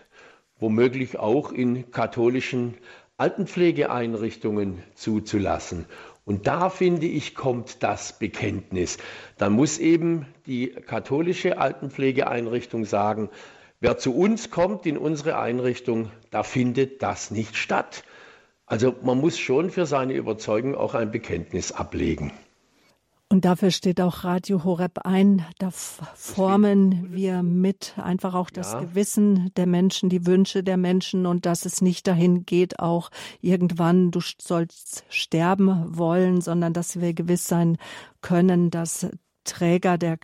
womöglich 0.59 1.17
auch 1.17 1.51
in 1.51 1.91
katholischen 1.91 2.75
Altenpflegeeinrichtungen 3.17 4.83
zuzulassen. 4.95 5.85
Und 6.27 6.45
da 6.45 6.69
finde 6.69 7.07
ich, 7.07 7.35
kommt 7.35 7.83
das 7.83 8.19
Bekenntnis. 8.19 8.97
Da 9.37 9.49
muss 9.49 9.77
eben 9.77 10.25
die 10.45 10.67
katholische 10.67 11.57
Altenpflegeeinrichtung 11.57 12.83
sagen, 12.83 13.29
wer 13.79 13.97
zu 13.97 14.13
uns 14.13 14.49
kommt 14.49 14.85
in 14.85 14.97
unsere 14.97 15.39
Einrichtung, 15.39 16.11
da 16.29 16.43
findet 16.43 17.01
das 17.01 17.31
nicht 17.31 17.55
statt. 17.55 18.03
Also 18.65 18.93
man 19.03 19.21
muss 19.21 19.39
schon 19.39 19.69
für 19.69 19.85
seine 19.85 20.15
Überzeugung 20.15 20.75
auch 20.75 20.95
ein 20.95 21.11
Bekenntnis 21.11 21.71
ablegen. 21.71 22.33
Und 23.29 23.43
dafür 23.43 23.71
steht 23.71 23.99
auch 23.99 24.23
Radio 24.23 24.63
Horeb 24.63 24.99
ein. 24.99 25.45
Da 25.59 25.69
formen 25.71 27.13
wir 27.13 27.43
mit 27.43 27.93
einfach 27.97 28.33
auch 28.33 28.49
das 28.49 28.71
ja. 28.71 28.79
Gewissen 28.79 29.51
der 29.57 29.67
Menschen, 29.67 30.07
die 30.07 30.25
Wünsche 30.25 30.63
der 30.63 30.77
Menschen 30.77 31.25
und 31.25 31.45
dass 31.45 31.65
es 31.65 31.81
nicht 31.81 32.07
dahin 32.07 32.45
geht, 32.45 32.79
auch 32.79 33.09
irgendwann 33.41 34.11
du 34.11 34.21
sollst 34.21 35.03
sterben 35.09 35.97
wollen, 35.97 36.39
sondern 36.39 36.71
dass 36.71 37.01
wir 37.01 37.13
gewiss 37.13 37.47
sein 37.47 37.77
können, 38.21 38.71
dass 38.71 39.07
Träger 39.43 39.97
der 39.97 40.19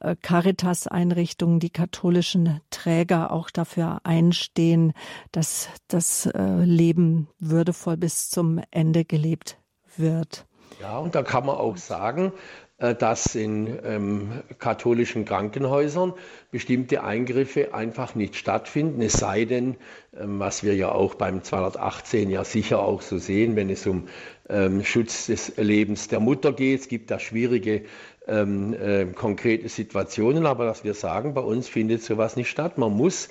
äh, 0.00 0.16
Caritas-Einrichtungen, 0.20 1.60
die 1.60 1.70
katholischen 1.70 2.60
Träger 2.70 3.30
auch 3.30 3.50
dafür 3.50 4.00
einstehen, 4.02 4.92
dass 5.30 5.68
das 5.86 6.26
äh, 6.26 6.64
Leben 6.64 7.28
würdevoll 7.38 7.96
bis 7.96 8.28
zum 8.28 8.60
Ende 8.72 9.04
gelebt 9.04 9.58
wird. 9.96 10.46
Ja, 10.80 10.98
und 10.98 11.14
da 11.14 11.22
kann 11.22 11.46
man 11.46 11.56
auch 11.56 11.76
sagen, 11.76 12.32
äh, 12.78 12.94
dass 12.94 13.34
in 13.34 13.78
ähm, 13.84 14.42
katholischen 14.58 15.24
Krankenhäusern 15.24 16.12
bestimmte 16.50 17.04
Eingriffe 17.04 17.72
einfach 17.72 18.14
nicht 18.14 18.34
stattfinden, 18.36 19.00
es 19.00 19.12
sei 19.12 19.44
denn, 19.44 19.76
ähm, 20.18 20.40
was 20.40 20.64
wir 20.64 20.74
ja 20.74 20.90
auch 20.90 21.14
beim 21.14 21.44
218 21.44 22.30
ja 22.30 22.42
sicher 22.44 22.80
auch 22.80 23.00
so 23.00 23.18
sehen, 23.18 23.54
wenn 23.54 23.70
es 23.70 23.86
um 23.86 24.08
ähm, 24.48 24.84
Schutz 24.84 25.26
des 25.26 25.56
Lebens 25.56 26.08
der 26.08 26.20
Mutter 26.20 26.52
geht. 26.52 26.80
Es 26.80 26.88
gibt 26.88 27.10
da 27.10 27.20
schwierige 27.20 27.84
ähm, 28.26 28.74
äh, 28.74 29.06
konkrete 29.06 29.68
Situationen, 29.68 30.44
aber 30.44 30.64
dass 30.64 30.82
wir 30.82 30.94
sagen, 30.94 31.34
bei 31.34 31.42
uns 31.42 31.68
findet 31.68 32.02
sowas 32.02 32.36
nicht 32.36 32.50
statt. 32.50 32.76
Man 32.76 32.92
muss 32.92 33.28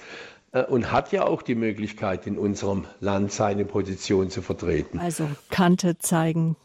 äh, 0.53 0.63
und 0.63 0.91
hat 0.91 1.11
ja 1.11 1.25
auch 1.25 1.41
die 1.41 1.55
Möglichkeit, 1.55 2.27
in 2.27 2.37
unserem 2.37 2.85
Land 3.01 3.31
seine 3.33 3.65
Position 3.65 4.29
zu 4.29 4.41
vertreten. 4.41 4.99
Also 4.99 5.27
Kante 5.49 5.97
zeigen. 5.97 6.55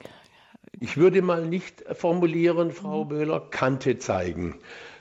Ich 0.81 0.97
würde 0.97 1.23
mal 1.23 1.45
nicht 1.45 1.85
formulieren, 1.93 2.73
Frau 2.73 3.05
Böhler, 3.05 3.41
Kante 3.41 3.99
zeigen, 3.99 4.57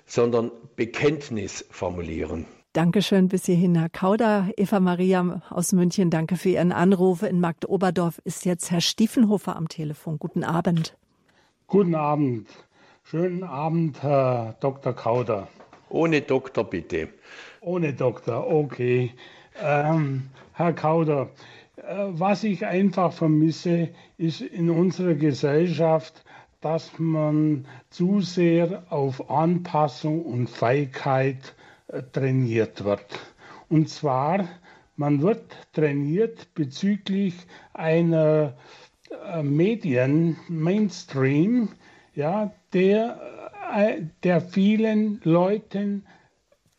sondern 0.05 0.51
Bekenntnis 0.75 1.65
formulieren. 1.69 2.45
Dankeschön 2.73 3.27
bis 3.27 3.45
hierhin, 3.45 3.75
Herr 3.75 3.89
Kauder. 3.89 4.49
Eva 4.55 4.79
Maria 4.79 5.41
aus 5.49 5.71
München, 5.71 6.09
danke 6.09 6.35
für 6.35 6.49
Ihren 6.49 6.71
Anruf. 6.71 7.23
In 7.23 7.39
Magdoberdorf 7.39 8.21
ist 8.23 8.45
jetzt 8.45 8.69
Herr 8.69 8.81
Stiefenhofer 8.81 9.55
am 9.55 9.67
Telefon. 9.67 10.19
Guten 10.19 10.43
Abend. 10.43 10.95
Guten 11.65 11.95
Abend. 11.95 12.47
Schönen 13.03 13.43
Abend, 13.43 14.03
Herr 14.03 14.57
Dr. 14.59 14.93
Kauder. 14.93 15.47
Ohne 15.89 16.21
Doktor, 16.21 16.65
bitte. 16.65 17.09
Ohne 17.61 17.93
Doktor, 17.93 18.47
okay. 18.47 19.11
Ähm, 19.61 20.29
Herr 20.53 20.73
Kauder, 20.73 21.23
äh, 21.23 21.27
was 21.89 22.43
ich 22.43 22.65
einfach 22.65 23.13
vermisse, 23.13 23.89
ist 24.17 24.41
in 24.41 24.69
unserer 24.69 25.15
Gesellschaft, 25.15 26.25
dass 26.61 26.97
man 26.97 27.65
zu 27.89 28.21
sehr 28.21 28.83
auf 28.89 29.29
Anpassung 29.29 30.23
und 30.23 30.49
Feigheit 30.49 31.53
äh, 31.87 32.01
trainiert 32.11 32.83
wird. 32.83 33.05
Und 33.69 33.89
zwar, 33.89 34.47
man 34.95 35.21
wird 35.21 35.43
trainiert 35.73 36.53
bezüglich 36.55 37.35
einer 37.73 38.55
äh, 39.25 39.43
Medien-Mainstream, 39.43 41.69
ja, 42.15 42.51
der, 42.73 43.19
äh, 43.75 44.01
der 44.23 44.41
vielen 44.41 45.21
Leuten 45.23 46.07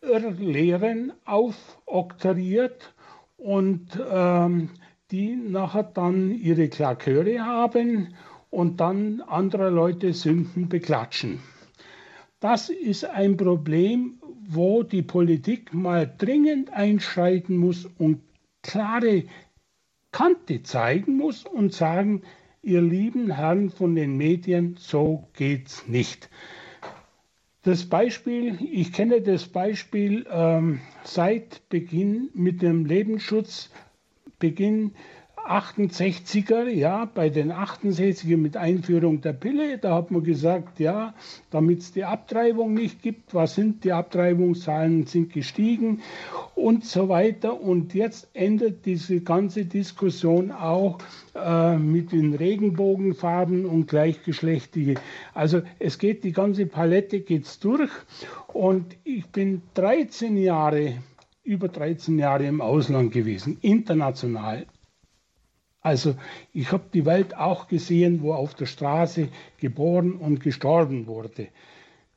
Irrlehren 0.02 1.12
aufoktroyiert 1.24 2.92
und 3.36 3.96
ähm, 4.10 4.70
die 5.10 5.36
nachher 5.36 5.84
dann 5.84 6.32
ihre 6.32 6.68
Klaköre 6.68 7.44
haben 7.44 8.14
und 8.50 8.80
dann 8.80 9.20
andere 9.22 9.70
Leute 9.70 10.12
Sünden 10.12 10.68
beklatschen. 10.68 11.40
Das 12.40 12.68
ist 12.68 13.04
ein 13.04 13.36
Problem, 13.36 14.18
wo 14.46 14.82
die 14.82 15.02
Politik 15.02 15.74
mal 15.74 16.12
dringend 16.18 16.72
einschreiten 16.72 17.56
muss 17.56 17.86
und 17.98 18.20
klare 18.62 19.24
Kante 20.12 20.62
zeigen 20.62 21.16
muss 21.16 21.44
und 21.44 21.72
sagen, 21.72 22.22
ihr 22.62 22.80
lieben 22.80 23.30
Herren 23.30 23.70
von 23.70 23.94
den 23.94 24.16
Medien, 24.16 24.76
so 24.78 25.28
geht's 25.34 25.86
nicht. 25.86 26.30
Das 27.62 27.84
Beispiel, 27.86 28.58
ich 28.72 28.92
kenne 28.92 29.20
das 29.20 29.48
Beispiel 29.48 30.26
ähm, 30.30 30.80
seit 31.04 31.68
Beginn 31.68 32.30
mit 32.32 32.62
dem 32.62 32.86
Lebensschutzbeginn 34.40 34.92
68er, 35.48 36.68
ja, 36.68 37.06
bei 37.06 37.30
den 37.30 37.52
68er 37.52 38.36
mit 38.36 38.56
Einführung 38.58 39.22
der 39.22 39.32
Pille, 39.32 39.78
da 39.78 39.94
hat 39.94 40.10
man 40.10 40.22
gesagt, 40.22 40.78
ja, 40.78 41.14
damit 41.50 41.80
es 41.80 41.92
die 41.92 42.04
Abtreibung 42.04 42.74
nicht 42.74 43.02
gibt, 43.02 43.34
was 43.34 43.54
sind 43.54 43.82
die 43.84 43.92
Abtreibungszahlen, 43.92 45.06
sind 45.06 45.32
gestiegen 45.32 46.02
und 46.54 46.84
so 46.84 47.08
weiter. 47.08 47.58
Und 47.62 47.94
jetzt 47.94 48.28
endet 48.34 48.84
diese 48.84 49.22
ganze 49.22 49.64
Diskussion 49.64 50.50
auch 50.50 50.98
äh, 51.34 51.78
mit 51.78 52.12
den 52.12 52.34
Regenbogenfarben 52.34 53.64
und 53.64 53.86
gleichgeschlechtliche. 53.88 54.96
Also 55.32 55.62
es 55.78 55.98
geht, 55.98 56.24
die 56.24 56.32
ganze 56.32 56.66
Palette 56.66 57.20
geht's 57.20 57.58
durch 57.58 57.90
und 58.48 58.96
ich 59.04 59.26
bin 59.28 59.62
13 59.74 60.36
Jahre 60.36 60.96
über 61.48 61.68
13 61.68 62.18
Jahre 62.18 62.46
im 62.46 62.60
Ausland 62.60 63.10
gewesen, 63.10 63.56
international. 63.62 64.66
Also 65.80 66.14
ich 66.52 66.72
habe 66.72 66.84
die 66.92 67.06
Welt 67.06 67.34
auch 67.34 67.68
gesehen, 67.68 68.20
wo 68.20 68.34
auf 68.34 68.54
der 68.54 68.66
Straße 68.66 69.28
geboren 69.56 70.12
und 70.12 70.40
gestorben 70.40 71.06
wurde. 71.06 71.48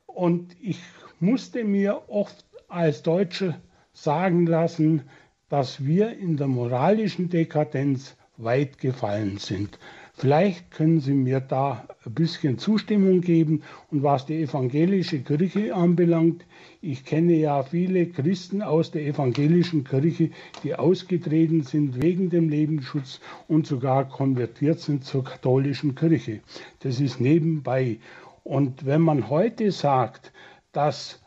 Und 0.06 0.54
ich 0.60 0.78
musste 1.18 1.64
mir 1.64 2.02
oft 2.08 2.44
als 2.68 3.02
Deutscher 3.02 3.58
sagen 3.94 4.46
lassen, 4.46 5.02
dass 5.48 5.82
wir 5.86 6.12
in 6.18 6.36
der 6.36 6.48
moralischen 6.48 7.30
Dekadenz 7.30 8.16
weit 8.36 8.76
gefallen 8.76 9.38
sind. 9.38 9.78
Vielleicht 10.22 10.70
können 10.70 11.00
Sie 11.00 11.14
mir 11.14 11.40
da 11.40 11.84
ein 12.06 12.14
bisschen 12.14 12.56
Zustimmung 12.56 13.22
geben. 13.22 13.64
Und 13.90 14.04
was 14.04 14.24
die 14.24 14.40
evangelische 14.40 15.18
Kirche 15.18 15.74
anbelangt, 15.74 16.46
ich 16.80 17.04
kenne 17.04 17.32
ja 17.32 17.64
viele 17.64 18.06
Christen 18.06 18.62
aus 18.62 18.92
der 18.92 19.04
evangelischen 19.04 19.82
Kirche, 19.82 20.30
die 20.62 20.76
ausgetreten 20.76 21.62
sind 21.64 22.00
wegen 22.00 22.30
dem 22.30 22.48
Lebensschutz 22.50 23.20
und 23.48 23.66
sogar 23.66 24.08
konvertiert 24.08 24.78
sind 24.78 25.04
zur 25.04 25.24
katholischen 25.24 25.96
Kirche. 25.96 26.38
Das 26.78 27.00
ist 27.00 27.20
nebenbei. 27.20 27.98
Und 28.44 28.86
wenn 28.86 29.00
man 29.00 29.28
heute 29.28 29.72
sagt, 29.72 30.32
dass 30.70 31.20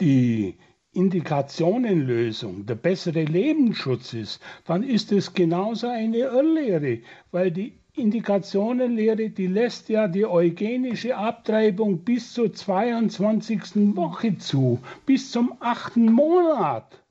die 0.00 0.54
Indikationenlösung 0.94 2.64
der 2.64 2.76
bessere 2.76 3.24
Lebensschutz 3.24 4.14
ist, 4.14 4.40
dann 4.64 4.82
ist 4.82 5.12
es 5.12 5.34
genauso 5.34 5.88
eine 5.88 6.16
Irrlehre, 6.16 7.00
weil 7.30 7.50
die 7.50 7.74
Indikationenlehre, 7.96 9.30
die 9.30 9.46
lässt 9.46 9.88
ja 9.88 10.08
die 10.08 10.26
eugenische 10.26 11.16
Abtreibung 11.16 11.98
bis 11.98 12.32
zur 12.32 12.52
22. 12.52 13.96
Woche 13.96 14.38
zu, 14.38 14.80
bis 15.06 15.30
zum 15.30 15.54
8. 15.60 15.96
Monat. 15.96 17.02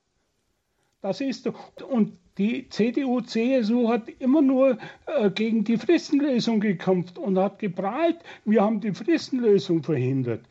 Das 1.01 1.21
ist 1.21 1.49
und 1.87 2.17
die 2.37 2.67
CDU, 2.69 3.21
CSU 3.21 3.89
hat 3.89 4.09
immer 4.19 4.41
nur 4.41 4.77
äh, 5.05 5.29
gegen 5.29 5.63
die 5.63 5.77
Fristenlösung 5.77 6.59
gekämpft 6.59 7.17
und 7.17 7.37
hat 7.37 7.59
geprahlt, 7.59 8.17
wir 8.43 8.61
haben 8.61 8.81
die 8.81 8.93
Fristenlösung 8.93 9.83
verhindert. 9.83 10.41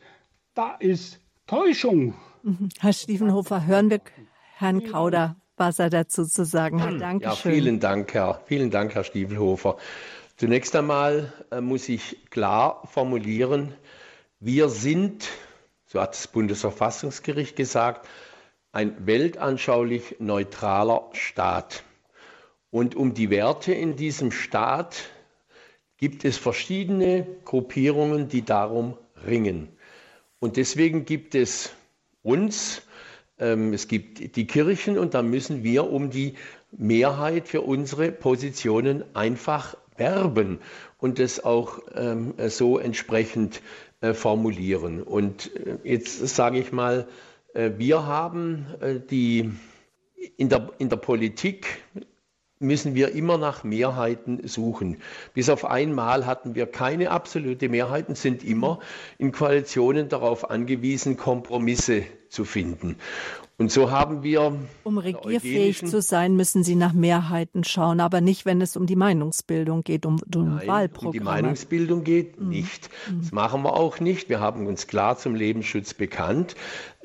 Da 0.55 0.75
ist 0.79 1.19
Täuschung. 1.45 2.15
Mhm. 2.43 2.69
Herr 2.79 2.93
Stiefenhofer, 2.93 3.67
hören 3.67 3.89
wir 3.89 4.01
Herrn 4.55 4.83
Kauder, 4.83 5.35
was 5.57 5.79
er 5.79 5.89
dazu 5.89 6.25
zu 6.25 6.45
sagen 6.45 6.81
hat. 6.81 6.99
Danke 6.99 7.25
ja, 7.25 7.35
vielen 7.35 7.79
Dank, 7.79 8.13
Herr, 8.13 8.41
vielen 8.45 8.71
Dank, 8.71 8.95
Herr 8.95 9.03
Stiefenhofer. 9.03 9.77
Zunächst 10.37 10.75
einmal 10.75 11.31
äh, 11.49 11.61
muss 11.61 11.87
ich 11.87 12.29
klar 12.29 12.85
formulieren, 12.91 13.73
wir 14.41 14.67
sind, 14.67 15.29
so 15.85 16.01
hat 16.01 16.13
das 16.13 16.27
Bundesverfassungsgericht 16.27 17.55
gesagt, 17.55 18.09
ein 18.73 19.07
weltanschaulich 19.07 20.17
neutraler 20.19 21.09
Staat. 21.13 21.83
Und 22.69 22.95
um 22.95 23.13
die 23.13 23.29
Werte 23.29 23.71
in 23.71 23.95
diesem 23.95 24.33
Staat 24.33 25.05
gibt 25.95 26.25
es 26.25 26.37
verschiedene 26.37 27.25
Gruppierungen, 27.45 28.27
die 28.27 28.41
darum 28.41 28.97
ringen. 29.25 29.69
Und 30.39 30.57
deswegen 30.57 31.05
gibt 31.05 31.33
es 31.33 31.71
uns, 32.23 32.81
ähm, 33.39 33.71
es 33.71 33.87
gibt 33.87 34.35
die 34.35 34.47
Kirchen 34.47 34.97
und 34.97 35.13
da 35.13 35.21
müssen 35.21 35.63
wir 35.63 35.89
um 35.89 36.09
die 36.09 36.33
Mehrheit 36.71 37.47
für 37.47 37.61
unsere 37.61 38.11
Positionen 38.11 39.05
einfach 39.15 39.77
werben 39.97 40.59
und 40.97 41.19
das 41.19 41.43
auch 41.43 41.79
ähm, 41.95 42.33
so 42.47 42.77
entsprechend 42.77 43.61
äh, 44.01 44.13
formulieren. 44.13 45.01
Und 45.01 45.55
äh, 45.55 45.77
jetzt 45.83 46.27
sage 46.27 46.59
ich 46.59 46.71
mal, 46.71 47.07
äh, 47.53 47.71
wir 47.77 48.05
haben 48.05 48.65
äh, 48.81 48.99
die 48.99 49.51
in 50.37 50.49
der, 50.49 50.69
in 50.77 50.89
der 50.89 50.97
Politik 50.97 51.83
müssen 52.59 52.95
wir 52.95 53.11
immer 53.11 53.37
nach 53.37 53.63
Mehrheiten 53.63 54.47
suchen. 54.47 54.97
Bis 55.33 55.49
auf 55.49 55.65
einmal 55.65 56.25
hatten 56.25 56.55
wir 56.55 56.67
keine 56.67 57.11
absolute 57.11 57.69
Mehrheiten, 57.69 58.15
sind 58.15 58.43
immer 58.43 58.79
in 59.17 59.31
Koalitionen 59.31 60.09
darauf 60.09 60.49
angewiesen, 60.49 61.17
Kompromisse 61.17 62.03
zu 62.35 62.45
finden. 62.45 62.97
Und 63.57 63.71
so 63.71 63.89
haben 63.89 64.21
wir. 64.21 64.53
Um 64.83 64.97
regierfähig 64.97 65.85
zu 65.85 66.01
sein, 66.01 66.35
müssen 66.35 66.65
Sie 66.65 66.75
nach 66.75 66.91
Mehrheiten 66.91 67.63
schauen, 67.63 68.01
aber 68.01 68.19
nicht, 68.19 68.45
wenn 68.45 68.59
es 68.59 68.75
um 68.75 68.85
die 68.85 68.97
Meinungsbildung 68.97 69.83
geht, 69.83 70.05
um, 70.05 70.19
um 70.35 70.55
Nein, 70.55 70.67
Wahlprogramme. 70.67 71.07
Um 71.07 71.13
die 71.13 71.19
Meinungsbildung 71.21 72.03
geht 72.03 72.39
mhm. 72.39 72.49
nicht. 72.49 72.89
Mhm. 73.09 73.21
Das 73.21 73.31
machen 73.31 73.63
wir 73.63 73.73
auch 73.73 74.01
nicht. 74.01 74.27
Wir 74.27 74.41
haben 74.41 74.67
uns 74.67 74.87
klar 74.87 75.17
zum 75.17 75.35
Lebensschutz 75.35 75.93
bekannt. 75.93 76.55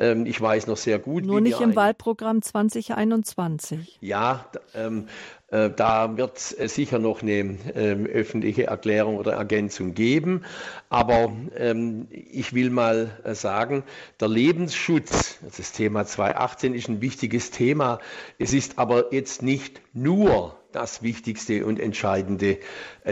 Ähm, 0.01 0.27
ich 0.27 0.41
weiß 0.41 0.67
noch 0.67 0.77
sehr 0.77 0.99
gut. 0.99 1.25
Nur 1.25 1.41
nicht 1.41 1.61
im 1.61 1.77
Wahlprogramm 1.77 2.43
2021. 2.43 3.99
Ja, 4.01 4.47
ähm, 4.75 5.07
äh, 5.51 5.71
da 5.71 6.17
wird 6.17 6.37
es 6.39 6.59
äh, 6.59 6.69
sicher 6.69 6.99
noch 6.99 7.23
eine 7.23 7.59
ähm, 7.75 8.07
öffentliche 8.07 8.67
Erklärung 8.67 9.17
oder 9.17 9.33
Ergänzung 9.33 9.95
geben. 9.95 10.45
Aber 10.89 11.33
ähm, 11.57 12.07
ich 12.11 12.55
will 12.55 12.71
mal 12.71 13.11
äh, 13.25 13.35
sagen, 13.35 13.83
der 14.21 14.29
Lebensschutz, 14.29 15.20
das 15.57 15.73
Thema 15.73 16.05
2018 16.05 16.75
ist 16.75 16.89
ein 16.89 17.01
wichtiges 17.01 17.51
Thema. 17.51 18.01
Es 18.39 18.53
ist 18.53 18.79
aber 18.79 19.13
jetzt 19.13 19.43
nicht 19.43 19.81
nur 19.93 20.59
das 20.73 21.03
wichtigste 21.03 21.67
und 21.67 21.81
entscheidende 21.81 22.59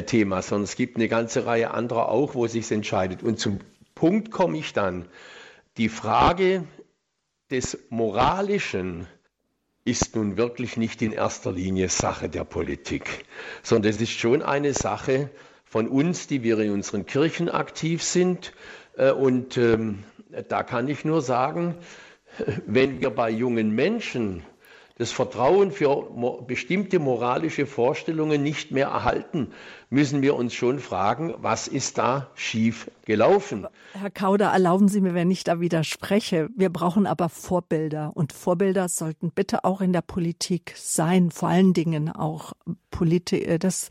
Thema, 0.07 0.43
sondern 0.43 0.65
es 0.65 0.77
gibt 0.77 0.97
eine 0.97 1.09
ganze 1.09 1.47
Reihe 1.47 1.73
anderer 1.73 2.09
auch, 2.09 2.35
wo 2.35 2.47
sich 2.47 2.71
entscheidet. 2.71 3.23
Und 3.23 3.41
zum 3.41 3.59
Punkt 3.95 4.31
komme 4.31 4.59
ich 4.59 4.73
dann. 4.73 5.07
Die 5.77 5.89
Frage 5.89 6.65
des 7.51 7.79
Moralischen, 7.91 9.07
ist 9.89 10.15
nun 10.17 10.37
wirklich 10.37 10.77
nicht 10.77 11.01
in 11.01 11.13
erster 11.13 11.51
Linie 11.51 11.89
Sache 11.89 12.29
der 12.29 12.45
Politik, 12.45 13.25
sondern 13.63 13.91
es 13.91 14.01
ist 14.01 14.11
schon 14.11 14.43
eine 14.43 14.75
Sache 14.75 15.31
von 15.65 15.89
uns, 15.89 16.27
die 16.27 16.43
wir 16.43 16.59
in 16.59 16.73
unseren 16.73 17.07
Kirchen 17.07 17.49
aktiv 17.49 18.03
sind. 18.03 18.53
Äh, 18.97 19.13
und 19.13 19.57
ähm, 19.57 20.05
da 20.49 20.63
kann 20.63 20.89
ich 20.89 21.05
nur 21.05 21.23
sagen, 21.23 21.75
wenn 22.67 23.01
wir 23.01 23.11
bei 23.11 23.31
jungen 23.31 23.71
Menschen 23.75 24.43
das 24.99 25.13
Vertrauen 25.13 25.71
für 25.71 26.11
bestimmte 26.47 26.99
moralische 26.99 27.67
Vorstellungen 27.67 28.43
nicht 28.43 28.73
mehr 28.73 28.89
erhalten, 28.89 29.53
müssen 29.91 30.23
wir 30.23 30.35
uns 30.35 30.55
schon 30.55 30.81
fragen, 30.81 31.35
was 31.39 31.69
ist 31.69 31.99
da 31.99 32.31
schief 32.35 32.91
gelaufen? 33.05 33.67
Herr 33.93 34.11
Kauder, 34.11 34.49
erlauben 34.49 34.89
Sie 34.89 35.01
mir, 35.01 35.15
wenn 35.15 35.31
ich 35.31 35.45
da 35.45 35.61
widerspreche. 35.61 36.49
Wir 36.57 36.69
brauchen 36.69 37.07
aber 37.07 37.29
Vorbilder 37.29 38.11
und 38.15 38.33
Vorbilder 38.33 38.89
sollten 38.89 39.31
bitte 39.31 39.65
auch 39.65 39.81
in 39.81 39.93
der 39.93 40.03
Politik 40.03 40.75
sein, 40.77 41.31
vor 41.31 41.49
allen 41.49 41.73
Dingen 41.73 42.11
auch 42.11 42.53
politi 42.91 43.37
äh, 43.37 43.59
das 43.59 43.89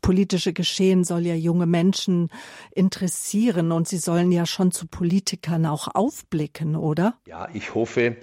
politische 0.00 0.52
Geschehen 0.52 1.04
soll 1.04 1.26
ja 1.26 1.34
junge 1.34 1.66
Menschen 1.66 2.30
interessieren 2.70 3.72
und 3.72 3.88
sie 3.88 3.98
sollen 3.98 4.30
ja 4.30 4.46
schon 4.46 4.70
zu 4.70 4.86
Politikern 4.86 5.66
auch 5.66 5.88
aufblicken, 5.94 6.76
oder? 6.76 7.14
Ja, 7.26 7.48
ich 7.52 7.74
hoffe, 7.74 8.16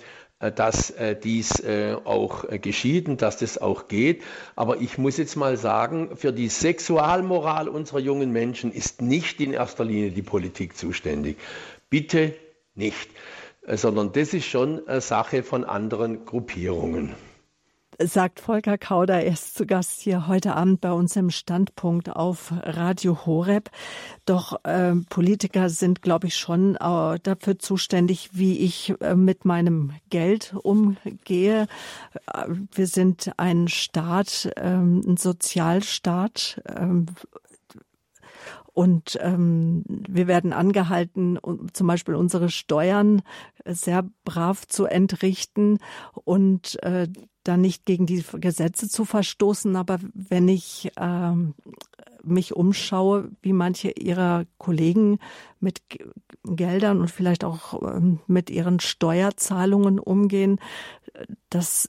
dass 0.52 0.90
äh, 0.92 1.16
dies 1.16 1.60
äh, 1.60 1.96
auch 2.04 2.46
geschieht 2.62 3.08
und 3.08 3.22
dass 3.22 3.38
das 3.38 3.58
auch 3.58 3.88
geht. 3.88 4.24
Aber 4.56 4.82
ich 4.82 4.98
muss 4.98 5.18
jetzt 5.18 5.36
mal 5.36 5.58
sagen, 5.58 6.16
für 6.16 6.34
die 6.34 6.50
Sexualmoral 6.50 7.68
unserer 7.68 8.00
jungen 8.00 8.32
Menschen 8.32 8.72
ist 8.72 9.02
nicht 9.02 9.40
in 9.42 9.54
erster 9.54 9.86
Linie 9.86 10.12
die 10.12 10.22
Politik 10.22 10.78
zuständig. 10.78 11.38
Bitte 11.90 12.34
nicht, 12.76 13.10
sondern 13.68 14.12
das 14.12 14.34
ist 14.34 14.46
schon 14.46 14.82
Sache 15.00 15.44
von 15.44 15.64
anderen 15.64 16.26
Gruppierungen 16.26 17.16
sagt 18.00 18.40
Volker 18.40 18.78
Kauder. 18.78 19.24
Er 19.24 19.34
ist 19.34 19.56
zu 19.56 19.66
Gast 19.66 20.02
hier 20.02 20.28
heute 20.28 20.56
Abend 20.56 20.82
bei 20.82 20.92
uns 20.92 21.16
im 21.16 21.30
Standpunkt 21.30 22.10
auf 22.10 22.54
Radio 22.64 23.26
Horeb. 23.26 23.70
Doch 24.26 24.64
äh, 24.64 24.94
Politiker 25.10 25.70
sind, 25.70 26.02
glaube 26.02 26.28
ich, 26.28 26.36
schon 26.36 26.76
äh, 26.76 27.20
dafür 27.22 27.60
zuständig, 27.60 28.32
wie 28.34 28.60
ich 28.60 28.94
äh, 29.02 29.16
mit 29.16 29.46
meinem 29.46 29.92
Geld 30.10 30.56
umgehe. 30.64 31.68
Äh, 32.34 32.48
wir 32.72 32.88
sind 32.88 33.32
ein 33.38 33.68
Staat, 33.68 34.52
ähm, 34.58 35.02
ein 35.06 35.18
Sozialstaat. 35.18 36.62
Ähm, 36.68 37.08
und 38.74 39.20
ähm, 39.22 39.84
wir 39.88 40.26
werden 40.26 40.52
angehalten, 40.52 41.38
um 41.38 41.72
zum 41.74 41.86
Beispiel 41.86 42.16
unsere 42.16 42.50
Steuern 42.50 43.22
sehr 43.66 44.04
brav 44.26 44.68
zu 44.68 44.86
entrichten 44.86 45.78
und 46.26 46.82
äh, 46.82 47.08
da 47.44 47.58
nicht 47.58 47.86
gegen 47.86 48.06
die 48.06 48.24
Gesetze 48.34 48.90
zu 48.90 49.06
verstoßen. 49.06 49.76
Aber 49.76 50.00
wenn 50.14 50.48
ich 50.48 50.92
ähm, 50.98 51.54
mich 52.24 52.56
umschaue, 52.56 53.30
wie 53.42 53.54
manche 53.54 53.92
ihrer 53.92 54.46
Kollegen 54.58 55.20
mit 55.60 55.82
Geldern 56.44 57.02
und 57.02 57.12
vielleicht 57.12 57.44
auch 57.44 57.82
ähm, 57.82 58.20
mit 58.28 58.50
ihren 58.50 58.80
Steuerzahlungen 58.80 60.00
umgehen, 60.00 60.60
das 61.50 61.88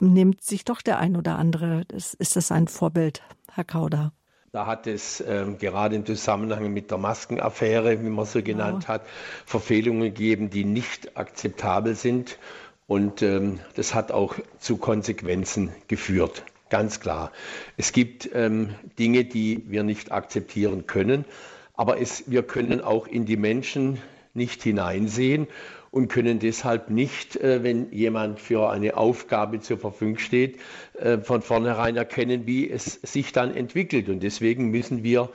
nimmt 0.00 0.42
sich 0.42 0.64
doch 0.64 0.82
der 0.82 0.98
ein 0.98 1.16
oder 1.16 1.38
andere. 1.38 1.84
Das, 1.88 2.14
ist 2.14 2.36
das 2.36 2.50
ein 2.50 2.68
Vorbild, 2.68 3.22
Herr 3.52 3.64
Kauder? 3.64 4.12
Da 4.52 4.66
hat 4.66 4.86
es 4.86 5.20
ähm, 5.26 5.58
gerade 5.58 5.96
im 5.96 6.06
Zusammenhang 6.06 6.72
mit 6.72 6.90
der 6.92 6.98
Maskenaffäre, 6.98 8.00
wie 8.04 8.08
man 8.08 8.24
so 8.24 8.40
genannt 8.40 8.84
ja. 8.84 8.90
hat, 8.90 9.06
Verfehlungen 9.46 10.02
gegeben, 10.02 10.48
die 10.48 10.64
nicht 10.64 11.16
akzeptabel 11.16 11.96
sind. 11.96 12.38
Und 12.86 13.22
ähm, 13.22 13.60
das 13.74 13.94
hat 13.94 14.12
auch 14.12 14.34
zu 14.58 14.76
Konsequenzen 14.76 15.70
geführt, 15.88 16.42
ganz 16.68 17.00
klar. 17.00 17.32
Es 17.76 17.92
gibt 17.92 18.28
ähm, 18.34 18.74
Dinge, 18.98 19.24
die 19.24 19.64
wir 19.68 19.82
nicht 19.82 20.12
akzeptieren 20.12 20.86
können, 20.86 21.24
aber 21.74 22.00
es, 22.00 22.30
wir 22.30 22.42
können 22.42 22.80
auch 22.80 23.06
in 23.06 23.24
die 23.24 23.36
Menschen 23.36 23.98
nicht 24.34 24.62
hineinsehen 24.62 25.46
und 25.90 26.08
können 26.08 26.40
deshalb 26.40 26.90
nicht, 26.90 27.36
äh, 27.36 27.62
wenn 27.62 27.92
jemand 27.92 28.40
für 28.40 28.68
eine 28.68 28.96
Aufgabe 28.96 29.60
zur 29.60 29.78
Verfügung 29.78 30.18
steht, 30.18 30.58
äh, 30.98 31.18
von 31.18 31.40
vornherein 31.40 31.96
erkennen, 31.96 32.46
wie 32.46 32.68
es 32.68 33.00
sich 33.02 33.32
dann 33.32 33.54
entwickelt. 33.54 34.08
Und 34.08 34.22
deswegen 34.22 34.70
müssen 34.70 35.04
wir 35.04 35.30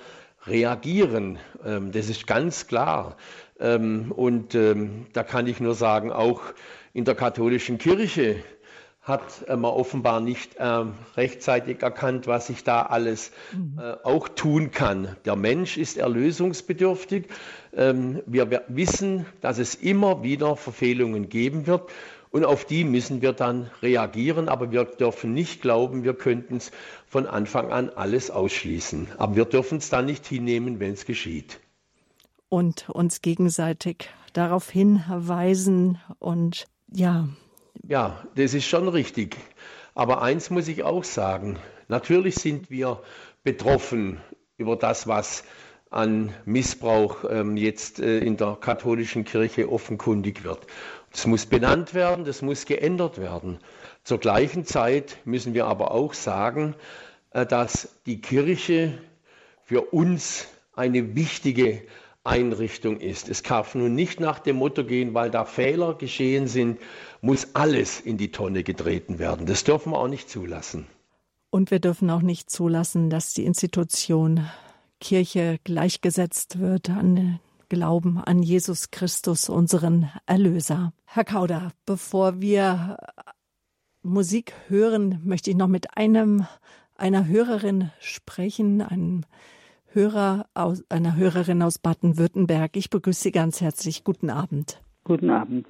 reagieren. 0.45 1.39
Ähm, 1.66 1.91
das 1.93 2.10
ist 2.10 2.28
ganz 2.28 2.68
klar. 2.68 3.16
Ähm, 3.60 4.12
und 4.12 4.54
ähm, 4.54 5.06
da 5.14 5.24
kann 5.24 5.47
ich 5.47 5.60
nur 5.62 5.76
sagen, 5.76 6.12
auch 6.12 6.41
in 7.00 7.06
der 7.06 7.16
katholischen 7.16 7.78
Kirche 7.78 8.43
hat 9.02 9.47
man 9.47 9.72
offenbar 9.72 10.20
nicht 10.20 10.58
äh, 10.58 10.84
rechtzeitig 11.16 11.82
erkannt, 11.82 12.28
was 12.28 12.47
sich 12.47 12.66
da 12.66 12.82
alles 12.82 13.32
mhm. 13.54 13.80
äh, 13.80 13.93
auch 14.04 14.28
tun 14.28 14.72
kann. 14.72 15.16
Der 15.24 15.38
Mensch 15.38 15.78
ist 15.78 15.97
erlösungsbedürftig. 15.97 17.28
Ähm, 17.74 18.22
wir, 18.26 18.52
wir 18.52 18.66
wissen, 18.68 19.26
dass 19.39 19.60
es 19.60 19.76
immer 19.76 20.24
wieder 20.24 20.58
Verfehlungen 20.58 21.30
geben 21.30 21.68
wird. 21.68 21.89
Und 22.32 22.43
auf 22.43 22.66
die 22.66 22.84
müssen 22.84 23.22
wir 23.22 23.32
dann 23.32 23.72
reagieren, 23.82 24.50
aber 24.50 24.70
wir 24.70 24.84
dürfen 24.84 25.34
nicht 25.34 25.62
glauben, 25.62 26.04
wir 26.04 26.16
könnten 26.16 26.58
es 26.58 26.72
von 27.08 27.28
Anfang 27.28 27.72
an 27.72 27.91
alles 27.91 28.30
ausschließen. 28.30 29.08
Aber 29.18 29.38
wir 29.38 29.45
dürfen 29.45 29.78
es 29.78 29.88
dann 29.88 30.06
nicht 30.06 30.28
hinnehmen, 30.28 30.82
wenn 30.82 30.91
es 30.91 31.06
geschieht. 31.06 31.62
Und 32.50 32.89
uns 32.89 33.22
gegenseitig 33.22 34.10
darauf 34.34 34.70
hinweisen 34.70 36.00
und 36.20 36.68
ja. 36.94 37.28
Ja, 37.88 38.24
das 38.36 38.54
ist 38.54 38.66
schon 38.66 38.88
richtig. 38.88 39.38
Aber 39.96 40.22
eins 40.22 40.50
muss 40.50 40.68
ich 40.68 40.84
auch 40.84 41.04
sagen. 41.04 41.58
Natürlich 41.88 42.36
sind 42.36 42.70
wir 42.70 43.02
betroffen 43.44 44.22
über 44.58 44.76
das, 44.76 45.08
was 45.08 45.44
an 45.90 46.34
Missbrauch 46.46 47.26
ähm, 47.30 47.58
jetzt 47.58 48.00
äh, 48.00 48.20
in 48.20 48.38
der 48.38 48.58
katholischen 48.60 49.24
Kirche 49.24 49.72
offenkundig 49.72 50.44
wird. 50.44 50.60
Das 51.12 51.26
muss 51.26 51.48
benannt 51.48 51.96
werden, 51.96 52.26
das 52.26 52.44
muss 52.44 52.66
geändert 52.66 53.18
werden. 53.18 53.60
Zur 54.04 54.20
gleichen 54.20 54.66
Zeit 54.66 55.18
müssen 55.26 55.56
wir 55.56 55.66
aber 55.66 55.92
auch 55.92 56.14
sagen, 56.14 56.76
äh, 57.32 57.46
dass 57.46 58.00
die 58.06 58.22
Kirche 58.22 59.00
für 59.64 59.82
uns 59.82 60.48
eine 60.76 61.16
wichtige 61.16 61.82
Einrichtung 62.24 63.00
ist. 63.00 63.30
Es 63.30 63.44
darf 63.44 63.76
nun 63.76 63.96
nicht 63.96 64.20
nach 64.20 64.40
dem 64.40 64.58
Motto 64.58 64.84
gehen, 64.84 65.14
weil 65.14 65.32
da 65.32 65.46
Fehler 65.46 65.96
geschehen 65.96 66.48
sind, 66.48 66.80
muss 67.22 67.56
alles 67.56 68.00
in 68.00 68.18
die 68.18 68.32
Tonne 68.32 68.64
getreten 68.64 69.20
werden. 69.20 69.46
Das 69.46 69.64
dürfen 69.64 69.92
wir 69.94 70.00
auch 70.00 70.08
nicht 70.08 70.30
zulassen. 70.30 70.88
Und 71.50 71.72
wir 71.72 71.80
dürfen 71.80 72.10
auch 72.10 72.22
nicht 72.22 72.50
zulassen, 72.50 73.10
dass 73.10 73.34
die 73.34 73.46
Institution 73.46 74.46
Kirche 75.00 75.60
gleichgesetzt 75.64 76.60
wird 76.60 76.90
an 76.90 77.40
Glauben 77.70 78.18
an 78.18 78.42
Jesus 78.42 78.90
Christus, 78.90 79.48
unseren 79.48 80.10
Erlöser. 80.26 80.92
Herr 81.06 81.24
Kauder, 81.24 81.72
bevor 81.86 82.42
wir 82.42 82.98
Musik 84.02 84.54
hören, 84.68 85.22
möchte 85.24 85.52
ich 85.52 85.56
noch 85.56 85.68
mit 85.68 85.96
einem 85.96 86.48
einer 86.96 87.28
Hörerin 87.28 87.92
sprechen, 88.00 88.82
einem 88.82 89.24
Hörer 89.92 90.46
aus, 90.54 90.86
einer 90.90 91.18
Hörerin 91.18 91.64
aus 91.64 91.80
Baden-Württemberg. 91.80 92.78
Ich 92.78 92.92
begrüße 92.92 93.24
Sie 93.24 93.32
ganz 93.32 93.60
herzlich. 93.60 94.04
Guten 94.04 94.30
Abend. 94.30 94.84
Guten 95.04 95.32
Abend. 95.32 95.66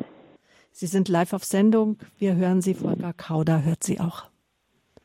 Sie 0.72 0.88
sind 0.88 1.08
live 1.08 1.32
auf 1.32 1.46
Sendung. 1.46 1.98
Wir 2.18 2.36
hören 2.36 2.60
Sie. 2.60 2.74
Volker 2.74 3.14
Kauder 3.14 3.64
hört 3.64 3.82
Sie 3.82 3.98
auch. 4.02 4.26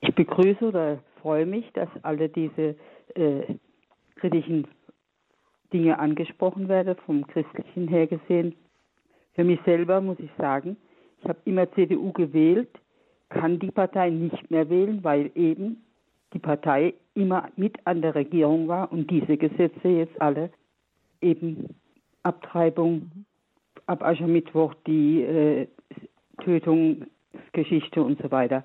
Ich 0.01 0.13
begrüße 0.17 0.65
oder 0.65 0.99
freue 1.23 1.47
mich, 1.47 1.65
dass 1.75 1.89
alle 2.03 2.29
diese 2.29 2.75
äh, 3.15 3.55
kritischen 4.17 4.67
Dinge 5.73 6.01
angesprochen 6.01 6.69
werden, 6.69 6.97
vom 7.07 7.25
Christlichen 7.29 7.87
her 7.87 8.09
gesehen. 8.09 8.57
Für 9.35 9.45
mich 9.45 9.61
selber 9.65 10.01
muss 10.01 10.19
ich 10.19 10.31
sagen, 10.39 10.77
ich 11.23 11.29
habe 11.29 11.39
immer 11.45 11.73
CDU 11.73 12.13
gewählt, 12.13 12.69
kann 13.29 13.61
die 13.61 13.71
Partei 13.71 14.11
nicht 14.11 14.51
mehr 14.51 14.69
wählen, 14.69 15.05
weil 15.05 15.31
eben 15.37 15.84
die 16.35 16.39
Partei 16.39 16.95
immer 17.15 17.49
mit 17.57 17.79
an 17.87 18.03
der 18.03 18.15
Regierung 18.15 18.69
war 18.69 18.93
und 18.93 19.11
diese 19.11 19.37
Gesetze 19.37 19.89
jetzt 19.89 20.21
alle 20.21 20.51
eben 21.21 21.75
Abtreibung, 22.23 23.11
ab 23.87 24.03
Aschermittwoch 24.03 24.75
die 24.87 25.23
äh, 25.23 25.67
Tötungsgeschichte 26.43 28.03
und 28.03 28.21
so 28.21 28.31
weiter, 28.31 28.65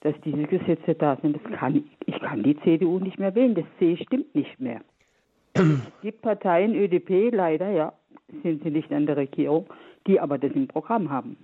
dass 0.00 0.14
diese 0.24 0.44
Gesetze 0.44 0.94
da 0.94 1.16
sind. 1.20 1.36
Das 1.36 1.58
kann, 1.58 1.84
ich 2.06 2.18
kann 2.20 2.42
die 2.42 2.58
CDU 2.60 2.98
nicht 2.98 3.18
mehr 3.18 3.34
wählen. 3.34 3.54
Das 3.54 3.64
C 3.78 3.96
stimmt 3.96 4.34
nicht 4.34 4.58
mehr. 4.58 4.80
Die 6.02 6.12
Parteien 6.12 6.74
ÖDP, 6.74 7.30
leider, 7.34 7.70
ja, 7.70 7.92
sind 8.42 8.62
sie 8.62 8.70
nicht 8.70 8.90
an 8.92 9.06
der 9.06 9.16
Regierung, 9.16 9.66
die 10.06 10.20
aber 10.20 10.38
das 10.38 10.52
im 10.52 10.68
Programm 10.68 11.10
haben. 11.10 11.36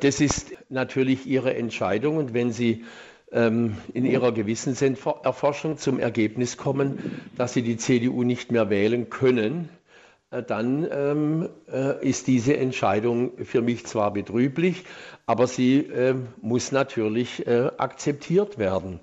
Das 0.00 0.20
ist 0.20 0.54
natürlich 0.68 1.26
Ihre 1.26 1.54
Entscheidung 1.54 2.18
und 2.18 2.34
wenn 2.34 2.50
Sie 2.50 2.84
ähm, 3.32 3.76
in 3.92 4.04
ihrer 4.04 4.32
Gewissenserforschung 4.32 5.78
zum 5.78 5.98
Ergebnis 5.98 6.56
kommen, 6.56 7.20
dass 7.36 7.54
sie 7.54 7.62
die 7.62 7.76
CDU 7.76 8.22
nicht 8.22 8.52
mehr 8.52 8.70
wählen 8.70 9.10
können, 9.10 9.68
äh, 10.30 10.42
dann 10.42 10.86
ähm, 10.90 11.48
äh, 11.70 12.06
ist 12.06 12.26
diese 12.26 12.56
Entscheidung 12.56 13.32
für 13.44 13.62
mich 13.62 13.86
zwar 13.86 14.12
betrüblich, 14.12 14.84
aber 15.26 15.46
sie 15.46 15.78
äh, 15.78 16.14
muss 16.40 16.72
natürlich 16.72 17.46
äh, 17.46 17.70
akzeptiert 17.78 18.58
werden. 18.58 19.00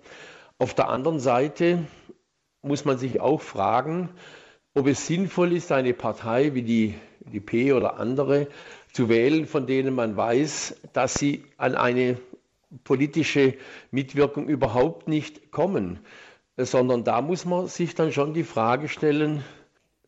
Auf 0.58 0.74
der 0.74 0.90
anderen 0.90 1.20
Seite 1.20 1.80
muss 2.62 2.86
man 2.86 2.98
sich 2.98 3.20
auch 3.20 3.42
fragen, 3.42 4.10
ob 4.74 4.88
es 4.88 5.06
sinnvoll 5.06 5.54
ist, 5.54 5.72
eine 5.72 5.94
Partei 5.94 6.56
wie 6.56 6.64
die, 6.64 6.96
die 7.20 7.40
P 7.40 7.74
oder 7.74 8.00
andere 8.00 8.48
zu 8.92 9.10
wählen, 9.10 9.46
von 9.46 9.68
denen 9.68 9.94
man 9.94 10.16
weiß, 10.16 10.76
dass 10.94 11.16
sie 11.16 11.44
an 11.58 11.76
eine 11.76 12.18
politische 12.84 13.56
Mitwirkung 13.92 14.48
überhaupt 14.48 15.08
nicht 15.08 15.52
kommen, 15.52 16.00
sondern 16.58 17.04
da 17.04 17.22
muss 17.22 17.46
man 17.46 17.68
sich 17.68 17.96
dann 17.96 18.12
schon 18.12 18.34
die 18.34 18.44
Frage 18.44 18.88
stellen, 18.88 19.44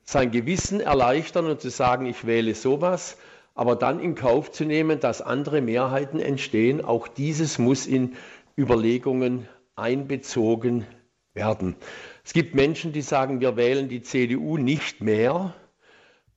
sein 0.04 0.32
Gewissen 0.32 0.80
erleichtern 0.80 1.48
und 1.48 1.62
zu 1.62 1.70
sagen, 1.70 2.06
ich 2.06 2.26
wähle 2.26 2.54
sowas, 2.54 3.18
aber 3.56 3.76
dann 3.76 4.00
in 4.00 4.16
Kauf 4.16 4.52
zu 4.52 4.66
nehmen, 4.66 5.00
dass 5.00 5.22
andere 5.22 5.62
Mehrheiten 5.62 6.20
entstehen, 6.20 6.84
auch 6.84 7.08
dieses 7.08 7.58
muss 7.58 7.88
in 7.88 8.16
Überlegungen 8.58 9.48
einbezogen 9.76 10.86
werden. 11.34 11.76
Es 12.24 12.34
gibt 12.34 12.56
Menschen, 12.56 12.94
die 12.94 13.02
sagen, 13.02 13.40
wir 13.40 13.58
wählen 13.58 13.90
die 13.90 14.02
CDU 14.02 14.58
nicht 14.58 15.02
mehr, 15.02 15.54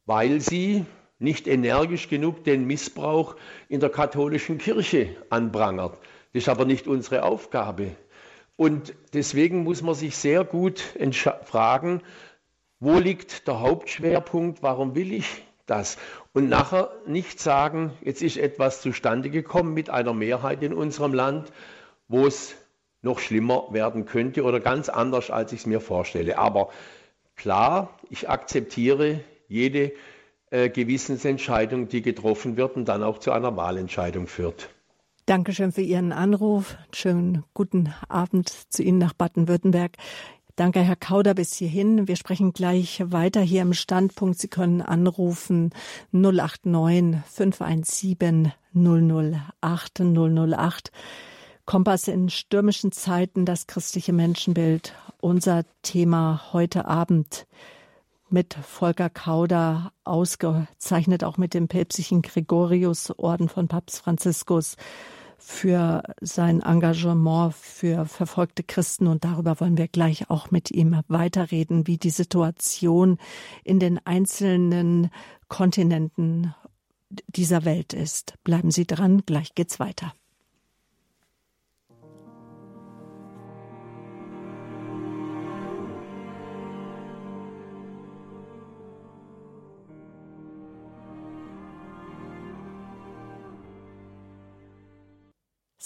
weil 0.06 0.40
sie 0.40 0.84
nicht 1.18 1.46
energisch 1.48 2.08
genug 2.08 2.44
den 2.44 2.66
Missbrauch 2.66 3.36
in 3.68 3.80
der 3.80 3.90
katholischen 3.90 4.58
Kirche 4.58 5.16
anprangert. 5.30 5.98
Das 6.32 6.42
ist 6.42 6.48
aber 6.48 6.64
nicht 6.64 6.86
unsere 6.86 7.22
Aufgabe. 7.22 7.96
Und 8.56 8.94
deswegen 9.14 9.62
muss 9.62 9.82
man 9.82 9.94
sich 9.94 10.16
sehr 10.16 10.44
gut 10.44 10.82
fragen, 11.44 12.02
wo 12.80 12.98
liegt 12.98 13.46
der 13.46 13.60
Hauptschwerpunkt, 13.60 14.62
warum 14.62 14.94
will 14.94 15.12
ich 15.12 15.42
das? 15.66 15.96
Und 16.32 16.48
nachher 16.48 16.90
nicht 17.06 17.40
sagen, 17.40 17.92
jetzt 18.02 18.22
ist 18.22 18.36
etwas 18.36 18.82
zustande 18.82 19.30
gekommen 19.30 19.74
mit 19.74 19.90
einer 19.90 20.12
Mehrheit 20.12 20.62
in 20.62 20.74
unserem 20.74 21.12
Land, 21.12 21.52
wo 22.08 22.26
es 22.26 22.56
noch 23.02 23.20
schlimmer 23.20 23.68
werden 23.70 24.06
könnte 24.06 24.42
oder 24.42 24.60
ganz 24.60 24.88
anders, 24.88 25.30
als 25.30 25.52
ich 25.52 25.60
es 25.60 25.66
mir 25.66 25.80
vorstelle. 25.80 26.38
Aber 26.38 26.70
klar, 27.36 27.96
ich 28.10 28.28
akzeptiere 28.28 29.20
jede 29.48 29.92
äh, 30.50 30.68
Gewissensentscheidung, 30.68 31.88
die 31.88 32.02
getroffen 32.02 32.56
wird 32.56 32.76
und 32.76 32.86
dann 32.86 33.02
auch 33.02 33.18
zu 33.18 33.32
einer 33.32 33.56
Wahlentscheidung 33.56 34.26
führt. 34.26 34.68
Dankeschön 35.28 35.72
für 35.72 35.82
Ihren 35.82 36.12
Anruf. 36.12 36.78
Schönen 36.90 37.44
guten 37.52 37.92
Abend 38.08 38.48
zu 38.48 38.82
Ihnen 38.82 38.96
nach 38.96 39.12
Baden-Württemberg. 39.12 39.92
Danke, 40.56 40.80
Herr 40.80 40.96
Kauder, 40.96 41.34
bis 41.34 41.52
hierhin. 41.52 42.08
Wir 42.08 42.16
sprechen 42.16 42.54
gleich 42.54 43.02
weiter 43.04 43.42
hier 43.42 43.60
im 43.60 43.74
Standpunkt. 43.74 44.38
Sie 44.38 44.48
können 44.48 44.80
anrufen 44.80 45.74
089 46.12 47.20
517 47.26 48.52
008 48.72 50.00
008. 50.00 50.92
Kompass 51.66 52.08
in 52.08 52.30
stürmischen 52.30 52.90
Zeiten, 52.90 53.44
das 53.44 53.66
christliche 53.66 54.14
Menschenbild. 54.14 54.94
Unser 55.20 55.64
Thema 55.82 56.40
heute 56.54 56.86
Abend 56.86 57.46
mit 58.30 58.54
Volker 58.54 59.10
Kauder 59.10 59.92
ausgezeichnet, 60.04 61.22
auch 61.22 61.36
mit 61.36 61.52
dem 61.52 61.68
päpstlichen 61.68 62.22
Gregorius-Orden 62.22 63.50
von 63.50 63.68
Papst 63.68 64.00
Franziskus 64.00 64.76
für 65.38 66.02
sein 66.20 66.60
Engagement 66.60 67.54
für 67.54 68.04
verfolgte 68.06 68.62
Christen. 68.62 69.06
Und 69.06 69.24
darüber 69.24 69.60
wollen 69.60 69.78
wir 69.78 69.88
gleich 69.88 70.28
auch 70.30 70.50
mit 70.50 70.70
ihm 70.70 71.00
weiterreden, 71.08 71.86
wie 71.86 71.96
die 71.96 72.10
Situation 72.10 73.18
in 73.64 73.78
den 73.78 74.04
einzelnen 74.04 75.10
Kontinenten 75.48 76.54
dieser 77.28 77.64
Welt 77.64 77.94
ist. 77.94 78.34
Bleiben 78.44 78.70
Sie 78.70 78.86
dran, 78.86 79.22
gleich 79.24 79.54
geht's 79.54 79.80
weiter. 79.80 80.12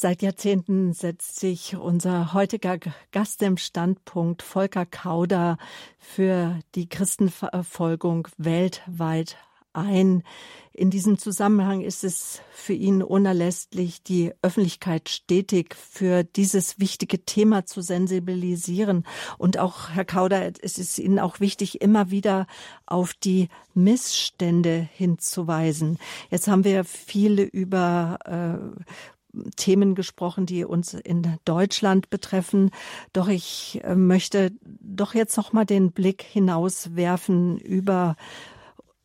Seit 0.02 0.20
Jahrzehnten 0.20 0.94
setzt 0.94 1.38
sich 1.38 1.76
unser 1.76 2.32
heutiger 2.32 2.76
Gast 3.12 3.40
im 3.40 3.56
Standpunkt 3.56 4.42
Volker 4.42 4.84
Kauder 4.84 5.58
für 6.00 6.58
die 6.74 6.88
Christenverfolgung 6.88 8.26
weltweit 8.36 9.36
ein. 9.72 10.24
In 10.72 10.90
diesem 10.90 11.18
Zusammenhang 11.18 11.82
ist 11.82 12.02
es 12.02 12.40
für 12.50 12.72
ihn 12.72 13.00
unerlässlich, 13.00 14.02
die 14.02 14.32
Öffentlichkeit 14.42 15.08
stetig 15.08 15.76
für 15.76 16.24
dieses 16.24 16.80
wichtige 16.80 17.24
Thema 17.24 17.64
zu 17.64 17.80
sensibilisieren. 17.80 19.04
Und 19.38 19.58
auch, 19.58 19.90
Herr 19.90 20.04
Kauder, 20.04 20.50
es 20.62 20.78
ist 20.78 20.98
Ihnen 20.98 21.20
auch 21.20 21.38
wichtig, 21.38 21.80
immer 21.80 22.10
wieder 22.10 22.48
auf 22.86 23.14
die 23.14 23.50
Missstände 23.72 24.88
hinzuweisen. 24.94 25.98
Jetzt 26.28 26.48
haben 26.48 26.64
wir 26.64 26.82
viel 26.82 27.38
über 27.38 28.18
äh, 28.24 28.82
Themen 29.56 29.94
gesprochen, 29.94 30.46
die 30.46 30.64
uns 30.64 30.94
in 30.94 31.38
Deutschland 31.44 32.10
betreffen. 32.10 32.70
Doch 33.12 33.28
ich 33.28 33.80
äh, 33.82 33.94
möchte 33.94 34.52
doch 34.62 35.14
jetzt 35.14 35.36
noch 35.36 35.52
mal 35.52 35.64
den 35.64 35.92
Blick 35.92 36.22
hinauswerfen 36.22 37.58
über 37.58 38.16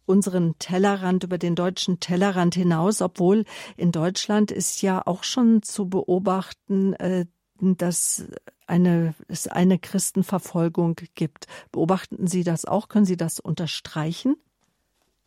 unseren 0.06 0.58
Tellerrand, 0.58 1.24
über 1.24 1.38
den 1.38 1.56
deutschen 1.56 2.00
Tellerrand 2.00 2.56
hinaus, 2.56 3.02
obwohl 3.02 3.44
in 3.76 3.92
Deutschland 3.92 4.52
ist 4.52 4.82
ja 4.82 5.06
auch 5.06 5.24
schon 5.24 5.64
zu 5.64 5.90
beobachten, 5.90 6.94
äh, 6.94 7.26
dass 7.60 8.26
eine, 8.68 9.16
es 9.28 9.48
eine 9.48 9.80
Christenverfolgung 9.80 10.96
gibt. 11.16 11.48
Beobachten 11.72 12.28
Sie 12.28 12.44
das 12.44 12.66
auch? 12.66 12.88
Können 12.88 13.06
Sie 13.06 13.18
das 13.18 13.40
unterstreichen? 13.40 14.36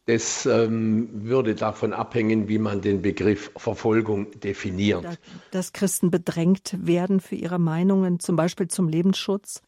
Das 0.06 0.46
ähm, 0.46 1.08
würde 1.12 1.54
davon 1.54 1.92
abhängen, 1.92 2.48
wie 2.48 2.58
man 2.58 2.80
den 2.80 3.02
Begriff 3.02 3.52
Verfolgung 3.56 4.30
definiert. 4.40 5.06
Dass 5.50 5.72
Christen 5.72 6.10
bedrängt 6.10 6.74
werden 6.80 7.20
für 7.20 7.36
ihre 7.36 7.58
Meinungen, 7.58 8.18
zum 8.18 8.34
Beispiel 8.34 8.68
zum 8.68 8.88
Lebensschutz? 8.88 9.62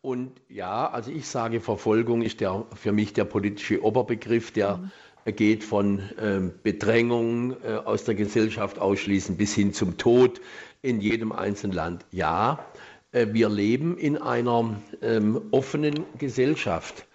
Und 0.00 0.32
ja, 0.48 0.90
also 0.90 1.10
ich 1.10 1.26
sage, 1.26 1.60
Verfolgung 1.60 2.22
ist 2.22 2.40
der, 2.40 2.66
für 2.74 2.92
mich 2.92 3.12
der 3.14 3.24
politische 3.24 3.82
Oberbegriff, 3.82 4.50
der 4.50 4.90
mhm. 5.24 5.36
geht 5.36 5.64
von 5.64 6.02
ähm, 6.20 6.52
Bedrängung 6.62 7.56
äh, 7.62 7.76
aus 7.76 8.04
der 8.04 8.14
Gesellschaft 8.14 8.78
ausschließen 8.78 9.36
bis 9.36 9.54
hin 9.54 9.72
zum 9.72 9.96
Tod 9.96 10.40
in 10.82 11.00
jedem 11.00 11.32
einzelnen 11.32 11.74
Land. 11.74 12.04
Ja, 12.10 12.66
äh, 13.12 13.28
wir 13.32 13.48
leben 13.48 13.96
in 13.96 14.18
einer 14.18 14.76
ähm, 15.00 15.40
offenen 15.52 16.04
Gesellschaft. 16.18 17.06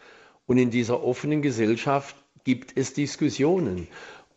Und 0.48 0.58
in 0.58 0.72
dieser 0.72 1.04
offenen 1.04 1.44
Gesellschaft 1.44 2.16
gibt 2.44 2.78
es 2.78 2.94
Diskussionen. 2.94 3.88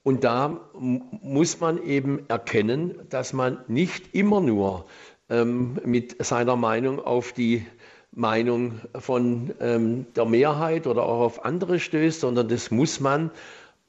Und 0.03 0.25
da 0.25 0.61
muss 0.73 1.61
man 1.61 1.83
eben 1.85 2.29
erkennen, 2.29 2.95
dass 3.09 3.33
man 3.33 3.59
nicht 3.69 4.15
immer 4.15 4.41
nur 4.41 4.87
ähm, 5.31 5.79
mit 5.85 6.25
seiner 6.25 6.57
Meinung 6.57 6.99
auf 6.99 7.33
die 7.33 7.65
Meinung 8.11 8.81
von 8.99 9.55
ähm, 9.61 10.07
der 10.15 10.27
Mehrheit 10.27 10.87
oder 10.87 11.05
auch 11.05 11.21
auf 11.21 11.45
andere 11.45 11.79
stößt, 11.79 12.21
sondern 12.21 12.49
das 12.49 12.71
muss 12.71 13.01
man 13.01 13.31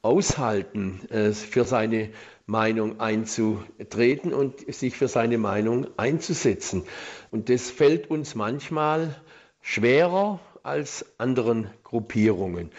aushalten, 0.02 1.00
äh, 1.10 1.32
für 1.32 1.64
seine 1.64 2.10
Meinung 2.46 3.00
einzutreten 3.00 4.32
und 4.32 4.72
sich 4.72 4.96
für 4.96 5.08
seine 5.08 5.38
Meinung 5.38 5.86
einzusetzen. 5.96 6.84
Und 7.30 7.48
das 7.48 7.70
fällt 7.70 8.10
uns 8.10 8.34
manchmal 8.34 9.14
schwerer 9.60 10.40
als 10.62 11.06
anderen 11.18 11.70
Gruppierungen. 11.82 12.70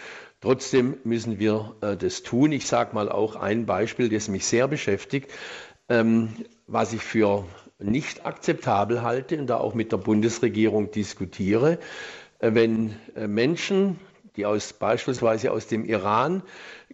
Trotzdem 0.46 0.98
müssen 1.02 1.40
wir 1.40 1.74
äh, 1.80 1.96
das 1.96 2.22
tun. 2.22 2.52
Ich 2.52 2.68
sage 2.68 2.94
mal 2.94 3.08
auch 3.08 3.34
ein 3.34 3.66
Beispiel, 3.66 4.08
das 4.08 4.28
mich 4.28 4.46
sehr 4.46 4.68
beschäftigt, 4.68 5.32
ähm, 5.88 6.36
was 6.68 6.92
ich 6.92 7.02
für 7.02 7.44
nicht 7.80 8.24
akzeptabel 8.24 9.02
halte 9.02 9.40
und 9.40 9.48
da 9.48 9.56
auch 9.56 9.74
mit 9.74 9.90
der 9.90 9.96
Bundesregierung 9.96 10.92
diskutiere. 10.92 11.80
Äh, 12.38 12.54
wenn 12.54 12.94
äh, 13.16 13.26
Menschen, 13.26 13.98
die 14.36 14.46
aus, 14.46 14.72
beispielsweise 14.72 15.50
aus 15.50 15.66
dem 15.66 15.84
Iran 15.84 16.44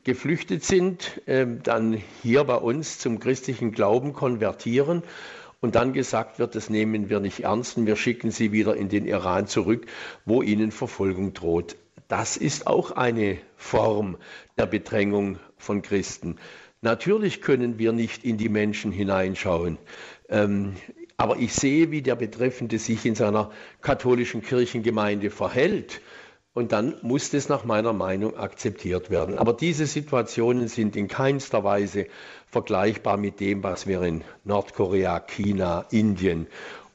geflüchtet 0.02 0.64
sind, 0.64 1.20
äh, 1.26 1.46
dann 1.62 2.00
hier 2.22 2.44
bei 2.44 2.56
uns 2.56 3.00
zum 3.00 3.20
christlichen 3.20 3.72
Glauben 3.72 4.14
konvertieren 4.14 5.02
und 5.60 5.74
dann 5.74 5.92
gesagt 5.92 6.38
wird, 6.38 6.54
das 6.54 6.70
nehmen 6.70 7.10
wir 7.10 7.20
nicht 7.20 7.40
ernst 7.40 7.76
und 7.76 7.84
wir 7.84 7.96
schicken 7.96 8.30
sie 8.30 8.50
wieder 8.50 8.76
in 8.76 8.88
den 8.88 9.04
Iran 9.04 9.46
zurück, 9.46 9.84
wo 10.24 10.40
ihnen 10.40 10.70
Verfolgung 10.70 11.34
droht. 11.34 11.76
Das 12.12 12.36
ist 12.36 12.66
auch 12.66 12.90
eine 12.90 13.38
Form 13.56 14.18
der 14.58 14.66
Bedrängung 14.66 15.38
von 15.56 15.80
Christen. 15.80 16.36
Natürlich 16.82 17.40
können 17.40 17.78
wir 17.78 17.92
nicht 17.92 18.22
in 18.22 18.36
die 18.36 18.50
Menschen 18.50 18.92
hineinschauen. 18.92 19.78
Ähm, 20.28 20.74
aber 21.16 21.38
ich 21.38 21.54
sehe, 21.54 21.90
wie 21.90 22.02
der 22.02 22.16
Betreffende 22.16 22.78
sich 22.78 23.06
in 23.06 23.14
seiner 23.14 23.50
katholischen 23.80 24.42
Kirchengemeinde 24.42 25.30
verhält. 25.30 26.02
Und 26.52 26.72
dann 26.72 26.96
muss 27.00 27.30
das 27.30 27.48
nach 27.48 27.64
meiner 27.64 27.94
Meinung 27.94 28.36
akzeptiert 28.36 29.08
werden. 29.08 29.38
Aber 29.38 29.54
diese 29.54 29.86
Situationen 29.86 30.68
sind 30.68 30.96
in 30.96 31.08
keinster 31.08 31.64
Weise 31.64 32.08
vergleichbar 32.46 33.16
mit 33.16 33.40
dem, 33.40 33.62
was 33.62 33.86
wir 33.86 34.02
in 34.02 34.22
Nordkorea, 34.44 35.18
China, 35.20 35.86
Indien 35.90 36.46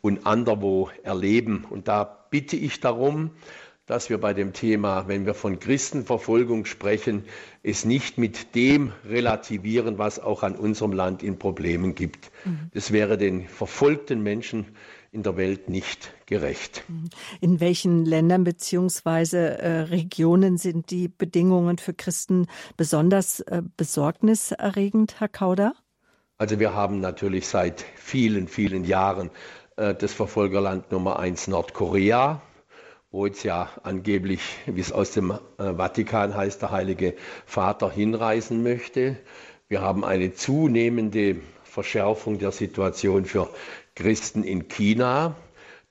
und 0.02 0.28
anderwo 0.28 0.92
erleben. 1.02 1.66
Und 1.68 1.88
da 1.88 2.04
bitte 2.30 2.56
ich 2.56 2.82
darum, 2.82 3.32
dass 3.88 4.10
wir 4.10 4.20
bei 4.20 4.34
dem 4.34 4.54
Thema, 4.54 5.08
wenn 5.08 5.26
wir 5.26 5.34
von 5.34 5.60
Christenverfolgung 5.60 6.66
sprechen, 6.66 7.24
es 7.64 7.86
nicht 7.86 8.18
mit 8.18 8.54
dem 8.54 8.92
relativieren, 9.06 9.98
was 9.98 10.20
auch 10.20 10.44
an 10.44 10.56
unserem 10.56 10.92
Land 10.92 11.24
in 11.24 11.40
Problemen 11.40 11.96
gibt. 11.96 12.30
Mhm. 12.44 12.70
Das 12.74 12.92
wäre 12.92 13.18
den 13.18 13.48
verfolgten 13.48 14.22
Menschen 14.22 14.66
in 15.14 15.24
der 15.24 15.38
Welt 15.38 15.70
nicht 15.70 16.14
gerecht. 16.26 16.84
Mhm. 16.90 17.10
In 17.40 17.60
welchen 17.62 18.06
Ländern 18.06 18.44
bzw. 18.44 19.38
Äh, 19.38 19.80
Regionen 19.84 20.58
sind 20.58 20.92
die 20.92 21.08
Bedingungen 21.08 21.78
für 21.78 21.94
Christen 21.94 22.48
besonders 22.76 23.40
äh, 23.40 23.62
besorgniserregend, 23.78 25.22
Herr 25.22 25.30
Kauder? 25.30 25.74
Also 26.38 26.60
wir 26.60 26.74
haben 26.74 27.00
natürlich 27.00 27.48
seit 27.48 27.86
vielen, 27.96 28.50
vielen 28.50 28.84
Jahren 28.84 29.32
äh, 29.78 29.96
das 29.96 30.14
Verfolgerland 30.14 30.92
Nummer 30.92 31.20
eins 31.20 31.48
Nordkorea 31.48 32.42
wo 33.18 33.26
jetzt 33.26 33.42
ja 33.42 33.72
angeblich, 33.82 34.42
wie 34.68 34.80
es 34.80 34.92
aus 34.92 35.10
dem 35.10 35.32
äh, 35.32 35.74
Vatikan 35.74 36.36
heißt, 36.36 36.62
der 36.62 36.70
Heilige 36.70 37.16
Vater 37.48 37.90
hinreisen 37.90 38.62
möchte. 38.62 39.18
Wir 39.68 39.82
haben 39.82 40.06
eine 40.06 40.36
zunehmende 40.36 41.38
Verschärfung 41.64 42.38
der 42.38 42.52
Situation 42.52 43.26
für 43.26 43.50
Christen 43.96 44.44
in 44.44 44.68
China. 44.68 45.36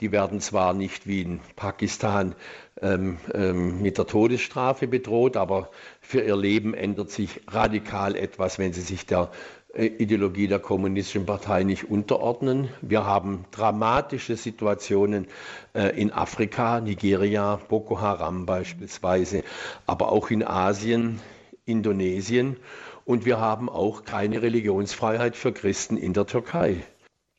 Die 0.01 0.13
werden 0.13 0.41
zwar 0.41 0.73
nicht 0.73 1.09
wie 1.09 1.23
in 1.23 1.41
Pakistan 1.57 2.37
ähm, 2.81 3.19
ähm, 3.35 3.83
mit 3.83 3.99
der 3.99 4.07
Todesstrafe 4.07 4.87
bedroht, 4.87 5.37
aber 5.37 5.73
für 6.01 6.21
ihr 6.21 6.37
Leben 6.37 6.75
ändert 6.75 7.11
sich 7.11 7.41
radikal 7.49 8.15
etwas, 8.15 8.61
wenn 8.61 8.73
sie 8.73 8.83
sich 8.83 9.05
der 9.05 9.33
Ideologie 9.77 10.49
der 10.49 10.59
Kommunistischen 10.59 11.27
Partei 11.27 11.63
nicht 11.63 11.91
unterordnen. 11.91 12.69
Wir 12.81 13.05
haben 13.05 13.45
dramatische 13.51 14.37
Situationen 14.37 15.27
äh, 15.75 16.01
in 16.01 16.13
Afrika, 16.13 16.81
Nigeria, 16.81 17.61
Boko 17.69 18.01
Haram 18.01 18.47
beispielsweise, 18.47 19.45
aber 19.87 20.13
auch 20.13 20.31
in 20.31 20.43
Asien, 20.43 21.21
Indonesien. 21.67 22.57
Und 23.05 23.27
wir 23.27 23.39
haben 23.39 23.69
auch 23.69 24.05
keine 24.05 24.41
Religionsfreiheit 24.41 25.37
für 25.37 25.53
Christen 25.53 25.99
in 25.99 26.15
der 26.15 26.27
Türkei. 26.27 26.83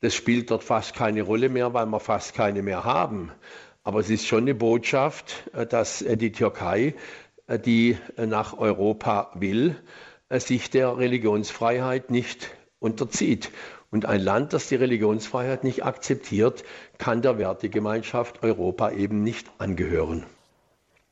Das 0.02 0.14
spielt 0.14 0.52
dort 0.52 0.64
fast 0.64 0.94
keine 0.94 1.24
Rolle 1.24 1.50
mehr, 1.50 1.74
weil 1.74 1.88
wir 1.88 2.00
fast 2.00 2.36
keine 2.36 2.62
mehr 2.62 2.84
haben. 2.84 3.32
Aber 3.84 4.00
es 4.00 4.12
ist 4.12 4.28
schon 4.28 4.44
eine 4.44 4.54
Botschaft, 4.54 5.50
äh, 5.54 5.66
dass 5.66 6.06
die 6.08 6.32
Türkei, 6.32 6.94
die 7.66 7.98
nach 8.18 8.58
Europa 8.58 9.32
will, 9.34 9.78
sich 10.30 10.70
der 10.70 10.98
Religionsfreiheit 10.98 12.12
nicht 12.12 12.50
unterzieht. 12.80 13.52
Und 13.90 14.06
ein 14.06 14.20
Land, 14.20 14.54
das 14.54 14.68
die 14.68 14.76
Religionsfreiheit 14.76 15.64
nicht 15.64 15.86
akzeptiert, 15.86 16.64
kann 16.98 17.22
der 17.22 17.38
Wertegemeinschaft 17.38 18.44
Europa 18.44 18.92
eben 18.92 19.24
nicht 19.24 19.50
angehören. 19.60 20.26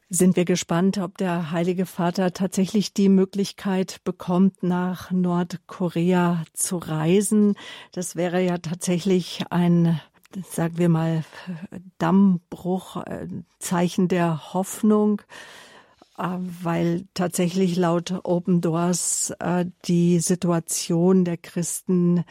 Sind 0.09 0.35
wir 0.35 0.45
gespannt, 0.45 0.99
ob 0.99 1.17
der 1.17 1.51
Heilige 1.51 1.85
Vater 1.87 2.31
tatsächlich 2.31 2.93
die 2.93 3.09
Möglichkeit 3.09 4.03
bekommt, 4.03 4.61
nach 4.61 5.09
Nordkorea 5.09 6.43
zu 6.53 6.77
reisen. 6.77 7.55
Das 7.91 8.15
wäre 8.15 8.41
ja 8.41 8.59
tatsächlich 8.59 9.45
ein, 9.49 9.99
sagen 10.47 10.77
wir 10.77 10.89
mal, 10.89 11.23
Dammbruch, 11.97 13.03
Zeichen 13.57 14.07
der 14.07 14.53
Hoffnung. 14.53 15.23
Äh, 16.17 16.37
weil 16.63 17.05
tatsächlich 17.13 17.75
laut 17.75 18.13
Open 18.23 18.61
Doors 18.61 19.33
äh, 19.39 19.65
die 19.85 20.19
Situation 20.19 21.25
der 21.25 21.37
Christen 21.37 22.23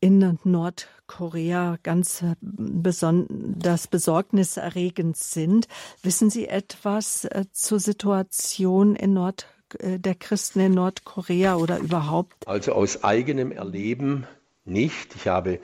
in 0.00 0.38
Nordkorea 0.42 1.78
ganz 1.82 2.24
besonders 2.40 3.86
besorgniserregend 3.86 5.16
sind. 5.16 5.68
Wissen 6.02 6.28
Sie 6.28 6.48
etwas 6.48 7.24
äh, 7.24 7.44
zur 7.52 7.78
Situation 7.78 8.96
in 8.96 9.14
Nord 9.14 9.46
der 9.80 10.14
Christen 10.14 10.60
in 10.60 10.74
Nordkorea 10.74 11.56
oder 11.56 11.78
überhaupt? 11.78 12.46
Also 12.46 12.72
aus 12.72 13.02
eigenem 13.02 13.50
Erleben 13.50 14.24
nicht. 14.64 15.16
Ich 15.16 15.26
habe 15.26 15.58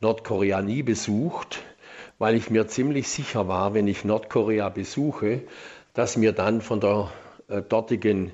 Nordkorea 0.00 0.62
nie 0.62 0.82
besucht, 0.82 1.62
weil 2.18 2.34
ich 2.34 2.50
mir 2.50 2.66
ziemlich 2.66 3.08
sicher 3.08 3.46
war, 3.46 3.72
wenn 3.72 3.86
ich 3.86 4.04
Nordkorea 4.04 4.68
besuche, 4.68 5.42
dass 5.94 6.16
mir 6.16 6.32
dann 6.32 6.60
von 6.60 6.80
der 6.80 7.12
äh, 7.48 7.62
dortigen 7.62 8.32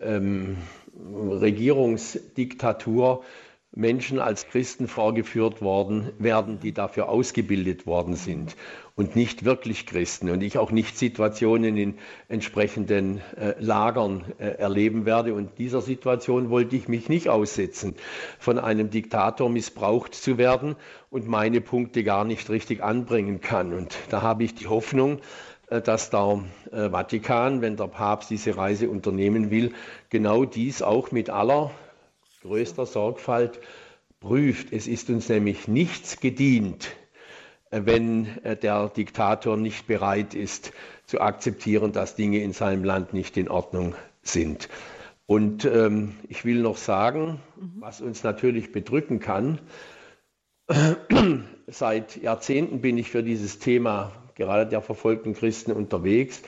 ähm, 0.00 0.56
Regierungsdiktatur 0.94 3.22
Menschen 3.72 4.18
als 4.18 4.48
Christen 4.48 4.88
vorgeführt 4.88 5.62
worden 5.62 6.10
werden, 6.18 6.58
die 6.58 6.72
dafür 6.72 7.08
ausgebildet 7.08 7.86
worden 7.86 8.16
sind 8.16 8.56
und 8.96 9.14
nicht 9.14 9.44
wirklich 9.44 9.86
Christen 9.86 10.28
und 10.28 10.42
ich 10.42 10.58
auch 10.58 10.72
nicht 10.72 10.98
Situationen 10.98 11.76
in 11.76 11.94
entsprechenden 12.28 13.20
äh, 13.36 13.54
Lagern 13.60 14.24
äh, 14.38 14.58
erleben 14.58 15.06
werde. 15.06 15.34
Und 15.34 15.58
dieser 15.58 15.82
Situation 15.82 16.50
wollte 16.50 16.74
ich 16.74 16.88
mich 16.88 17.08
nicht 17.08 17.28
aussetzen, 17.28 17.94
von 18.40 18.58
einem 18.58 18.90
Diktator 18.90 19.48
missbraucht 19.48 20.16
zu 20.16 20.36
werden 20.36 20.74
und 21.08 21.28
meine 21.28 21.60
Punkte 21.60 22.02
gar 22.02 22.24
nicht 22.24 22.50
richtig 22.50 22.82
anbringen 22.82 23.40
kann. 23.40 23.72
Und 23.72 23.96
da 24.10 24.20
habe 24.20 24.42
ich 24.42 24.56
die 24.56 24.66
Hoffnung, 24.66 25.20
dass 25.78 26.10
der 26.10 26.42
äh, 26.72 26.90
Vatikan, 26.90 27.62
wenn 27.62 27.76
der 27.76 27.86
Papst 27.86 28.30
diese 28.30 28.56
Reise 28.56 28.90
unternehmen 28.90 29.50
will, 29.50 29.72
genau 30.08 30.44
dies 30.44 30.82
auch 30.82 31.12
mit 31.12 31.30
aller 31.30 31.70
größter 32.42 32.86
Sorgfalt 32.86 33.60
prüft. 34.18 34.72
Es 34.72 34.88
ist 34.88 35.10
uns 35.10 35.28
nämlich 35.28 35.68
nichts 35.68 36.18
gedient, 36.18 36.90
äh, 37.70 37.82
wenn 37.84 38.26
der 38.62 38.88
Diktator 38.88 39.56
nicht 39.56 39.86
bereit 39.86 40.34
ist 40.34 40.72
zu 41.06 41.20
akzeptieren, 41.20 41.92
dass 41.92 42.16
Dinge 42.16 42.42
in 42.42 42.52
seinem 42.52 42.84
Land 42.84 43.12
nicht 43.12 43.36
in 43.36 43.48
Ordnung 43.48 43.94
sind. 44.22 44.68
Und 45.26 45.64
ähm, 45.64 46.16
ich 46.28 46.44
will 46.44 46.60
noch 46.60 46.76
sagen, 46.76 47.40
mhm. 47.56 47.74
was 47.78 48.00
uns 48.00 48.24
natürlich 48.24 48.72
bedrücken 48.72 49.20
kann, 49.20 49.60
seit 51.68 52.20
Jahrzehnten 52.20 52.80
bin 52.80 52.98
ich 52.98 53.10
für 53.10 53.22
dieses 53.22 53.60
Thema 53.60 54.10
gerade 54.40 54.66
der 54.66 54.80
verfolgten 54.80 55.34
Christen 55.34 55.70
unterwegs 55.70 56.40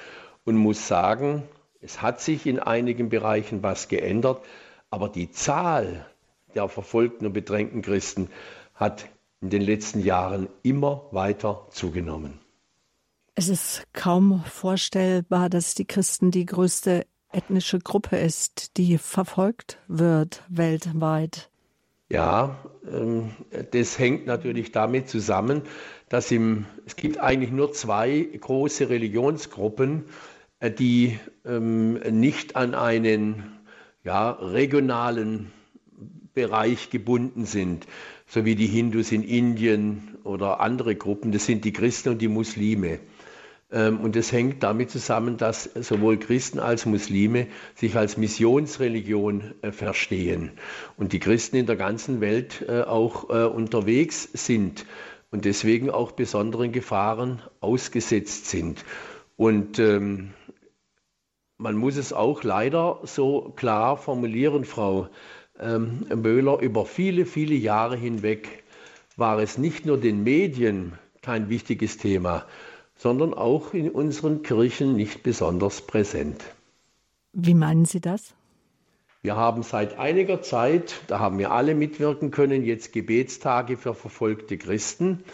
und 0.45 0.57
muss 0.57 0.88
sagen, 0.88 1.43
es 1.82 2.01
hat 2.01 2.22
sich 2.22 2.47
in 2.47 2.59
einigen 2.59 3.11
Bereichen 3.11 3.62
was 3.62 3.88
geändert, 3.88 4.43
aber 4.90 5.11
die 5.11 5.30
Zahl 5.30 6.07
der 6.55 6.68
verfolgten 6.68 7.26
und 7.26 7.34
bedrängten 7.34 7.82
Christen 7.82 8.30
hat 8.74 9.09
in 9.43 9.51
den 9.51 9.61
letzten 9.61 10.01
Jahren 10.01 10.49
immer 10.62 11.05
weiter 11.11 11.66
zugenommen. 11.70 12.40
Es 13.34 13.51
ist 13.51 13.84
kaum 13.93 14.43
vorstellbar, 14.45 15.51
dass 15.51 15.74
die 15.74 15.86
Christen 15.86 16.30
die 16.30 16.47
größte 16.47 17.05
ethnische 17.30 17.78
Gruppe 17.78 18.16
ist, 18.16 18.78
die 18.78 18.97
verfolgt 18.97 19.78
wird 19.86 20.43
weltweit. 20.49 21.51
Ja, 22.09 22.57
das 23.70 23.99
hängt 23.99 24.26
natürlich 24.26 24.72
damit 24.72 25.09
zusammen, 25.09 25.62
dass 26.09 26.30
im, 26.30 26.66
es 26.85 26.97
gibt 26.97 27.18
eigentlich 27.18 27.53
nur 27.53 27.72
zwei 27.72 28.20
große 28.20 28.89
Religionsgruppen, 28.89 30.05
äh, 30.59 30.70
die 30.70 31.18
ähm, 31.45 31.95
nicht 31.95 32.57
an 32.57 32.74
einen 32.74 33.45
ja, 34.05 34.30
regionalen 34.30 35.53
Bereich 36.35 36.91
gebunden 36.91 37.45
sind, 37.45 37.87
so 38.26 38.45
wie 38.45 38.57
die 38.57 38.66
Hindus 38.66 39.12
in 39.12 39.22
Indien 39.22 40.16
oder 40.24 40.61
andere 40.61 40.97
Gruppen. 40.97 41.30
Das 41.30 41.47
sind 41.47 41.64
die 41.64 41.72
Christen 41.72 42.11
und 42.11 42.18
die 42.18 42.28
Muslime. 42.28 43.01
Ähm, 43.73 44.01
und 44.01 44.14
das 44.16 44.31
hängt 44.33 44.62
damit 44.62 44.91
zusammen, 44.91 45.37
dass 45.39 45.64
sowohl 45.64 46.18
Christen 46.18 46.59
als 46.59 46.87
Muslime 46.87 47.47
sich 47.75 47.97
als 47.97 48.16
Missionsreligion 48.16 49.55
äh, 49.62 49.73
verstehen 49.73 50.53
und 50.97 51.12
die 51.12 51.20
Christen 51.20 51.57
in 51.57 51.66
der 51.66 51.77
ganzen 51.77 52.20
Welt 52.20 52.64
äh, 52.68 52.83
auch 52.83 53.31
äh, 53.31 53.45
unterwegs 53.45 54.29
sind 54.33 54.85
und 55.31 55.47
deswegen 55.47 55.91
auch 55.91 56.12
besonderen 56.12 56.73
Gefahren 56.73 57.41
ausgesetzt 57.61 58.51
sind. 58.51 58.85
Und 59.37 59.79
ähm, 59.79 60.35
man 61.57 61.77
muss 61.77 61.97
es 61.97 62.12
auch 62.12 62.43
leider 62.43 63.01
so 63.05 63.53
klar 63.57 63.97
formulieren, 63.97 64.64
Frau 64.64 65.09
ähm, 65.59 66.07
Möhler, 66.14 66.59
über 66.61 66.85
viele, 66.85 67.25
viele 67.25 67.55
Jahre 67.55 67.97
hinweg 67.97 68.64
war 69.16 69.39
es 69.39 69.59
nicht 69.59 69.87
nur 69.87 69.99
den 69.99 70.23
Medien 70.23 70.99
kein 71.23 71.49
wichtiges 71.49 71.99
Thema, 71.99 72.47
sondern 73.03 73.34
auch 73.34 73.74
in 73.74 73.90
unseren 73.90 74.44
Kirchen 74.44 74.94
nicht 74.94 75.24
besonders 75.24 75.80
präsent. 75.80 76.40
Wie 77.32 77.55
meinen 77.55 77.84
Sie 77.84 78.00
das? 78.00 78.32
Wir 79.22 79.34
haben 79.34 79.64
seit 79.64 79.98
einiger 79.98 80.40
Zeit, 80.40 81.00
da 81.09 81.18
haben 81.18 81.36
wir 81.40 81.50
alle 81.50 81.74
mitwirken 81.74 82.30
können, 82.30 82.64
jetzt 82.64 82.92
Gebetstage 82.92 83.76
für 83.76 83.94
verfolgte 83.94 84.57
Christen. 84.57 85.24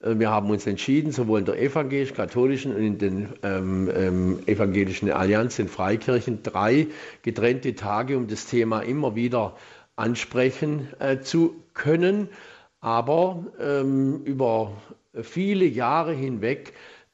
Äh, 0.00 0.18
wir 0.18 0.30
haben 0.30 0.50
uns 0.50 0.66
entschieden, 0.66 1.12
sowohl 1.12 1.38
in 1.38 1.44
der 1.44 1.62
evangelisch-katholischen 1.62 2.74
und 2.74 2.82
in 2.82 2.98
den 2.98 3.28
ähm, 3.44 3.88
ähm, 3.94 4.38
evangelischen 4.46 5.08
Allianz, 5.12 5.56
den 5.56 5.68
Freikirchen, 5.68 6.42
drei 6.42 6.88
getrennte 7.22 7.76
Tage, 7.76 8.16
um 8.16 8.26
das 8.26 8.46
Thema 8.46 8.80
immer 8.80 9.14
wieder 9.14 9.56
ansprechen 9.94 10.88
äh, 10.98 11.20
zu 11.20 11.54
können. 11.72 12.30
Aber 12.80 13.46
ähm, 13.60 14.22
über 14.24 14.72
viele 15.22 15.66
Jahre 15.66 16.14
hinweg 16.14 16.72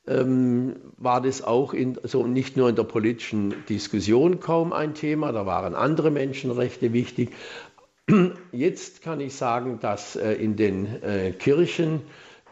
ähm, 0.09 0.76
war 0.96 1.20
das 1.20 1.42
auch 1.42 1.74
in, 1.74 1.98
so 2.02 2.26
nicht 2.26 2.56
nur 2.56 2.68
in 2.68 2.76
der 2.76 2.84
politischen 2.84 3.54
Diskussion 3.68 4.40
kaum 4.40 4.72
ein 4.72 4.94
Thema, 4.94 5.32
da 5.32 5.46
waren 5.46 5.74
andere 5.74 6.11
Menschenrechte 6.11 6.92
wichtig. 6.92 7.30
Jetzt 8.52 9.02
kann 9.02 9.20
ich 9.20 9.34
sagen, 9.34 9.78
dass 9.80 10.16
äh, 10.16 10.32
in 10.32 10.56
den 10.56 11.02
äh, 11.02 11.32
Kirchen 11.32 12.00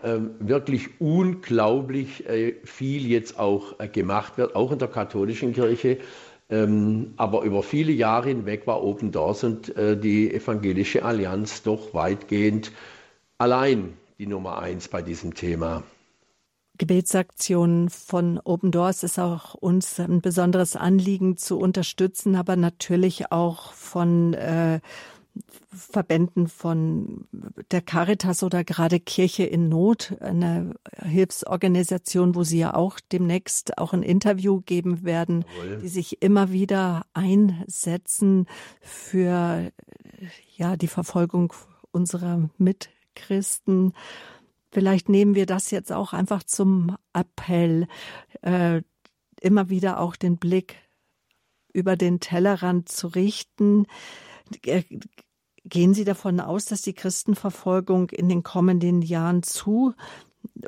äh, 0.03 0.19
wirklich 0.39 1.01
unglaublich 1.01 2.29
äh, 2.29 2.57
viel 2.65 3.07
jetzt 3.07 3.39
auch 3.39 3.81
äh, 3.81 3.89
gemacht 3.89 4.37
wird, 4.37 4.55
auch 4.55 4.71
in 4.71 4.79
der 4.79 4.89
katholischen 4.89 5.55
Kirche. 5.55 5.99
Ähm, 6.49 7.15
aber 7.17 7.43
über 7.43 7.63
viele 7.63 7.93
Jahre 7.93 8.29
hinweg 8.29 8.67
war 8.67 8.83
Open 8.85 9.11
Doors 9.11 9.43
und 9.43 9.77
äh, 9.77 9.99
die 9.99 10.33
Evangelische 10.33 11.05
Allianz 11.05 11.63
doch 11.63 11.93
weitgehend 11.93 12.71
allein 13.39 13.95
die 14.19 14.27
Nummer 14.27 14.59
eins 14.59 14.89
bei 14.89 15.03
diesem 15.03 15.35
Thema. 15.35 15.83
Gebetsaktionen 16.79 17.91
von 17.91 18.41
Open 18.45 18.71
Doors 18.71 19.03
ist 19.03 19.19
auch 19.19 19.55
uns 19.55 19.99
ein 20.01 20.21
besonderes 20.21 20.77
Anliegen 20.77 21.37
zu 21.37 21.59
unterstützen, 21.59 22.37
aber 22.37 22.57
natürlich 22.57 23.33
auch 23.33 23.73
von 23.73 24.35
äh, 24.35 24.81
Verbänden 25.73 26.49
von 26.49 27.27
der 27.71 27.83
Caritas 27.83 28.43
oder 28.43 28.65
gerade 28.65 29.01
Kirche 29.01 29.45
in 29.45 29.69
Not, 29.69 30.15
eine 30.21 30.75
Hilfsorganisation, 31.03 32.35
wo 32.35 32.43
Sie 32.43 32.59
ja 32.59 32.75
auch 32.75 32.99
demnächst 33.13 33.77
auch 33.79 33.93
ein 33.93 34.03
Interview 34.03 34.63
geben 34.63 35.05
werden, 35.05 35.45
Jawohl. 35.59 35.79
die 35.79 35.89
sich 35.89 36.23
immer 36.23 36.53
wieder 36.53 37.05
einsetzen 37.13 38.47
für 38.81 39.71
ja 40.57 40.77
die 40.77 40.89
Verfolgung 40.89 41.53
unserer 41.91 42.49
Mitchristen. 42.57 43.93
Vielleicht 44.73 45.09
nehmen 45.09 45.35
wir 45.35 45.47
das 45.47 45.71
jetzt 45.71 45.93
auch 45.93 46.13
einfach 46.13 46.43
zum 46.43 46.97
Appell, 47.13 47.87
äh, 48.43 48.83
immer 49.41 49.69
wieder 49.69 50.01
auch 50.01 50.17
den 50.17 50.39
Blick 50.39 50.77
über 51.73 51.97
den 51.97 52.21
Tellerrand 52.21 52.89
zu 52.89 53.09
richten. 53.09 53.87
Äh, 54.65 54.83
gehen 55.65 55.95
Sie 55.95 56.05
davon 56.05 56.41
aus, 56.41 56.67
dass 56.67 56.83
die 56.83 56.95
Christenverfolgung 56.95 58.11
in 58.11 58.29
den 58.29 58.43
kommenden 58.43 59.03
Jahren 59.03 59.43
zu 59.43 59.95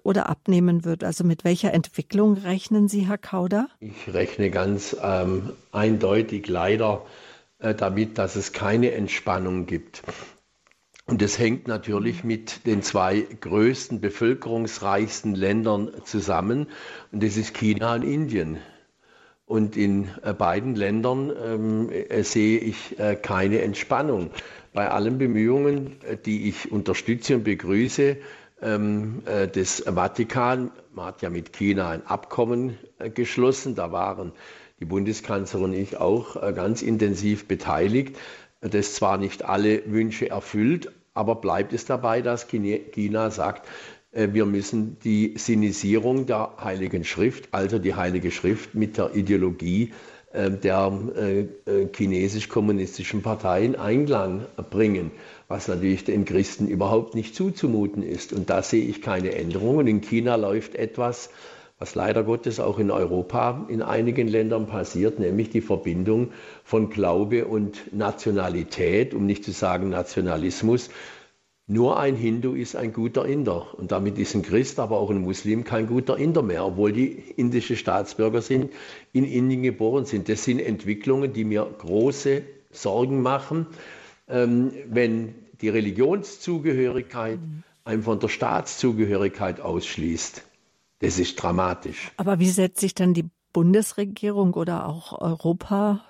oder 0.03 0.29
abnehmen 0.29 0.85
wird? 0.85 1.05
Also 1.05 1.25
mit 1.25 1.45
welcher 1.45 1.73
Entwicklung 1.73 2.35
rechnen 2.35 2.89
Sie, 2.89 3.07
Herr 3.07 3.19
Kauder? 3.19 3.69
Ich 3.81 4.13
rechne 4.13 4.51
ganz 4.51 4.97
ähm, 5.03 5.53
eindeutig 5.73 6.49
leider 6.49 7.05
äh, 7.59 7.75
damit, 7.75 8.19
dass 8.19 8.37
es 8.37 8.53
keine 8.53 8.93
Entspannung 8.93 9.67
gibt. 9.67 10.03
Und 11.09 11.23
das 11.23 11.39
hängt 11.39 11.67
natürlich 11.69 12.23
mit 12.23 12.67
den 12.67 12.83
zwei 12.83 13.21
größten, 13.41 13.99
bevölkerungsreichsten 13.99 15.35
Ländern 15.35 15.91
zusammen. 16.05 16.67
Und 17.11 17.23
das 17.23 17.39
ist 17.39 17.55
China 17.55 17.95
und 17.95 18.03
Indien. 18.03 18.59
Und 19.47 19.75
in 19.79 20.11
äh, 20.23 20.35
beiden 20.35 20.75
Ländern 20.75 21.33
ähm, 21.43 21.91
äh, 21.91 22.23
sehe 22.23 22.59
ich 22.59 22.99
äh, 22.99 23.17
keine 23.17 23.63
Entspannung. 23.63 24.33
Bei 24.75 24.91
allen 24.91 25.17
Bemühungen, 25.17 25.97
äh, 26.03 26.19
die 26.19 26.47
ich 26.47 26.71
unterstütze 26.71 27.37
und 27.37 27.45
begrüße, 27.45 28.19
ähm, 28.61 29.23
äh, 29.25 29.49
des 29.49 29.85
Vatikan, 29.87 30.71
man 30.93 31.07
hat 31.07 31.23
ja 31.23 31.31
mit 31.31 31.55
China 31.55 31.89
ein 31.89 32.07
Abkommen 32.07 32.77
äh, 32.99 33.09
geschlossen, 33.09 33.75
da 33.75 33.93
waren 33.93 34.33
die 34.79 34.85
Bundeskanzlerin 34.85 35.71
und 35.71 35.73
ich 35.73 35.97
auch 35.97 36.35
ganz 36.55 36.83
intensiv 36.83 37.49
beteiligt, 37.49 38.17
das 38.61 38.95
zwar 38.95 39.19
nicht 39.19 39.45
alle 39.45 39.83
Wünsche 39.91 40.31
erfüllt, 40.31 40.93
aber 41.19 41.35
bleibt 41.35 41.73
es 41.73 41.85
dabei, 41.85 42.23
dass 42.23 42.47
China 42.47 43.31
sagt, 43.31 43.69
äh, 44.13 44.29
wir 44.33 44.47
müssen 44.47 44.99
die 45.01 45.35
Sinisierung 45.37 46.27
der 46.27 46.55
Heiligen 46.63 47.05
Schrift, 47.05 47.49
also 47.51 47.81
die 47.81 47.97
Heilige 47.97 48.31
Schrift 48.31 48.77
mit 48.77 48.97
der 48.99 49.17
Ideologie 49.17 49.93
äh, 50.33 50.49
der 50.49 50.93
äh, 51.17 51.87
chinesisch-kommunistischen 51.93 53.23
Partei 53.23 53.65
in 53.65 53.75
Einklang 53.75 54.47
bringen, 54.71 55.11
was 55.49 55.67
natürlich 55.67 56.05
den 56.05 56.25
Christen 56.25 56.69
überhaupt 56.69 57.17
nicht 57.17 57.35
zuzumuten 57.35 58.05
ist. 58.05 58.33
Und 58.33 58.49
da 58.49 58.63
sehe 58.63 58.85
ich 58.85 59.03
keine 59.03 59.35
Änderung. 59.35 59.79
Und 59.79 59.89
in 59.89 60.01
China 60.01 60.37
läuft 60.37 60.77
etwas, 60.77 61.31
was 61.79 61.95
leider 61.95 62.25
Gottes 62.25 62.59
auch 62.59 62.79
in 62.79 62.91
Europa 62.91 63.67
in 63.69 63.83
einigen 63.83 64.27
Ländern 64.27 64.67
passiert, 64.67 65.19
nämlich 65.19 65.51
die 65.51 65.61
Verbindung 65.61 66.33
von 66.65 66.91
Glaube 66.91 67.47
und 67.47 67.95
Nationalität, 67.95 69.15
um 69.15 69.27
nicht 69.27 69.45
zu 69.45 69.53
sagen 69.53 69.89
Nationalismus. 69.89 70.91
Nur 71.71 72.01
ein 72.01 72.17
Hindu 72.17 72.55
ist 72.55 72.77
ein 72.77 72.95
guter 72.95 73.27
Inder 73.27 73.75
und 73.79 73.93
damit 73.93 74.19
ist 74.19 74.35
ein 74.35 74.43
Christ, 74.43 74.81
aber 74.81 74.99
auch 74.99 75.11
ein 75.11 75.21
Muslim 75.21 75.65
kein 75.65 75.87
guter 75.87 76.17
Inder 76.17 76.43
mehr, 76.43 76.65
obwohl 76.65 76.93
die 76.93 77.23
indische 77.37 77.77
Staatsbürger 77.77 78.41
sind, 78.41 78.73
in 79.13 79.25
Indien 79.25 79.63
geboren 79.63 80.07
sind. 80.07 80.31
Das 80.31 80.45
sind 80.45 80.61
Entwicklungen, 80.61 81.35
die 81.35 81.45
mir 81.45 81.69
große 81.79 82.43
Sorgen 82.71 83.21
machen, 83.21 83.67
ähm, 84.29 84.73
wenn 84.87 85.35
die 85.61 85.69
Religionszugehörigkeit 85.69 87.39
mhm. 87.39 87.63
einen 87.85 88.03
von 88.03 88.19
der 88.19 88.29
Staatszugehörigkeit 88.29 89.61
ausschließt. 89.61 90.48
Das 91.01 91.19
ist 91.19 91.37
dramatisch. 91.37 92.11
Aber 92.17 92.39
wie 92.39 92.51
setzt 92.51 92.81
sich 92.81 92.95
dann 92.95 93.15
die 93.15 93.29
Bundesregierung 93.53 94.55
oder 94.55 94.87
auch 94.87 95.21
Europa 95.21 96.05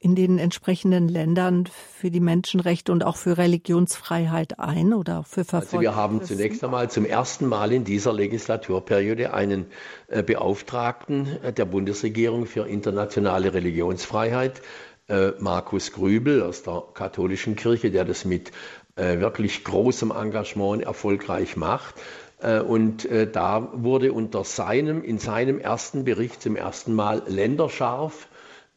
in 0.00 0.14
den 0.14 0.38
entsprechenden 0.38 1.08
Ländern 1.08 1.66
für 1.66 2.10
die 2.10 2.20
Menschenrechte 2.20 2.92
und 2.92 3.04
auch 3.04 3.16
für 3.16 3.36
Religionsfreiheit 3.36 4.60
ein 4.60 4.94
oder 4.94 5.24
für 5.24 5.44
Verfolgung? 5.44 5.80
Also 5.80 5.80
wir 5.80 5.96
haben 5.96 6.22
zunächst 6.22 6.62
einmal 6.62 6.88
zum 6.88 7.04
ersten 7.04 7.46
Mal 7.46 7.72
in 7.72 7.84
dieser 7.84 8.12
Legislaturperiode 8.12 9.34
einen 9.34 9.66
äh, 10.06 10.22
Beauftragten 10.22 11.42
äh, 11.42 11.52
der 11.52 11.64
Bundesregierung 11.64 12.46
für 12.46 12.68
internationale 12.68 13.52
Religionsfreiheit, 13.54 14.62
äh, 15.08 15.32
Markus 15.40 15.92
Grübel 15.92 16.42
aus 16.42 16.62
der 16.62 16.84
katholischen 16.94 17.56
Kirche, 17.56 17.90
der 17.90 18.04
das 18.04 18.24
mit 18.24 18.52
wirklich 19.00 19.62
großem 19.62 20.10
Engagement 20.10 20.82
erfolgreich 20.82 21.54
macht. 21.54 21.94
Und 22.40 23.08
da 23.32 23.68
wurde 23.72 24.12
unter 24.12 24.44
seinem, 24.44 25.02
in 25.02 25.18
seinem 25.18 25.58
ersten 25.58 26.04
Bericht 26.04 26.40
zum 26.40 26.54
ersten 26.54 26.94
Mal 26.94 27.22
länderscharf 27.26 28.28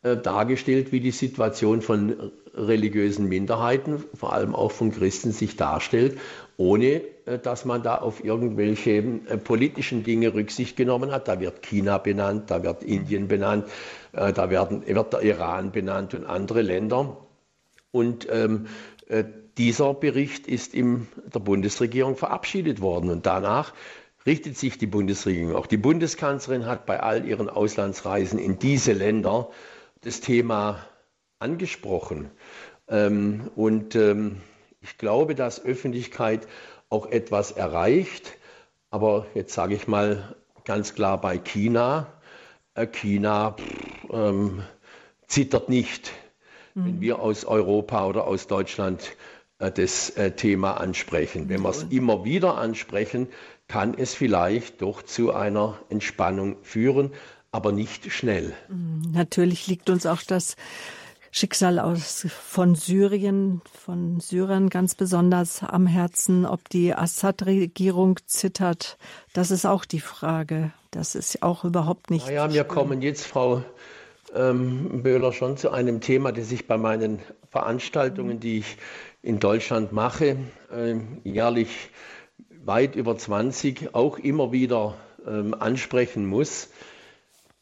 äh, 0.04 0.18
dargestellt, 0.18 0.92
wie 0.92 1.00
die 1.00 1.12
Situation 1.12 1.84
von 1.84 2.32
religiösen 2.56 3.30
Minderheiten, 3.30 4.04
vor 4.16 4.34
allem 4.34 4.56
auch 4.56 4.72
von 4.72 4.92
Christen, 4.92 5.32
sich 5.32 5.58
darstellt, 5.58 6.18
ohne 6.58 7.04
äh, 7.28 7.38
dass 7.38 7.66
man 7.66 7.84
da 7.84 8.00
auf 8.00 8.24
irgendwelche 8.24 8.94
äh, 8.94 9.38
politischen 9.38 10.02
Dinge 10.02 10.34
Rücksicht 10.34 10.76
genommen 10.76 11.12
hat. 11.12 11.28
Da 11.28 11.40
wird 11.40 11.62
China 11.62 12.00
benannt, 12.00 12.50
da 12.50 12.64
wird 12.64 12.84
Indien 12.84 13.28
benannt, 13.28 13.66
da 14.12 14.50
werden, 14.50 14.86
wird 14.88 15.14
der 15.14 15.22
Iran 15.22 15.72
benannt 15.72 16.16
und 16.16 16.26
andere 16.26 16.64
Länder. 16.64 17.18
Und 17.92 18.28
ähm, 18.30 18.66
dieser 19.62 19.94
Bericht 19.94 20.48
ist 20.48 20.74
in 20.74 21.08
der 21.32 21.40
Bundesregierung 21.40 22.16
verabschiedet 22.16 22.82
worden 22.82 23.12
und 23.12 23.28
danach 23.28 23.76
richtet 24.26 24.58
sich 24.58 24.80
die 24.80 24.88
Bundesregierung. 24.88 25.56
Auch 25.56 25.68
die 25.68 25.78
Bundeskanzlerin 25.78 26.66
hat 26.66 26.88
bei 26.88 27.00
all 27.00 27.26
ihren 27.26 27.48
Auslandsreisen 27.48 28.40
in 28.40 28.58
diese 28.58 28.94
Länder 28.94 29.52
das 30.02 30.20
Thema 30.20 30.84
angesprochen. 31.38 32.32
Ähm, 32.88 33.52
und 33.56 33.94
ähm, 33.94 34.42
ich 34.82 34.98
glaube, 34.98 35.36
dass 35.36 35.64
Öffentlichkeit 35.64 36.48
auch 36.90 37.06
etwas 37.06 37.52
erreicht. 37.52 38.32
Aber 38.90 39.28
jetzt 39.36 39.54
sage 39.54 39.76
ich 39.76 39.88
mal 39.88 40.36
ganz 40.66 40.96
klar 40.96 41.22
bei 41.22 41.38
China. 41.38 42.08
Äh, 42.74 42.88
China 42.88 43.56
ähm, 44.12 44.64
zittert 45.28 45.70
nicht, 45.70 46.12
mhm. 46.74 46.86
wenn 46.86 47.02
wir 47.02 47.20
aus 47.20 47.46
Europa 47.46 48.08
oder 48.08 48.26
aus 48.26 48.48
Deutschland 48.48 49.16
das 49.70 50.10
äh, 50.12 50.32
Thema 50.32 50.80
ansprechen. 50.80 51.50
Wenn 51.50 51.62
wir 51.62 51.70
es 51.70 51.84
immer 51.90 52.26
wieder 52.26 52.58
ansprechen, 52.58 53.28
kann 53.68 53.94
es 53.96 54.16
vielleicht 54.16 54.82
doch 54.82 55.04
zu 55.04 55.34
einer 55.34 55.78
Entspannung 55.90 56.58
führen 56.64 57.12
aber 57.52 57.72
nicht 57.72 58.12
schnell. 58.12 58.54
Mm, 58.70 59.12
natürlich 59.12 59.68
liegt 59.68 59.90
uns 59.90 60.06
auch 60.06 60.22
das 60.24 60.56
Schicksal 61.32 61.80
aus, 61.80 62.28
von 62.30 62.76
Syrien, 62.76 63.62
von 63.72 64.20
Syrern 64.20 64.70
ganz 64.70 64.96
besonders 64.96 65.64
am 65.64 65.88
Herzen. 65.88 66.46
Ob 66.46 66.68
die 66.70 66.94
Assad-Regierung 66.94 68.20
zittert, 68.26 68.98
das 69.34 69.52
ist 69.52 69.66
auch 69.66 69.86
die 69.86 70.02
Frage. 70.02 70.72
Das 70.92 71.16
ist 71.16 71.42
auch 71.42 71.64
überhaupt 71.64 72.10
nicht. 72.10 72.26
Naja, 72.26 72.52
wir 72.52 72.66
kommen 72.66 73.02
jetzt, 73.02 73.26
Frau 73.26 73.64
ähm, 74.36 75.04
Böhler, 75.04 75.32
schon 75.32 75.56
zu 75.56 75.72
einem 75.72 76.02
Thema, 76.02 76.34
das 76.34 76.52
ich 76.52 76.68
bei 76.68 76.78
meinen 76.78 77.20
Veranstaltungen, 77.50 78.42
die 78.42 78.60
ich 78.60 78.78
in 79.22 79.40
Deutschland 79.40 79.92
mache, 79.92 80.38
äh, 80.72 80.96
jährlich 81.24 81.90
weit 82.64 82.96
über 82.96 83.18
20, 83.18 83.94
auch 83.94 84.18
immer 84.18 84.52
wieder 84.52 84.96
ähm, 85.28 85.54
ansprechen 85.54 86.26
muss. 86.26 86.70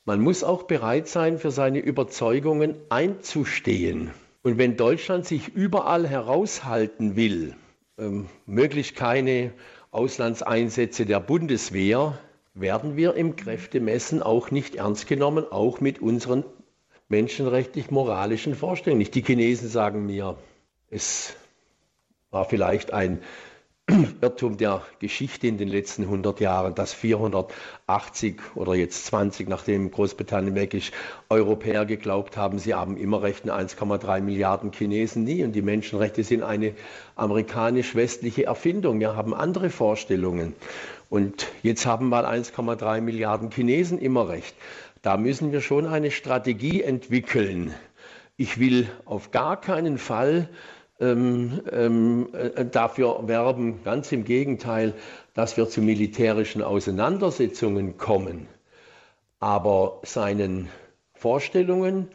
Man 0.05 0.21
muss 0.21 0.43
auch 0.43 0.63
bereit 0.63 1.07
sein, 1.07 1.37
für 1.37 1.51
seine 1.51 1.79
Überzeugungen 1.79 2.75
einzustehen. 2.89 4.11
Und 4.41 4.57
wenn 4.57 4.77
Deutschland 4.77 5.25
sich 5.25 5.49
überall 5.49 6.07
heraushalten 6.07 7.15
will, 7.15 7.55
ähm, 7.97 8.27
möglichst 8.45 8.95
keine 8.95 9.51
Auslandseinsätze 9.91 11.05
der 11.05 11.19
Bundeswehr 11.19 12.17
werden 12.53 12.95
wir 12.95 13.15
im 13.15 13.35
Kräftemessen 13.35 14.21
auch 14.21 14.51
nicht 14.51 14.75
ernst 14.75 15.07
genommen, 15.07 15.45
auch 15.51 15.81
mit 15.81 16.01
unseren 16.01 16.43
menschenrechtlich-moralischen 17.09 18.55
Vorstellungen. 18.55 19.09
Die 19.11 19.23
Chinesen 19.23 19.67
sagen 19.67 20.05
mir, 20.05 20.37
es 20.89 21.35
war 22.31 22.45
vielleicht 22.45 22.93
ein 22.93 23.19
Irrtum 24.21 24.57
der 24.57 24.83
Geschichte 24.99 25.47
in 25.47 25.57
den 25.57 25.67
letzten 25.67 26.03
100 26.03 26.39
Jahren, 26.39 26.75
dass 26.75 26.93
480 26.93 28.39
oder 28.53 28.75
jetzt 28.75 29.07
20, 29.07 29.49
nachdem 29.49 29.89
Großbritannien 29.89 30.53
weg 30.53 30.75
ist, 30.75 30.91
Europäer 31.29 31.85
geglaubt 31.85 32.37
haben, 32.37 32.59
sie 32.59 32.75
haben 32.75 32.97
immer 32.97 33.23
Recht, 33.23 33.45
1,3 33.45 34.21
Milliarden 34.21 34.71
Chinesen 34.71 35.23
nie. 35.23 35.43
Und 35.43 35.53
die 35.53 35.63
Menschenrechte 35.63 36.23
sind 36.23 36.43
eine 36.43 36.73
amerikanisch-westliche 37.15 38.45
Erfindung. 38.45 38.99
Wir 38.99 39.15
haben 39.15 39.33
andere 39.33 39.71
Vorstellungen. 39.71 40.53
Und 41.09 41.47
jetzt 41.63 41.87
haben 41.87 42.09
mal 42.09 42.25
1,3 42.25 43.01
Milliarden 43.01 43.49
Chinesen 43.49 43.97
immer 43.97 44.29
Recht. 44.29 44.55
Da 45.01 45.17
müssen 45.17 45.51
wir 45.51 45.61
schon 45.61 45.87
eine 45.87 46.11
Strategie 46.11 46.83
entwickeln. 46.83 47.73
Ich 48.37 48.59
will 48.59 48.87
auf 49.05 49.31
gar 49.31 49.59
keinen 49.59 49.97
Fall 49.97 50.49
ähm, 50.99 51.61
ähm, 51.71 52.29
äh, 52.33 52.65
dafür 52.65 53.27
werben, 53.27 53.83
ganz 53.83 54.11
im 54.11 54.25
Gegenteil, 54.25 54.93
dass 55.33 55.57
wir 55.57 55.69
zu 55.69 55.81
militärischen 55.81 56.61
Auseinandersetzungen 56.61 57.97
kommen, 57.97 58.47
aber 59.39 59.99
seinen 60.03 60.69
Vorstellungen 61.13 62.09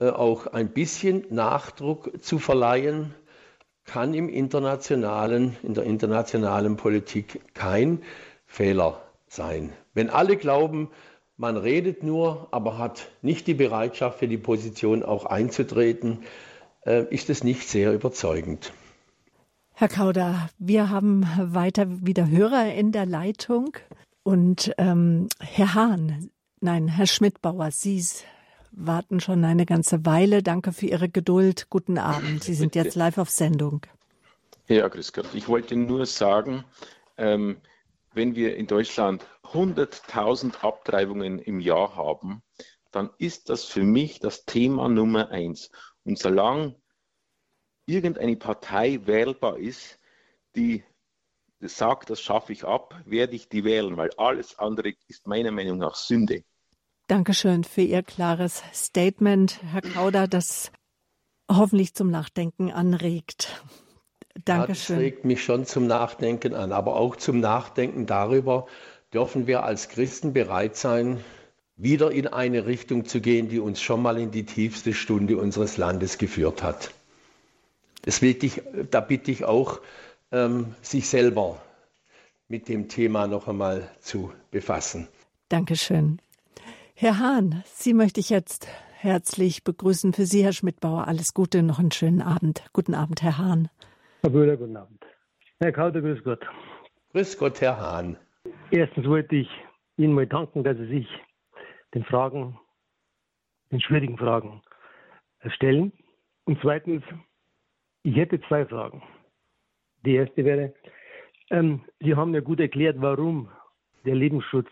äh, 0.00 0.08
auch 0.08 0.48
ein 0.48 0.70
bisschen 0.70 1.24
Nachdruck 1.30 2.22
zu 2.22 2.38
verleihen, 2.38 3.14
kann 3.84 4.14
im 4.14 4.28
internationalen, 4.28 5.56
in 5.62 5.74
der 5.74 5.84
internationalen 5.84 6.76
Politik 6.76 7.40
kein 7.54 8.02
Fehler 8.44 9.00
sein. 9.28 9.72
Wenn 9.94 10.10
alle 10.10 10.36
glauben, 10.36 10.90
man 11.36 11.56
redet 11.56 12.02
nur, 12.02 12.48
aber 12.50 12.78
hat 12.78 13.08
nicht 13.22 13.46
die 13.46 13.54
Bereitschaft 13.54 14.18
für 14.18 14.28
die 14.28 14.38
Position 14.38 15.02
auch 15.02 15.26
einzutreten, 15.26 16.24
ist 16.86 17.30
es 17.30 17.42
nicht 17.42 17.68
sehr 17.68 17.92
überzeugend. 17.92 18.72
Herr 19.74 19.88
Kauder, 19.88 20.48
wir 20.58 20.88
haben 20.88 21.26
weiter 21.38 21.86
wieder 22.06 22.30
Hörer 22.30 22.72
in 22.72 22.92
der 22.92 23.04
Leitung. 23.04 23.76
Und 24.22 24.72
ähm, 24.78 25.28
Herr 25.38 25.74
Hahn, 25.74 26.30
nein, 26.60 26.88
Herr 26.88 27.06
Schmidtbauer, 27.06 27.70
Sie 27.70 28.02
warten 28.72 29.20
schon 29.20 29.44
eine 29.44 29.66
ganze 29.66 30.06
Weile. 30.06 30.42
Danke 30.42 30.72
für 30.72 30.86
Ihre 30.86 31.08
Geduld. 31.08 31.68
Guten 31.70 31.98
Abend. 31.98 32.42
Sie 32.42 32.54
sind 32.54 32.74
jetzt 32.74 32.94
live 32.94 33.18
auf 33.18 33.30
Sendung. 33.30 33.82
Ja, 34.68 34.88
grüß 34.88 35.12
Gott. 35.12 35.28
Ich 35.34 35.46
wollte 35.46 35.76
nur 35.76 36.06
sagen, 36.06 36.64
ähm, 37.16 37.58
wenn 38.14 38.34
wir 38.34 38.56
in 38.56 38.66
Deutschland 38.66 39.26
100.000 39.52 40.60
Abtreibungen 40.62 41.38
im 41.38 41.60
Jahr 41.60 41.96
haben, 41.96 42.42
dann 42.92 43.10
ist 43.18 43.50
das 43.50 43.64
für 43.64 43.84
mich 43.84 44.20
das 44.20 44.46
Thema 44.46 44.88
Nummer 44.88 45.30
eins. 45.30 45.70
Und 46.06 46.18
solange 46.18 46.76
irgendeine 47.86 48.36
Partei 48.36 49.00
wählbar 49.06 49.58
ist, 49.58 49.98
die 50.54 50.84
sagt, 51.60 52.10
das 52.10 52.20
schaffe 52.20 52.52
ich 52.52 52.64
ab, 52.64 52.94
werde 53.04 53.34
ich 53.34 53.48
die 53.48 53.64
wählen, 53.64 53.96
weil 53.96 54.10
alles 54.16 54.56
andere 54.58 54.92
ist 55.08 55.26
meiner 55.26 55.50
Meinung 55.50 55.78
nach 55.78 55.96
Sünde. 55.96 56.44
Dankeschön 57.08 57.64
für 57.64 57.82
Ihr 57.82 58.04
klares 58.04 58.62
Statement, 58.72 59.60
Herr 59.62 59.82
Kauder, 59.82 60.28
das 60.28 60.70
hoffentlich 61.50 61.94
zum 61.94 62.10
Nachdenken 62.10 62.70
anregt. 62.70 63.62
Dankeschön. 64.44 64.96
das 64.96 65.04
regt 65.04 65.24
mich 65.24 65.42
schon 65.42 65.66
zum 65.66 65.88
Nachdenken 65.88 66.54
an, 66.54 66.70
aber 66.70 66.96
auch 66.96 67.16
zum 67.16 67.40
Nachdenken 67.40 68.06
darüber, 68.06 68.66
dürfen 69.12 69.46
wir 69.48 69.64
als 69.64 69.88
Christen 69.88 70.32
bereit 70.32 70.76
sein, 70.76 71.24
wieder 71.76 72.10
in 72.10 72.26
eine 72.26 72.66
Richtung 72.66 73.04
zu 73.04 73.20
gehen, 73.20 73.48
die 73.48 73.60
uns 73.60 73.80
schon 73.80 74.02
mal 74.02 74.18
in 74.18 74.30
die 74.30 74.44
tiefste 74.44 74.94
Stunde 74.94 75.36
unseres 75.36 75.76
Landes 75.76 76.18
geführt 76.18 76.62
hat. 76.62 76.92
Das 78.02 78.22
will 78.22 78.36
ich, 78.42 78.62
da 78.90 79.00
bitte 79.00 79.30
ich 79.30 79.44
auch, 79.44 79.80
ähm, 80.32 80.74
sich 80.80 81.08
selber 81.08 81.60
mit 82.48 82.68
dem 82.68 82.88
Thema 82.88 83.26
noch 83.26 83.48
einmal 83.48 83.90
zu 84.00 84.32
befassen. 84.50 85.08
Dankeschön. 85.48 86.20
Herr 86.94 87.18
Hahn, 87.18 87.62
Sie 87.66 87.92
möchte 87.92 88.20
ich 88.20 88.30
jetzt 88.30 88.68
herzlich 88.92 89.64
begrüßen. 89.64 90.12
Für 90.12 90.24
Sie, 90.24 90.42
Herr 90.42 90.52
Schmidtbauer, 90.52 91.06
alles 91.06 91.34
Gute, 91.34 91.62
noch 91.62 91.78
einen 91.78 91.92
schönen 91.92 92.22
Abend. 92.22 92.64
Guten 92.72 92.94
Abend, 92.94 93.22
Herr 93.22 93.38
Hahn. 93.38 93.68
Herr 94.22 94.30
Böhler, 94.30 94.56
guten 94.56 94.76
Abend. 94.76 95.04
Herr 95.60 95.72
Kauter, 95.72 96.00
grüß 96.00 96.22
Gott. 96.24 96.40
Grüß 97.12 97.38
Gott, 97.38 97.60
Herr 97.60 97.78
Hahn. 97.78 98.16
Erstens 98.70 99.06
wollte 99.06 99.36
ich 99.36 99.48
Ihnen 99.96 100.14
mal 100.14 100.26
danken, 100.26 100.64
dass 100.64 100.76
Sie 100.76 100.86
sich 100.86 101.08
den 101.96 102.04
Fragen, 102.04 102.58
den 103.72 103.80
schwierigen 103.80 104.18
Fragen 104.18 104.60
stellen. 105.46 105.92
Und 106.44 106.58
zweitens, 106.60 107.02
ich 108.02 108.14
hätte 108.16 108.38
zwei 108.42 108.66
Fragen. 108.66 109.02
Die 110.04 110.14
erste 110.14 110.44
wäre, 110.44 110.74
ähm, 111.50 111.80
Sie 112.00 112.14
haben 112.14 112.34
ja 112.34 112.40
gut 112.40 112.60
erklärt, 112.60 112.96
warum 113.00 113.48
der 114.04 114.14
Lebensschutz 114.14 114.68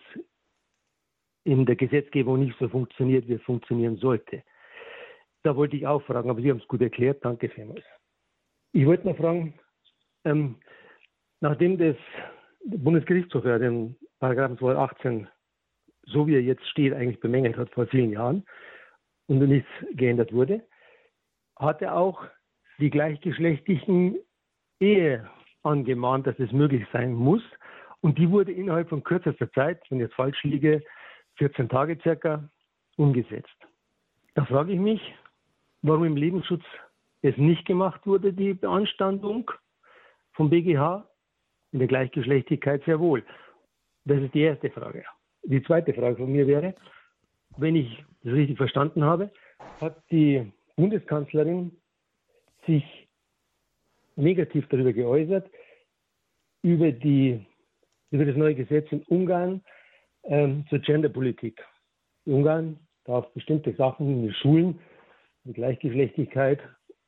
in 1.44 1.64
der 1.64 1.76
Gesetzgebung 1.76 2.40
nicht 2.40 2.58
so 2.58 2.68
funktioniert, 2.68 3.26
wie 3.26 3.34
es 3.34 3.42
funktionieren 3.42 3.96
sollte. 3.96 4.42
Da 5.44 5.56
wollte 5.56 5.76
ich 5.76 5.86
auch 5.86 6.02
fragen, 6.02 6.28
aber 6.28 6.42
Sie 6.42 6.50
haben 6.50 6.60
es 6.60 6.68
gut 6.68 6.82
erklärt. 6.82 7.24
Danke 7.24 7.48
vielmals. 7.48 7.84
Ich 8.72 8.84
wollte 8.84 9.08
noch 9.08 9.16
fragen, 9.16 9.58
ähm, 10.24 10.56
nachdem 11.40 11.78
das 11.78 11.96
Bundesgerichtshof 12.66 13.46
ja 13.46 13.58
den 13.58 13.96
Paragraphen 14.18 14.58
218 14.58 15.28
so 16.06 16.26
wie 16.26 16.34
er 16.34 16.42
jetzt 16.42 16.66
steht, 16.68 16.92
eigentlich 16.92 17.20
bemängelt 17.20 17.56
hat 17.56 17.70
vor 17.70 17.86
vielen 17.86 18.10
Jahren 18.10 18.44
und 19.26 19.38
nichts 19.38 19.68
geändert 19.92 20.32
wurde, 20.32 20.62
hat 21.56 21.82
er 21.82 21.96
auch 21.96 22.24
die 22.78 22.90
gleichgeschlechtlichen 22.90 24.16
Ehe 24.80 25.28
angemahnt, 25.62 26.26
dass 26.26 26.38
es 26.38 26.52
möglich 26.52 26.86
sein 26.92 27.12
muss. 27.12 27.42
Und 28.00 28.18
die 28.18 28.30
wurde 28.30 28.52
innerhalb 28.52 28.88
von 28.88 29.02
kürzester 29.02 29.50
Zeit, 29.52 29.80
wenn 29.88 29.98
ich 29.98 30.06
jetzt 30.06 30.14
falsch 30.14 30.42
liege, 30.42 30.82
14 31.36 31.68
Tage 31.68 31.98
circa, 32.02 32.48
umgesetzt. 32.96 33.56
Da 34.34 34.44
frage 34.44 34.72
ich 34.72 34.78
mich, 34.78 35.00
warum 35.82 36.04
im 36.04 36.16
Lebensschutz 36.16 36.64
es 37.22 37.36
nicht 37.36 37.64
gemacht 37.66 38.06
wurde, 38.06 38.32
die 38.32 38.52
Beanstandung 38.52 39.50
vom 40.32 40.50
BGH, 40.50 41.08
in 41.72 41.78
der 41.78 41.88
Gleichgeschlechtigkeit 41.88 42.84
sehr 42.84 43.00
wohl. 43.00 43.24
Das 44.04 44.20
ist 44.20 44.34
die 44.34 44.42
erste 44.42 44.70
Frage. 44.70 45.04
Die 45.44 45.62
zweite 45.62 45.92
Frage 45.92 46.16
von 46.16 46.32
mir 46.32 46.46
wäre, 46.46 46.74
wenn 47.56 47.76
ich 47.76 48.04
das 48.22 48.34
richtig 48.34 48.56
verstanden 48.56 49.04
habe, 49.04 49.30
hat 49.80 50.02
die 50.10 50.50
Bundeskanzlerin 50.76 51.72
sich 52.66 52.84
negativ 54.16 54.66
darüber 54.68 54.92
geäußert, 54.92 55.48
über, 56.62 56.90
die, 56.92 57.44
über 58.10 58.24
das 58.24 58.36
neue 58.36 58.54
Gesetz 58.54 58.90
in 58.90 59.02
Ungarn 59.04 59.62
ähm, 60.24 60.64
zur 60.70 60.78
Genderpolitik. 60.78 61.62
Ungarn 62.24 62.78
darf 63.04 63.30
bestimmte 63.34 63.74
Sachen 63.74 64.08
in 64.08 64.22
den 64.22 64.34
Schulen, 64.34 64.80
die 65.44 65.52
Gleichgeschlechtigkeit 65.52 66.60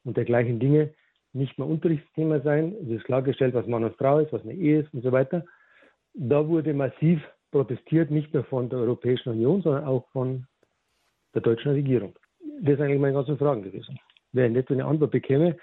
und 0.04 0.16
dergleichen 0.16 0.60
Dinge 0.60 0.92
nicht 1.32 1.58
mehr 1.58 1.66
Unterrichtsthema 1.66 2.40
sein. 2.40 2.74
Es 2.82 2.88
ist 2.88 3.04
klargestellt, 3.04 3.54
was 3.54 3.66
Mann 3.66 3.84
und 3.84 3.96
Frau 3.96 4.18
ist, 4.18 4.32
was 4.32 4.42
eine 4.42 4.54
Ehe 4.54 4.80
ist 4.80 4.92
und 4.92 5.02
so 5.02 5.12
weiter. 5.12 5.44
Da 6.14 6.46
wurde 6.46 6.74
massiv 6.74 7.22
protestiert, 7.50 8.10
nicht 8.10 8.32
nur 8.34 8.44
von 8.44 8.68
der 8.68 8.78
Europäischen 8.80 9.30
Union, 9.30 9.62
sondern 9.62 9.84
auch 9.84 10.06
von 10.12 10.46
der 11.34 11.42
deutschen 11.42 11.72
Regierung. 11.72 12.14
Das 12.60 12.76
sind 12.76 12.82
eigentlich 12.82 13.00
meine 13.00 13.14
ganzen 13.14 13.38
Fragen 13.38 13.62
gewesen. 13.62 13.98
Wäre 14.32 14.50
nett, 14.50 14.68
wenn 14.68 14.78
ich 14.78 14.84
eine 14.84 14.90
Antwort 14.90 15.10
bekäme. 15.10 15.56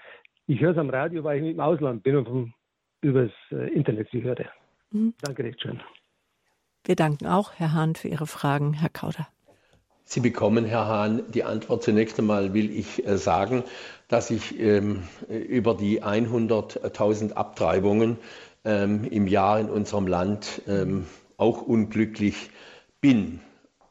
Ich 0.46 0.60
höre 0.60 0.72
es 0.72 0.78
am 0.78 0.90
Radio, 0.90 1.24
weil 1.24 1.42
ich 1.42 1.50
im 1.52 1.60
Ausland 1.60 2.02
bin 2.02 2.16
und 2.16 2.28
vom, 2.28 2.54
übers 3.00 3.30
äh, 3.50 3.72
Internet 3.72 4.08
sie 4.10 4.22
höre. 4.22 4.46
Mhm. 4.90 5.14
Danke 5.22 5.44
recht 5.44 5.60
schön. 5.60 5.80
Wir 6.84 6.96
danken 6.96 7.26
auch, 7.26 7.52
Herr 7.56 7.72
Hahn, 7.72 7.94
für 7.94 8.08
Ihre 8.08 8.26
Fragen. 8.26 8.74
Herr 8.74 8.90
Kauder. 8.90 9.26
Sie 10.06 10.20
bekommen, 10.20 10.66
Herr 10.66 10.86
Hahn, 10.86 11.22
die 11.32 11.44
Antwort. 11.44 11.82
Zunächst 11.82 12.18
einmal 12.18 12.52
will 12.52 12.70
ich 12.70 13.06
äh, 13.06 13.16
sagen, 13.16 13.64
dass 14.08 14.30
ich 14.30 14.58
ähm, 14.60 15.02
über 15.28 15.74
die 15.74 16.02
100.000 16.02 17.32
Abtreibungen 17.32 18.18
ähm, 18.64 19.04
im 19.04 19.26
Jahr 19.26 19.58
in 19.60 19.70
unserem 19.70 20.06
Land 20.06 20.62
ähm, 20.68 21.06
auch 21.44 21.60
unglücklich 21.62 22.50
bin. 23.00 23.40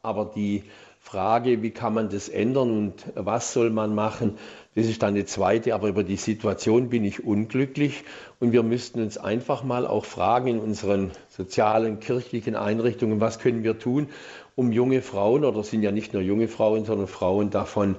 Aber 0.01 0.25
die 0.35 0.63
Frage, 0.99 1.61
wie 1.61 1.69
kann 1.69 1.93
man 1.93 2.09
das 2.09 2.27
ändern 2.30 2.71
und 2.71 3.05
was 3.13 3.53
soll 3.53 3.69
man 3.69 3.93
machen, 3.93 4.38
das 4.73 4.88
ist 4.88 5.03
dann 5.03 5.13
eine 5.13 5.25
zweite. 5.25 5.75
Aber 5.75 5.88
über 5.88 6.03
die 6.03 6.15
Situation 6.15 6.89
bin 6.89 7.05
ich 7.05 7.23
unglücklich 7.23 8.03
und 8.39 8.53
wir 8.53 8.63
müssten 8.63 9.01
uns 9.01 9.19
einfach 9.19 9.63
mal 9.63 9.85
auch 9.85 10.05
fragen 10.05 10.47
in 10.47 10.59
unseren 10.59 11.11
sozialen, 11.30 11.99
kirchlichen 11.99 12.55
Einrichtungen, 12.55 13.21
was 13.21 13.38
können 13.38 13.63
wir 13.63 13.77
tun, 13.77 14.07
um 14.55 14.71
junge 14.71 15.01
Frauen, 15.01 15.45
oder 15.45 15.63
sind 15.63 15.84
ja 15.84 15.91
nicht 15.91 16.13
nur 16.13 16.23
junge 16.23 16.47
Frauen, 16.47 16.85
sondern 16.85 17.07
Frauen 17.07 17.51
davon 17.51 17.95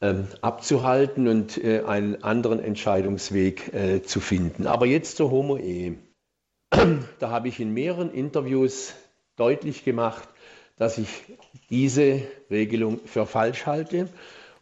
ähm, 0.00 0.28
abzuhalten 0.40 1.28
und 1.28 1.62
äh, 1.62 1.82
einen 1.86 2.22
anderen 2.22 2.60
Entscheidungsweg 2.60 3.74
äh, 3.74 4.02
zu 4.02 4.20
finden. 4.20 4.66
Aber 4.66 4.86
jetzt 4.86 5.16
zur 5.16 5.30
Homo-Ehe. 5.30 5.96
Da 7.18 7.30
habe 7.30 7.48
ich 7.48 7.60
in 7.60 7.72
mehreren 7.72 8.12
Interviews 8.12 8.94
deutlich 9.36 9.84
gemacht, 9.84 10.28
dass 10.76 10.98
ich 10.98 11.08
diese 11.70 12.22
Regelung 12.50 13.00
für 13.04 13.26
falsch 13.26 13.66
halte. 13.66 14.08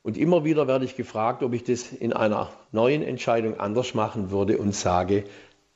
Und 0.02 0.16
immer 0.16 0.44
wieder 0.44 0.66
werde 0.66 0.84
ich 0.84 0.96
gefragt, 0.96 1.42
ob 1.42 1.54
ich 1.54 1.64
das 1.64 1.92
in 1.92 2.12
einer 2.12 2.50
neuen 2.72 3.02
Entscheidung 3.02 3.60
anders 3.60 3.94
machen 3.94 4.30
würde 4.30 4.58
und 4.58 4.74
sage, 4.74 5.24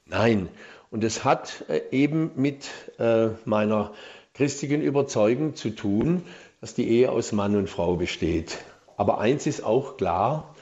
nein. 0.05 0.49
Und 0.91 1.05
es 1.05 1.25
hat 1.25 1.65
äh, 1.69 1.83
eben 1.91 2.33
mit 2.37 2.69
äh, 2.99 3.29
meiner 3.45 3.93
christlichen 4.35 4.83
Überzeugung 4.83 5.55
zu 5.55 5.71
tun, 5.71 6.23
dass 6.61 6.75
die 6.75 6.89
Ehe 6.89 7.11
aus 7.11 7.33
Mann 7.33 7.57
und 7.57 7.71
Frau 7.71 7.97
besteht. 7.97 8.59
Aber 8.97 9.21
eins 9.21 9.47
ist 9.47 9.65
auch 9.65 9.97
klar, 9.97 10.55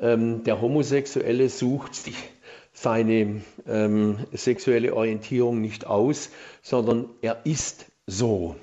ähm, 0.00 0.44
der 0.44 0.60
Homosexuelle 0.60 1.48
sucht 1.48 1.94
sich 1.94 2.16
seine 2.76 3.40
ähm, 3.66 4.18
sexuelle 4.32 4.94
Orientierung 4.94 5.62
nicht 5.62 5.86
aus, 5.86 6.30
sondern 6.60 7.08
er 7.22 7.40
ist 7.44 7.86
so. 8.06 8.54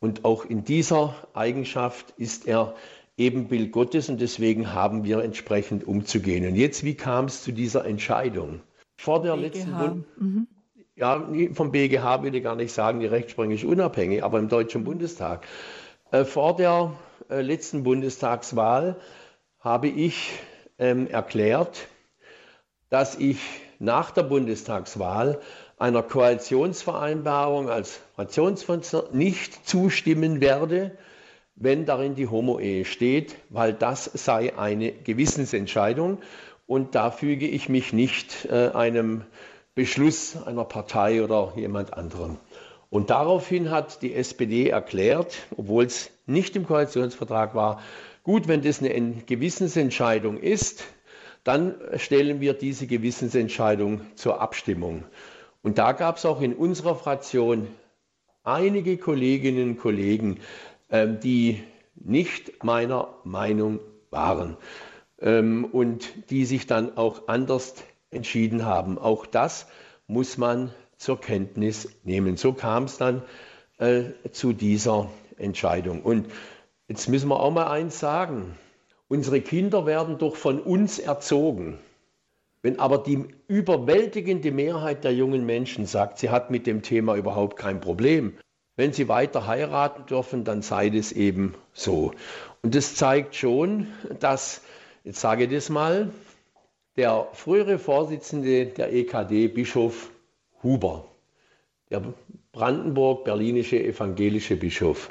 Und 0.00 0.26
auch 0.26 0.44
in 0.44 0.64
dieser 0.64 1.14
Eigenschaft 1.32 2.12
ist 2.18 2.46
er 2.46 2.74
Ebenbild 3.16 3.72
Gottes 3.72 4.10
und 4.10 4.20
deswegen 4.20 4.74
haben 4.74 5.04
wir 5.04 5.22
entsprechend 5.24 5.86
umzugehen. 5.86 6.46
Und 6.46 6.56
jetzt, 6.56 6.84
wie 6.84 6.94
kam 6.94 7.24
es 7.24 7.42
zu 7.42 7.52
dieser 7.52 7.86
Entscheidung? 7.86 8.60
Vor 8.98 9.22
der 9.22 9.34
BGH. 9.34 9.46
letzten 9.46 9.72
Bund 9.78 10.06
mhm. 10.18 10.46
ja, 10.96 11.26
vom 11.54 11.72
BGH 11.72 12.22
will 12.22 12.34
ich 12.34 12.42
gar 12.42 12.56
nicht 12.56 12.72
sagen, 12.72 13.00
die 13.00 13.06
Rechtsprechung 13.06 13.52
ist 13.52 13.64
unabhängig, 13.64 14.22
aber 14.22 14.40
im 14.40 14.48
Deutschen 14.48 14.84
Bundestag. 14.84 15.46
Äh, 16.10 16.26
vor 16.26 16.54
der 16.54 16.92
äh, 17.30 17.40
letzten 17.40 17.82
Bundestagswahl 17.82 18.96
habe 19.58 19.88
ich 19.88 20.32
ähm, 20.78 21.06
erklärt, 21.06 21.88
dass 22.94 23.16
ich 23.16 23.40
nach 23.80 24.12
der 24.12 24.22
Bundestagswahl 24.22 25.40
einer 25.80 26.04
Koalitionsvereinbarung 26.04 27.68
als 27.68 27.98
Fraktionsvorsitzender 28.14 29.08
nicht 29.12 29.66
zustimmen 29.66 30.40
werde, 30.40 30.96
wenn 31.56 31.86
darin 31.86 32.14
die 32.14 32.28
Homo-Ehe 32.28 32.84
steht, 32.84 33.34
weil 33.48 33.72
das 33.72 34.04
sei 34.04 34.56
eine 34.56 34.92
Gewissensentscheidung 34.92 36.18
und 36.68 36.94
da 36.94 37.10
füge 37.10 37.48
ich 37.48 37.68
mich 37.68 37.92
nicht 37.92 38.44
äh, 38.44 38.68
einem 38.68 39.24
Beschluss 39.74 40.36
einer 40.46 40.64
Partei 40.64 41.24
oder 41.24 41.52
jemand 41.56 41.94
anderem. 41.94 42.38
Und 42.90 43.10
daraufhin 43.10 43.72
hat 43.72 44.02
die 44.02 44.14
SPD 44.14 44.68
erklärt, 44.68 45.34
obwohl 45.56 45.86
es 45.86 46.12
nicht 46.26 46.54
im 46.54 46.64
Koalitionsvertrag 46.64 47.56
war, 47.56 47.80
gut, 48.22 48.46
wenn 48.46 48.62
das 48.62 48.80
eine 48.80 49.14
Gewissensentscheidung 49.26 50.38
ist, 50.38 50.84
dann 51.44 51.74
stellen 51.96 52.40
wir 52.40 52.54
diese 52.54 52.86
Gewissensentscheidung 52.86 54.00
zur 54.14 54.40
Abstimmung. 54.40 55.04
Und 55.62 55.78
da 55.78 55.92
gab 55.92 56.16
es 56.16 56.26
auch 56.26 56.40
in 56.40 56.54
unserer 56.54 56.94
Fraktion 56.94 57.68
einige 58.42 58.98
Kolleginnen 58.98 59.70
und 59.70 59.78
Kollegen, 59.78 60.40
ähm, 60.90 61.20
die 61.20 61.62
nicht 61.94 62.64
meiner 62.64 63.14
Meinung 63.24 63.80
waren 64.10 64.56
ähm, 65.20 65.64
und 65.64 66.30
die 66.30 66.44
sich 66.44 66.66
dann 66.66 66.96
auch 66.96 67.28
anders 67.28 67.74
entschieden 68.10 68.64
haben. 68.64 68.98
Auch 68.98 69.26
das 69.26 69.66
muss 70.06 70.38
man 70.38 70.70
zur 70.96 71.20
Kenntnis 71.20 71.88
nehmen. 72.04 72.36
So 72.36 72.52
kam 72.52 72.84
es 72.84 72.98
dann 72.98 73.22
äh, 73.78 74.04
zu 74.30 74.52
dieser 74.52 75.10
Entscheidung. 75.36 76.02
Und 76.02 76.30
jetzt 76.88 77.08
müssen 77.08 77.28
wir 77.28 77.40
auch 77.40 77.50
mal 77.50 77.68
eins 77.68 77.98
sagen. 77.98 78.56
Unsere 79.14 79.40
Kinder 79.40 79.86
werden 79.86 80.18
doch 80.18 80.34
von 80.34 80.58
uns 80.58 80.98
erzogen. 80.98 81.78
Wenn 82.62 82.80
aber 82.80 82.98
die 82.98 83.28
überwältigende 83.46 84.50
Mehrheit 84.50 85.04
der 85.04 85.14
jungen 85.14 85.46
Menschen 85.46 85.86
sagt, 85.86 86.18
sie 86.18 86.30
hat 86.30 86.50
mit 86.50 86.66
dem 86.66 86.82
Thema 86.82 87.14
überhaupt 87.14 87.56
kein 87.56 87.80
Problem, 87.80 88.36
wenn 88.74 88.92
sie 88.92 89.06
weiter 89.06 89.46
heiraten 89.46 90.04
dürfen, 90.06 90.42
dann 90.42 90.62
sei 90.62 90.90
das 90.90 91.12
eben 91.12 91.54
so. 91.72 92.10
Und 92.62 92.74
das 92.74 92.96
zeigt 92.96 93.36
schon, 93.36 93.86
dass, 94.18 94.62
jetzt 95.04 95.20
sage 95.20 95.44
ich 95.44 95.50
das 95.50 95.68
mal, 95.68 96.10
der 96.96 97.28
frühere 97.34 97.78
Vorsitzende 97.78 98.66
der 98.66 98.92
EKD, 98.92 99.46
Bischof 99.46 100.10
Huber, 100.64 101.04
der 101.88 102.02
Brandenburg-Berlinische 102.50 103.80
evangelische 103.80 104.56
Bischof, 104.56 105.08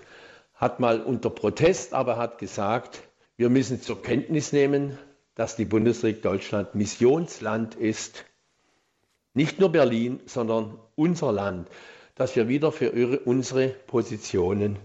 hat 0.55 0.81
mal 0.81 0.99
unter 0.99 1.29
Protest 1.29 1.93
aber 1.93 2.17
hat 2.17 2.37
gesagt, 2.37 3.01
wir 3.37 3.49
müssen 3.49 3.81
zur 3.81 4.01
Kenntnis 4.01 4.53
nehmen, 4.53 4.97
dass 5.35 5.55
die 5.55 5.65
Bundesrepublik 5.65 6.21
Deutschland 6.21 6.75
Missionsland 6.75 7.73
ist. 7.75 8.25
Nicht 9.33 9.59
nur 9.59 9.71
Berlin, 9.71 10.19
sondern 10.25 10.77
unser 10.95 11.31
Land, 11.31 11.69
dass 12.15 12.35
wir 12.35 12.47
wieder 12.47 12.71
für 12.71 12.91
unsere 13.25 13.69
Positionen 13.69 14.77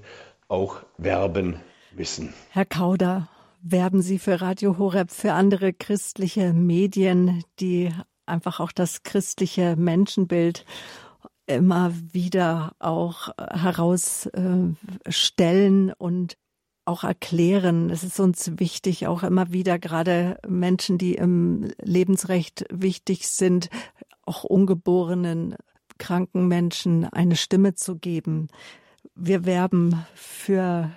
auch 0.48 0.78
werben 0.96 1.60
müssen. 1.94 2.32
Herr 2.50 2.64
Kauder, 2.64 3.28
werben 3.60 4.00
Sie 4.00 4.18
für 4.18 4.40
Radio 4.40 4.78
Horeb, 4.78 5.10
für 5.10 5.34
andere 5.34 5.74
christliche 5.74 6.54
Medien, 6.54 7.44
die 7.60 7.92
einfach 8.24 8.60
auch 8.60 8.72
das 8.72 9.02
christliche 9.02 9.76
Menschenbild 9.76 10.64
immer 11.46 11.92
wieder 12.12 12.72
auch 12.78 13.28
herausstellen 13.38 15.92
und 15.98 16.38
auch 16.88 17.04
erklären. 17.04 17.90
Es 17.90 18.02
ist 18.02 18.18
uns 18.18 18.58
wichtig, 18.58 19.06
auch 19.06 19.22
immer 19.22 19.52
wieder 19.52 19.78
gerade 19.78 20.38
Menschen, 20.48 20.98
die 20.98 21.14
im 21.14 21.70
Lebensrecht 21.80 22.64
wichtig 22.70 23.28
sind, 23.28 23.68
auch 24.24 24.44
ungeborenen, 24.44 25.56
kranken 25.98 26.48
Menschen 26.48 27.04
eine 27.04 27.36
Stimme 27.36 27.74
zu 27.74 27.96
geben. 27.96 28.48
Wir 29.14 29.44
werben 29.44 30.04
für 30.14 30.90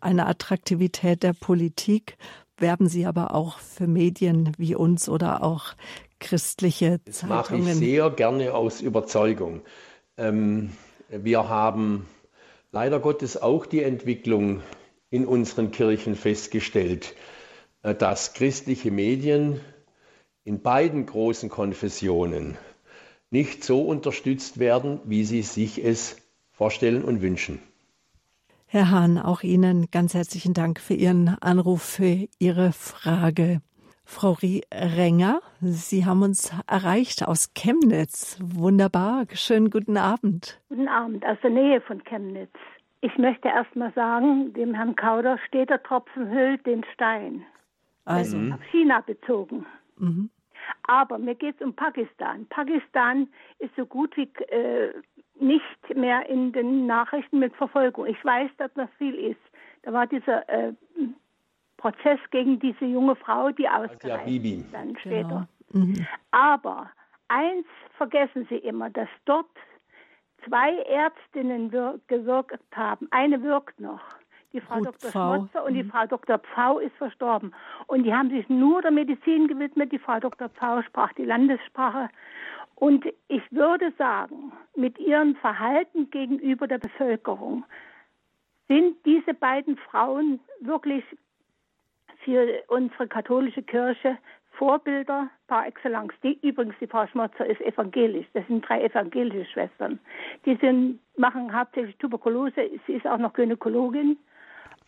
eine 0.00 0.26
Attraktivität 0.26 1.22
der 1.22 1.32
Politik, 1.32 2.16
werben 2.56 2.88
sie 2.88 3.04
aber 3.06 3.34
auch 3.34 3.58
für 3.58 3.86
Medien 3.86 4.52
wie 4.58 4.74
uns 4.74 5.08
oder 5.08 5.42
auch 5.42 5.74
christliche 6.20 7.00
das 7.04 7.18
Zeitungen. 7.18 7.38
Das 7.38 7.50
mache 7.50 7.56
ich 7.56 7.74
sehr 7.74 8.10
gerne 8.10 8.54
aus 8.54 8.80
Überzeugung. 8.80 9.62
Ähm, 10.16 10.70
wir 11.08 11.48
haben 11.48 12.06
leider 12.72 13.00
Gottes 13.00 13.40
auch 13.40 13.66
die 13.66 13.82
Entwicklung 13.82 14.62
in 15.14 15.26
unseren 15.26 15.70
Kirchen 15.70 16.16
festgestellt, 16.16 17.14
äh, 17.82 17.94
dass 17.94 18.34
christliche 18.34 18.90
Medien 18.90 19.60
in 20.42 20.60
beiden 20.60 21.06
großen 21.06 21.48
Konfessionen 21.48 22.58
nicht 23.30 23.62
so 23.62 23.82
unterstützt 23.82 24.58
werden, 24.58 24.98
wie 25.04 25.22
sie 25.22 25.42
sich 25.42 25.82
es 25.84 26.16
vorstellen 26.50 27.04
und 27.04 27.22
wünschen. 27.22 27.60
Herr 28.66 28.90
Hahn, 28.90 29.18
auch 29.18 29.44
Ihnen 29.44 29.86
ganz 29.92 30.14
herzlichen 30.14 30.52
Dank 30.52 30.80
für 30.80 30.94
Ihren 30.94 31.36
Anruf, 31.40 31.82
für 31.82 32.26
Ihre 32.40 32.72
Frage. 32.72 33.60
Frau 34.04 34.36
Renger, 34.72 35.40
Sie 35.60 36.04
haben 36.04 36.22
uns 36.22 36.52
erreicht 36.66 37.26
aus 37.26 37.54
Chemnitz. 37.54 38.36
Wunderbar. 38.42 39.26
Schönen 39.32 39.70
guten 39.70 39.96
Abend. 39.96 40.60
Guten 40.68 40.88
Abend, 40.88 41.24
aus 41.24 41.38
der 41.42 41.50
Nähe 41.50 41.80
von 41.82 42.02
Chemnitz. 42.02 42.52
Ich 43.04 43.18
möchte 43.18 43.48
erst 43.48 43.76
mal 43.76 43.92
sagen, 43.92 44.54
dem 44.54 44.72
Herrn 44.72 44.96
Kauder 44.96 45.36
steht 45.46 45.68
der 45.68 45.82
Tropfen 45.82 46.30
hüllt 46.30 46.64
den 46.64 46.82
Stein. 46.94 47.44
Also 48.06 48.38
auf 48.38 48.62
China 48.70 49.02
bezogen. 49.02 49.66
Mhm. 49.98 50.30
Aber 50.84 51.18
mir 51.18 51.34
geht 51.34 51.56
es 51.56 51.66
um 51.66 51.74
Pakistan. 51.74 52.46
Pakistan 52.46 53.28
ist 53.58 53.76
so 53.76 53.84
gut 53.84 54.16
wie 54.16 54.30
äh, 54.48 54.94
nicht 55.38 55.94
mehr 55.94 56.26
in 56.30 56.52
den 56.52 56.86
Nachrichten 56.86 57.40
mit 57.40 57.54
Verfolgung. 57.56 58.06
Ich 58.06 58.24
weiß, 58.24 58.50
dass 58.56 58.74
noch 58.74 58.88
viel 58.96 59.14
ist. 59.14 59.40
Da 59.82 59.92
war 59.92 60.06
dieser 60.06 60.48
äh, 60.48 60.72
Prozess 61.76 62.20
gegen 62.30 62.58
diese 62.58 62.86
junge 62.86 63.16
Frau, 63.16 63.50
die 63.50 63.68
ausgereist 63.68 64.26
ist 64.26 64.72
dann 64.72 64.96
später. 64.96 65.46
Genau. 65.72 65.84
Mhm. 65.84 66.06
Aber 66.30 66.90
eins 67.28 67.66
vergessen 67.98 68.46
Sie 68.48 68.56
immer, 68.56 68.88
dass 68.88 69.08
dort 69.26 69.50
zwei 70.46 70.76
Ärztinnen 70.82 71.70
gewirkt 71.70 72.58
haben. 72.74 73.08
Eine 73.10 73.42
wirkt 73.42 73.80
noch. 73.80 74.00
Die 74.52 74.60
Frau 74.60 74.76
Gut, 74.76 74.86
Dr. 74.86 75.10
Pfau. 75.10 75.34
Schmotzer 75.34 75.64
und 75.64 75.72
mhm. 75.72 75.76
die 75.76 75.84
Frau 75.84 76.06
Dr. 76.06 76.38
Pfau 76.38 76.78
ist 76.78 76.94
verstorben. 76.96 77.52
Und 77.88 78.04
die 78.04 78.14
haben 78.14 78.30
sich 78.30 78.48
nur 78.48 78.82
der 78.82 78.92
Medizin 78.92 79.48
gewidmet. 79.48 79.90
Die 79.90 79.98
Frau 79.98 80.20
Dr. 80.20 80.48
Pfau 80.48 80.80
sprach 80.82 81.12
die 81.14 81.24
Landessprache. 81.24 82.08
Und 82.76 83.04
ich 83.28 83.42
würde 83.50 83.92
sagen, 83.98 84.52
mit 84.76 84.98
ihrem 84.98 85.34
Verhalten 85.36 86.10
gegenüber 86.10 86.68
der 86.68 86.78
Bevölkerung 86.78 87.64
sind 88.68 88.96
diese 89.04 89.34
beiden 89.34 89.76
Frauen 89.76 90.40
wirklich 90.60 91.04
für 92.24 92.62
unsere 92.68 93.06
katholische 93.06 93.62
Kirche 93.62 94.18
Vorbilder 94.58 95.28
par 95.46 95.66
excellence. 95.66 96.14
Die, 96.22 96.38
übrigens, 96.42 96.74
die 96.80 96.86
Frau 96.86 97.06
Schmotzer 97.06 97.46
ist 97.46 97.60
evangelisch. 97.60 98.26
Das 98.34 98.46
sind 98.46 98.66
drei 98.68 98.82
evangelische 98.82 99.50
Schwestern. 99.50 99.98
Die 100.44 100.56
sind, 100.56 101.00
machen 101.16 101.56
hauptsächlich 101.56 101.96
Tuberkulose. 101.96 102.70
Sie 102.86 102.92
ist 102.92 103.06
auch 103.06 103.18
noch 103.18 103.32
Gynäkologin. 103.32 104.16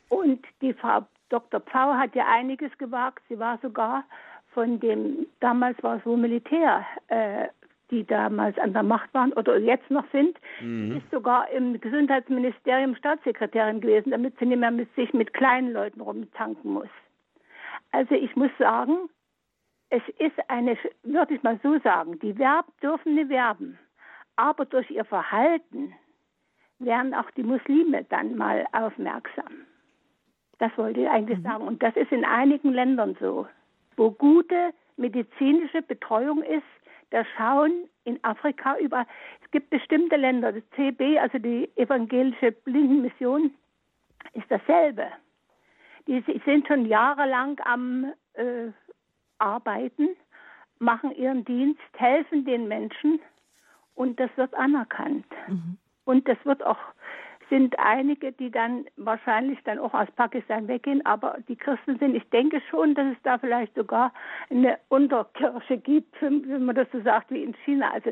Und 0.09 0.45
die 0.61 0.73
Frau 0.73 1.01
Dr. 1.29 1.61
Pfau 1.61 1.95
hat 1.95 2.15
ja 2.15 2.27
einiges 2.29 2.77
gewagt. 2.79 3.23
Sie 3.29 3.39
war 3.39 3.59
sogar 3.59 4.05
von 4.53 4.81
dem, 4.81 5.27
damals 5.41 5.83
war 5.83 5.97
es 5.97 6.07
wohl 6.07 6.17
Militär, 6.17 6.87
äh, 7.09 7.49
die 7.91 8.05
damals 8.05 8.59
an 8.59 8.73
der 8.73 8.83
Macht 8.83 9.13
waren 9.15 9.33
oder 9.35 9.59
jetzt 9.59 9.91
noch 9.91 10.05
sind, 10.13 10.39
mhm. 10.61 10.97
ist 10.97 11.11
sogar 11.11 11.49
im 11.51 11.81
Gesundheitsministerium 11.81 12.97
Staatssekretärin 12.97 13.81
gewesen, 13.81 14.11
damit 14.11 14.39
sie 14.39 14.47
nicht 14.47 14.59
mehr 14.59 14.71
mit 14.71 14.93
sich 14.95 15.13
mit 15.13 15.35
kleinen 15.35 15.73
Leuten 15.73 16.01
rumtanken 16.01 16.73
muss. 16.73 16.89
Also 17.93 18.15
ich 18.15 18.35
muss 18.35 18.51
sagen, 18.59 19.09
es 19.91 20.03
ist 20.19 20.39
eine, 20.49 20.77
würde 21.03 21.35
ich 21.35 21.43
mal 21.43 21.59
so 21.63 21.79
sagen, 21.81 22.19
die 22.21 22.39
Verb 22.39 22.67
dürfen 22.81 23.15
nicht 23.15 23.29
werben, 23.29 23.79
aber 24.37 24.65
durch 24.65 24.91
ihr 24.91 25.05
Verhalten 25.05 25.95
werden 26.79 27.15
auch 27.15 27.31
die 27.33 27.43
Muslime 27.43 28.05
dann 28.05 28.37
mal 28.37 28.67
aufmerksam. 28.73 29.67
Das 30.59 30.77
wollte 30.77 31.01
ich 31.03 31.09
eigentlich 31.09 31.39
mhm. 31.39 31.45
sagen. 31.45 31.67
Und 31.67 31.83
das 31.83 31.97
ist 31.97 32.13
in 32.13 32.25
einigen 32.25 32.73
Ländern 32.73 33.17
so, 33.21 33.47
wo 33.97 34.11
gute 34.11 34.73
medizinische 34.97 35.83
Betreuung 35.83 36.43
ist, 36.43 36.65
da 37.11 37.25
schauen 37.37 37.89
in 38.05 38.23
Afrika 38.25 38.77
über, 38.79 39.07
es 39.45 39.51
gibt 39.51 39.71
bestimmte 39.71 40.17
Länder, 40.17 40.53
das 40.53 40.63
CB, 40.75 41.19
also 41.19 41.39
die 41.39 41.71
evangelische 41.77 42.53
Blindenmission, 42.53 43.55
ist 44.33 44.47
dasselbe. 44.51 45.07
Die 46.07 46.23
sind 46.45 46.67
schon 46.67 46.87
jahrelang 46.87 47.61
am 47.65 48.13
äh, 48.35 48.69
Arbeiten, 49.39 50.09
machen 50.79 51.15
ihren 51.15 51.45
Dienst, 51.45 51.81
helfen 51.97 52.45
den 52.45 52.69
Menschen 52.69 53.21
und 53.95 54.21
das 54.21 54.31
wird 54.37 54.55
anerkannt. 54.55 55.27
Mhm. 55.49 55.79
Und 56.05 56.29
das 56.29 56.39
wird 56.45 56.65
auch 56.65 56.79
sind 57.49 57.79
einige, 57.79 58.33
die 58.33 58.51
dann 58.51 58.87
wahrscheinlich 58.97 59.59
dann 59.65 59.79
auch 59.79 59.95
aus 59.95 60.11
Pakistan 60.17 60.69
weggehen, 60.69 61.05
aber 61.07 61.39
die 61.49 61.57
Christen 61.57 61.99
sind, 61.99 62.15
ich 62.15 62.29
denke 62.31 62.61
schon, 62.71 62.95
dass 62.95 63.07
es 63.13 63.23
da 63.23 63.39
vielleicht 63.39 63.75
sogar 63.75 64.13
eine 64.51 64.79
Unterkirche 64.89 65.79
gibt, 65.79 66.15
wenn 66.21 66.65
man 66.65 66.75
das 66.75 66.89
so 66.93 67.01
sagt, 67.03 67.31
wie 67.31 67.43
in 67.43 67.55
China. 67.65 67.91
Also, 67.93 68.11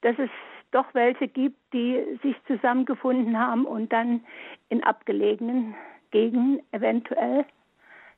dass 0.00 0.18
es 0.18 0.30
doch 0.72 0.86
welche 0.94 1.28
gibt, 1.28 1.58
die 1.72 2.18
sich 2.22 2.36
zusammengefunden 2.46 3.38
haben 3.38 3.66
und 3.66 3.92
dann 3.92 4.24
in 4.68 4.82
abgelegenen 4.82 5.74
Gegenden 6.10 6.60
eventuell 6.72 7.44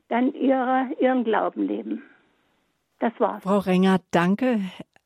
dann 0.09 0.33
ihre, 0.35 0.89
ihren 1.01 1.25
Glauben 1.25 1.67
leben. 1.67 2.03
Das 2.99 3.13
war's. 3.19 3.43
Frau 3.43 3.59
Renger, 3.59 4.01
danke. 4.11 4.61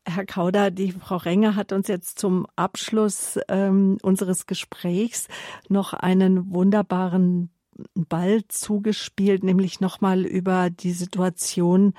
Herr 0.06 0.24
Kauder, 0.24 0.70
die 0.70 0.92
Frau 0.92 1.16
Renger 1.16 1.54
hat 1.54 1.72
uns 1.72 1.88
jetzt 1.88 2.18
zum 2.18 2.46
Abschluss 2.56 3.38
ähm, 3.48 3.98
unseres 4.02 4.46
Gesprächs 4.46 5.28
noch 5.68 5.92
einen 5.92 6.52
wunderbaren 6.52 7.50
Ball 7.94 8.42
zugespielt, 8.48 9.44
nämlich 9.44 9.80
nochmal 9.80 10.24
über 10.24 10.70
die 10.70 10.92
Situation 10.92 11.94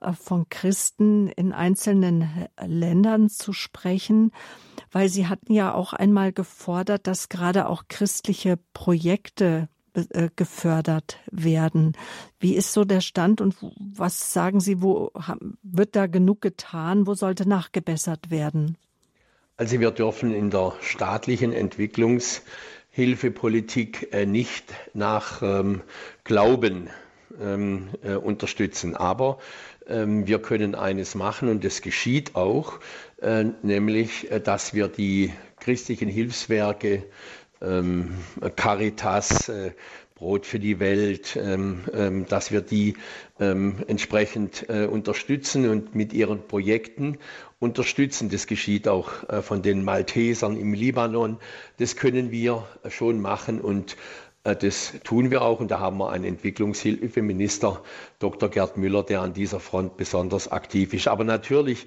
äh, 0.00 0.12
von 0.12 0.48
Christen 0.48 1.28
in 1.28 1.52
einzelnen 1.52 2.48
Ländern 2.64 3.28
zu 3.28 3.52
sprechen, 3.52 4.32
weil 4.92 5.08
Sie 5.08 5.26
hatten 5.26 5.52
ja 5.52 5.74
auch 5.74 5.92
einmal 5.92 6.32
gefordert, 6.32 7.06
dass 7.06 7.28
gerade 7.28 7.68
auch 7.68 7.84
christliche 7.88 8.58
Projekte 8.72 9.68
äh, 10.10 10.30
gefördert 10.34 11.18
werden. 11.30 11.96
Wie 12.40 12.54
ist 12.54 12.72
so 12.72 12.84
der 12.84 13.00
Stand 13.00 13.40
und 13.40 13.54
was 13.78 14.32
sagen 14.32 14.58
Sie, 14.60 14.82
wo 14.82 15.12
wird 15.62 15.94
da 15.96 16.06
genug 16.06 16.40
getan? 16.40 17.06
Wo 17.06 17.14
sollte 17.14 17.48
nachgebessert 17.48 18.30
werden? 18.30 18.76
Also 19.56 19.80
wir 19.80 19.90
dürfen 19.90 20.32
in 20.32 20.50
der 20.50 20.74
staatlichen 20.80 21.52
Entwicklungshilfepolitik 21.52 24.12
äh, 24.12 24.24
nicht 24.24 24.72
nach 24.94 25.42
ähm, 25.42 25.82
Glauben 26.22 26.90
ähm, 27.40 27.88
äh, 28.02 28.14
unterstützen. 28.14 28.94
Aber 28.94 29.38
ähm, 29.88 30.28
wir 30.28 30.40
können 30.40 30.76
eines 30.76 31.16
machen 31.16 31.48
und 31.48 31.64
das 31.64 31.82
geschieht 31.82 32.36
auch, 32.36 32.78
äh, 33.20 33.46
nämlich, 33.62 34.28
dass 34.44 34.74
wir 34.74 34.86
die 34.86 35.32
christlichen 35.58 36.08
Hilfswerke 36.08 37.02
ähm, 37.60 38.14
Caritas, 38.56 39.48
äh, 39.48 39.72
Brot 40.14 40.46
für 40.46 40.58
die 40.58 40.80
Welt, 40.80 41.38
ähm, 41.40 41.84
ähm, 41.94 42.26
dass 42.26 42.50
wir 42.50 42.60
die 42.60 42.94
entsprechend 43.38 44.68
äh, 44.68 44.86
unterstützen 44.86 45.70
und 45.70 45.94
mit 45.94 46.12
ihren 46.12 46.44
Projekten 46.48 47.18
unterstützen. 47.60 48.30
Das 48.30 48.48
geschieht 48.48 48.88
auch 48.88 49.28
äh, 49.28 49.42
von 49.42 49.62
den 49.62 49.84
Maltesern 49.84 50.56
im 50.56 50.74
Libanon. 50.74 51.38
Das 51.76 51.94
können 51.94 52.32
wir 52.32 52.64
schon 52.88 53.20
machen 53.20 53.60
und 53.60 53.96
das 54.42 54.94
tun 55.04 55.30
wir 55.30 55.42
auch 55.42 55.60
und 55.60 55.70
da 55.70 55.78
haben 55.78 55.98
wir 55.98 56.10
einen 56.10 56.24
Entwicklungshilfeminister, 56.24 57.82
Dr. 58.18 58.48
Gerd 58.48 58.78
Müller, 58.78 59.02
der 59.02 59.20
an 59.20 59.34
dieser 59.34 59.60
Front 59.60 59.98
besonders 59.98 60.50
aktiv 60.50 60.94
ist. 60.94 61.06
Aber 61.06 61.24
natürlich 61.24 61.86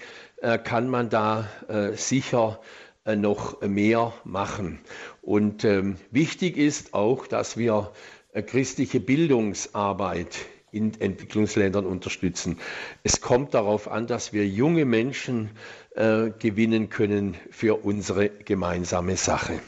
kann 0.64 0.88
man 0.88 1.10
da 1.10 1.48
sicher 1.96 2.60
äh, 2.62 2.91
noch 3.06 3.62
mehr 3.62 4.14
machen. 4.24 4.80
Und 5.22 5.64
ähm, 5.64 5.98
wichtig 6.12 6.58
ist 6.58 6.94
auch, 6.94 7.28
dass 7.28 7.58
wir 7.58 7.92
äh, 8.34 8.42
christliche 8.42 9.00
Bildungsarbeit 9.00 10.38
in 10.72 11.00
Entwicklungsländern 11.00 11.86
unterstützen. 11.86 12.58
Es 13.04 13.20
kommt 13.22 13.54
darauf 13.54 13.90
an, 13.90 14.08
dass 14.08 14.34
wir 14.34 14.48
junge 14.48 14.86
Menschen 14.86 15.50
äh, 15.96 16.30
gewinnen 16.40 16.90
können 16.90 17.36
für 17.50 17.84
unsere 17.84 18.30
gemeinsame 18.30 19.18
Sache. 19.18 19.60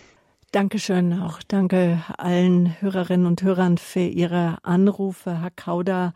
Dankeschön. 0.51 1.19
Auch 1.19 1.39
danke 1.47 2.03
allen 2.17 2.79
Hörerinnen 2.79 3.25
und 3.25 3.41
Hörern 3.41 3.77
für 3.77 4.01
Ihre 4.01 4.59
Anrufe. 4.63 5.41
Herr 5.41 5.51
Kauder, 5.51 6.13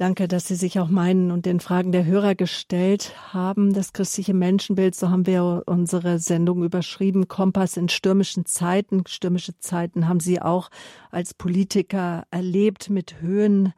Danke, 0.00 0.28
dass 0.28 0.48
Sie 0.48 0.54
sich 0.54 0.80
auch 0.80 0.88
meinen 0.88 1.30
und 1.30 1.44
den 1.44 1.60
Fragen 1.60 1.92
der 1.92 2.06
Hörer 2.06 2.34
gestellt 2.34 3.12
haben. 3.34 3.74
Das 3.74 3.92
christliche 3.92 4.32
Menschenbild, 4.32 4.94
so 4.94 5.10
haben 5.10 5.26
wir 5.26 5.64
unsere 5.66 6.18
Sendung 6.18 6.64
überschrieben. 6.64 7.28
Kompass 7.28 7.76
in 7.76 7.90
stürmischen 7.90 8.46
Zeiten. 8.46 9.04
Stürmische 9.06 9.58
Zeiten 9.58 10.08
haben 10.08 10.18
Sie 10.18 10.40
auch 10.40 10.70
als 11.10 11.34
Politiker 11.34 12.24
erlebt 12.30 12.88
mit 12.88 13.20
Höhen 13.20 13.74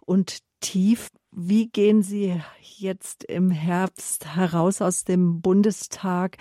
und 0.00 0.40
Tief. 0.60 1.08
Wie 1.30 1.68
gehen 1.68 2.02
Sie 2.02 2.38
jetzt 2.76 3.24
im 3.24 3.50
Herbst 3.50 4.36
heraus 4.36 4.82
aus 4.82 5.04
dem 5.04 5.40
Bundestag? 5.40 6.36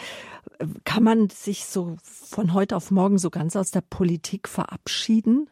Kann 0.84 1.04
man 1.04 1.30
sich 1.30 1.64
so 1.64 1.96
von 2.04 2.52
heute 2.52 2.76
auf 2.76 2.92
morgen 2.92 3.18
so 3.18 3.30
ganz 3.30 3.56
aus 3.56 3.72
der 3.72 3.80
Politik 3.80 4.50
verabschieden? 4.50 5.50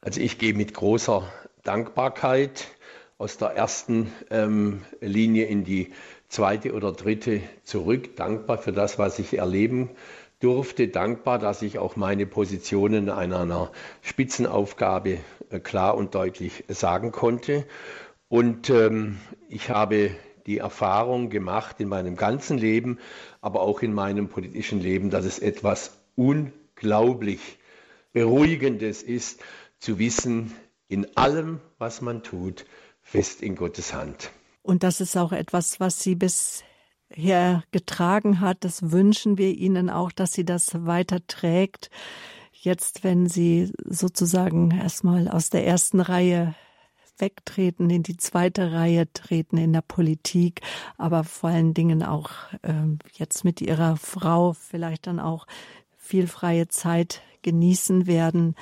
Also 0.00 0.18
ich 0.18 0.38
gehe 0.38 0.54
mit 0.54 0.72
großer 0.72 1.30
Dankbarkeit 1.62 2.68
aus 3.18 3.36
der 3.36 3.48
ersten 3.48 4.12
ähm, 4.30 4.82
Linie 5.00 5.46
in 5.46 5.64
die 5.64 5.92
zweite 6.28 6.72
oder 6.72 6.92
dritte 6.92 7.40
zurück. 7.64 8.14
Dankbar 8.16 8.58
für 8.58 8.72
das, 8.72 8.98
was 8.98 9.18
ich 9.18 9.36
erleben 9.36 9.90
durfte. 10.38 10.86
Dankbar, 10.86 11.40
dass 11.40 11.62
ich 11.62 11.78
auch 11.78 11.96
meine 11.96 12.26
Positionen 12.26 13.10
einer 13.10 13.72
Spitzenaufgabe 14.02 15.18
äh, 15.50 15.58
klar 15.58 15.96
und 15.96 16.14
deutlich 16.14 16.64
sagen 16.68 17.10
konnte. 17.10 17.66
Und 18.28 18.70
ähm, 18.70 19.18
ich 19.48 19.68
habe 19.70 20.12
die 20.46 20.58
Erfahrung 20.58 21.28
gemacht 21.28 21.80
in 21.80 21.88
meinem 21.88 22.14
ganzen 22.14 22.56
Leben, 22.56 22.98
aber 23.40 23.62
auch 23.62 23.82
in 23.82 23.92
meinem 23.92 24.28
politischen 24.28 24.80
Leben, 24.80 25.10
dass 25.10 25.24
es 25.24 25.40
etwas 25.40 25.98
unglaublich 26.14 27.58
Beruhigendes 28.12 29.02
ist, 29.02 29.40
zu 29.78 29.98
wissen, 29.98 30.54
in 30.88 31.16
allem, 31.16 31.60
was 31.78 32.00
man 32.00 32.22
tut, 32.22 32.64
fest 33.08 33.42
in 33.42 33.56
Gottes 33.56 33.94
Hand. 33.94 34.30
Und 34.62 34.82
das 34.82 35.00
ist 35.00 35.16
auch 35.16 35.32
etwas, 35.32 35.80
was 35.80 36.02
Sie 36.02 36.14
bisher 36.14 37.64
getragen 37.70 38.40
hat. 38.40 38.64
Das 38.64 38.90
wünschen 38.90 39.38
wir 39.38 39.56
Ihnen 39.56 39.88
auch, 39.88 40.12
dass 40.12 40.32
sie 40.32 40.44
das 40.44 40.84
weiter 40.84 41.26
trägt. 41.26 41.90
Jetzt, 42.52 43.04
wenn 43.04 43.26
Sie 43.26 43.72
sozusagen 43.84 44.72
erstmal 44.72 45.28
aus 45.28 45.48
der 45.48 45.66
ersten 45.66 46.00
Reihe 46.00 46.54
wegtreten, 47.16 47.88
in 47.88 48.02
die 48.02 48.18
zweite 48.18 48.72
Reihe 48.72 49.10
treten 49.12 49.56
in 49.56 49.72
der 49.72 49.82
Politik, 49.82 50.60
aber 50.98 51.24
vor 51.24 51.50
allen 51.50 51.72
Dingen 51.72 52.02
auch 52.02 52.30
äh, 52.62 52.72
jetzt 53.14 53.42
mit 53.42 53.62
Ihrer 53.62 53.96
Frau 53.96 54.52
vielleicht 54.52 55.06
dann 55.06 55.18
auch 55.18 55.46
viel 55.96 56.26
freie 56.26 56.68
Zeit 56.68 57.22
genießen 57.42 58.06
werden. 58.06 58.54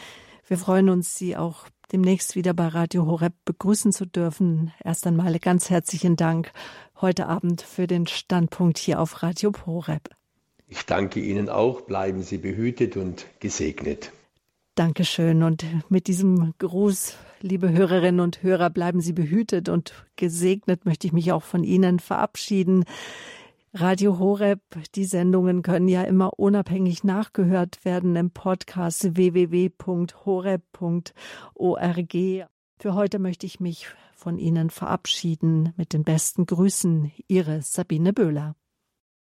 Wir 0.46 0.56
freuen 0.56 0.88
uns, 0.88 1.16
Sie 1.16 1.36
auch 1.36 1.66
demnächst 1.92 2.34
wieder 2.34 2.54
bei 2.54 2.68
Radio 2.68 3.06
Horeb 3.06 3.34
begrüßen 3.44 3.92
zu 3.92 4.06
dürfen. 4.06 4.72
Erst 4.82 5.06
einmal 5.06 5.38
ganz 5.38 5.70
herzlichen 5.70 6.16
Dank 6.16 6.52
heute 7.00 7.26
Abend 7.26 7.62
für 7.62 7.86
den 7.86 8.06
Standpunkt 8.06 8.78
hier 8.78 9.00
auf 9.00 9.22
Radio 9.22 9.52
Horeb. 9.66 10.10
Ich 10.68 10.84
danke 10.86 11.20
Ihnen 11.20 11.48
auch. 11.48 11.82
Bleiben 11.82 12.22
Sie 12.22 12.38
behütet 12.38 12.96
und 12.96 13.26
gesegnet. 13.40 14.12
Dankeschön. 14.74 15.42
Und 15.42 15.64
mit 15.88 16.06
diesem 16.06 16.52
Gruß, 16.58 17.16
liebe 17.40 17.70
Hörerinnen 17.70 18.20
und 18.20 18.42
Hörer, 18.42 18.70
bleiben 18.70 19.00
Sie 19.00 19.12
behütet 19.12 19.68
und 19.68 19.94
gesegnet, 20.16 20.84
möchte 20.84 21.06
ich 21.06 21.12
mich 21.12 21.32
auch 21.32 21.42
von 21.42 21.64
Ihnen 21.64 21.98
verabschieden. 21.98 22.84
Radio 23.78 24.18
Horeb, 24.18 24.62
die 24.94 25.04
Sendungen 25.04 25.60
können 25.60 25.88
ja 25.88 26.00
immer 26.02 26.38
unabhängig 26.38 27.04
nachgehört 27.04 27.84
werden 27.84 28.16
im 28.16 28.30
Podcast 28.30 29.16
www.horeb.org. 29.16 29.76
Für 32.78 32.94
heute 32.94 33.18
möchte 33.18 33.44
ich 33.44 33.60
mich 33.60 33.88
von 34.14 34.38
Ihnen 34.38 34.70
verabschieden 34.70 35.74
mit 35.76 35.92
den 35.92 36.04
besten 36.04 36.46
Grüßen. 36.46 37.12
Ihre 37.28 37.60
Sabine 37.60 38.14
Böhler. 38.14 38.56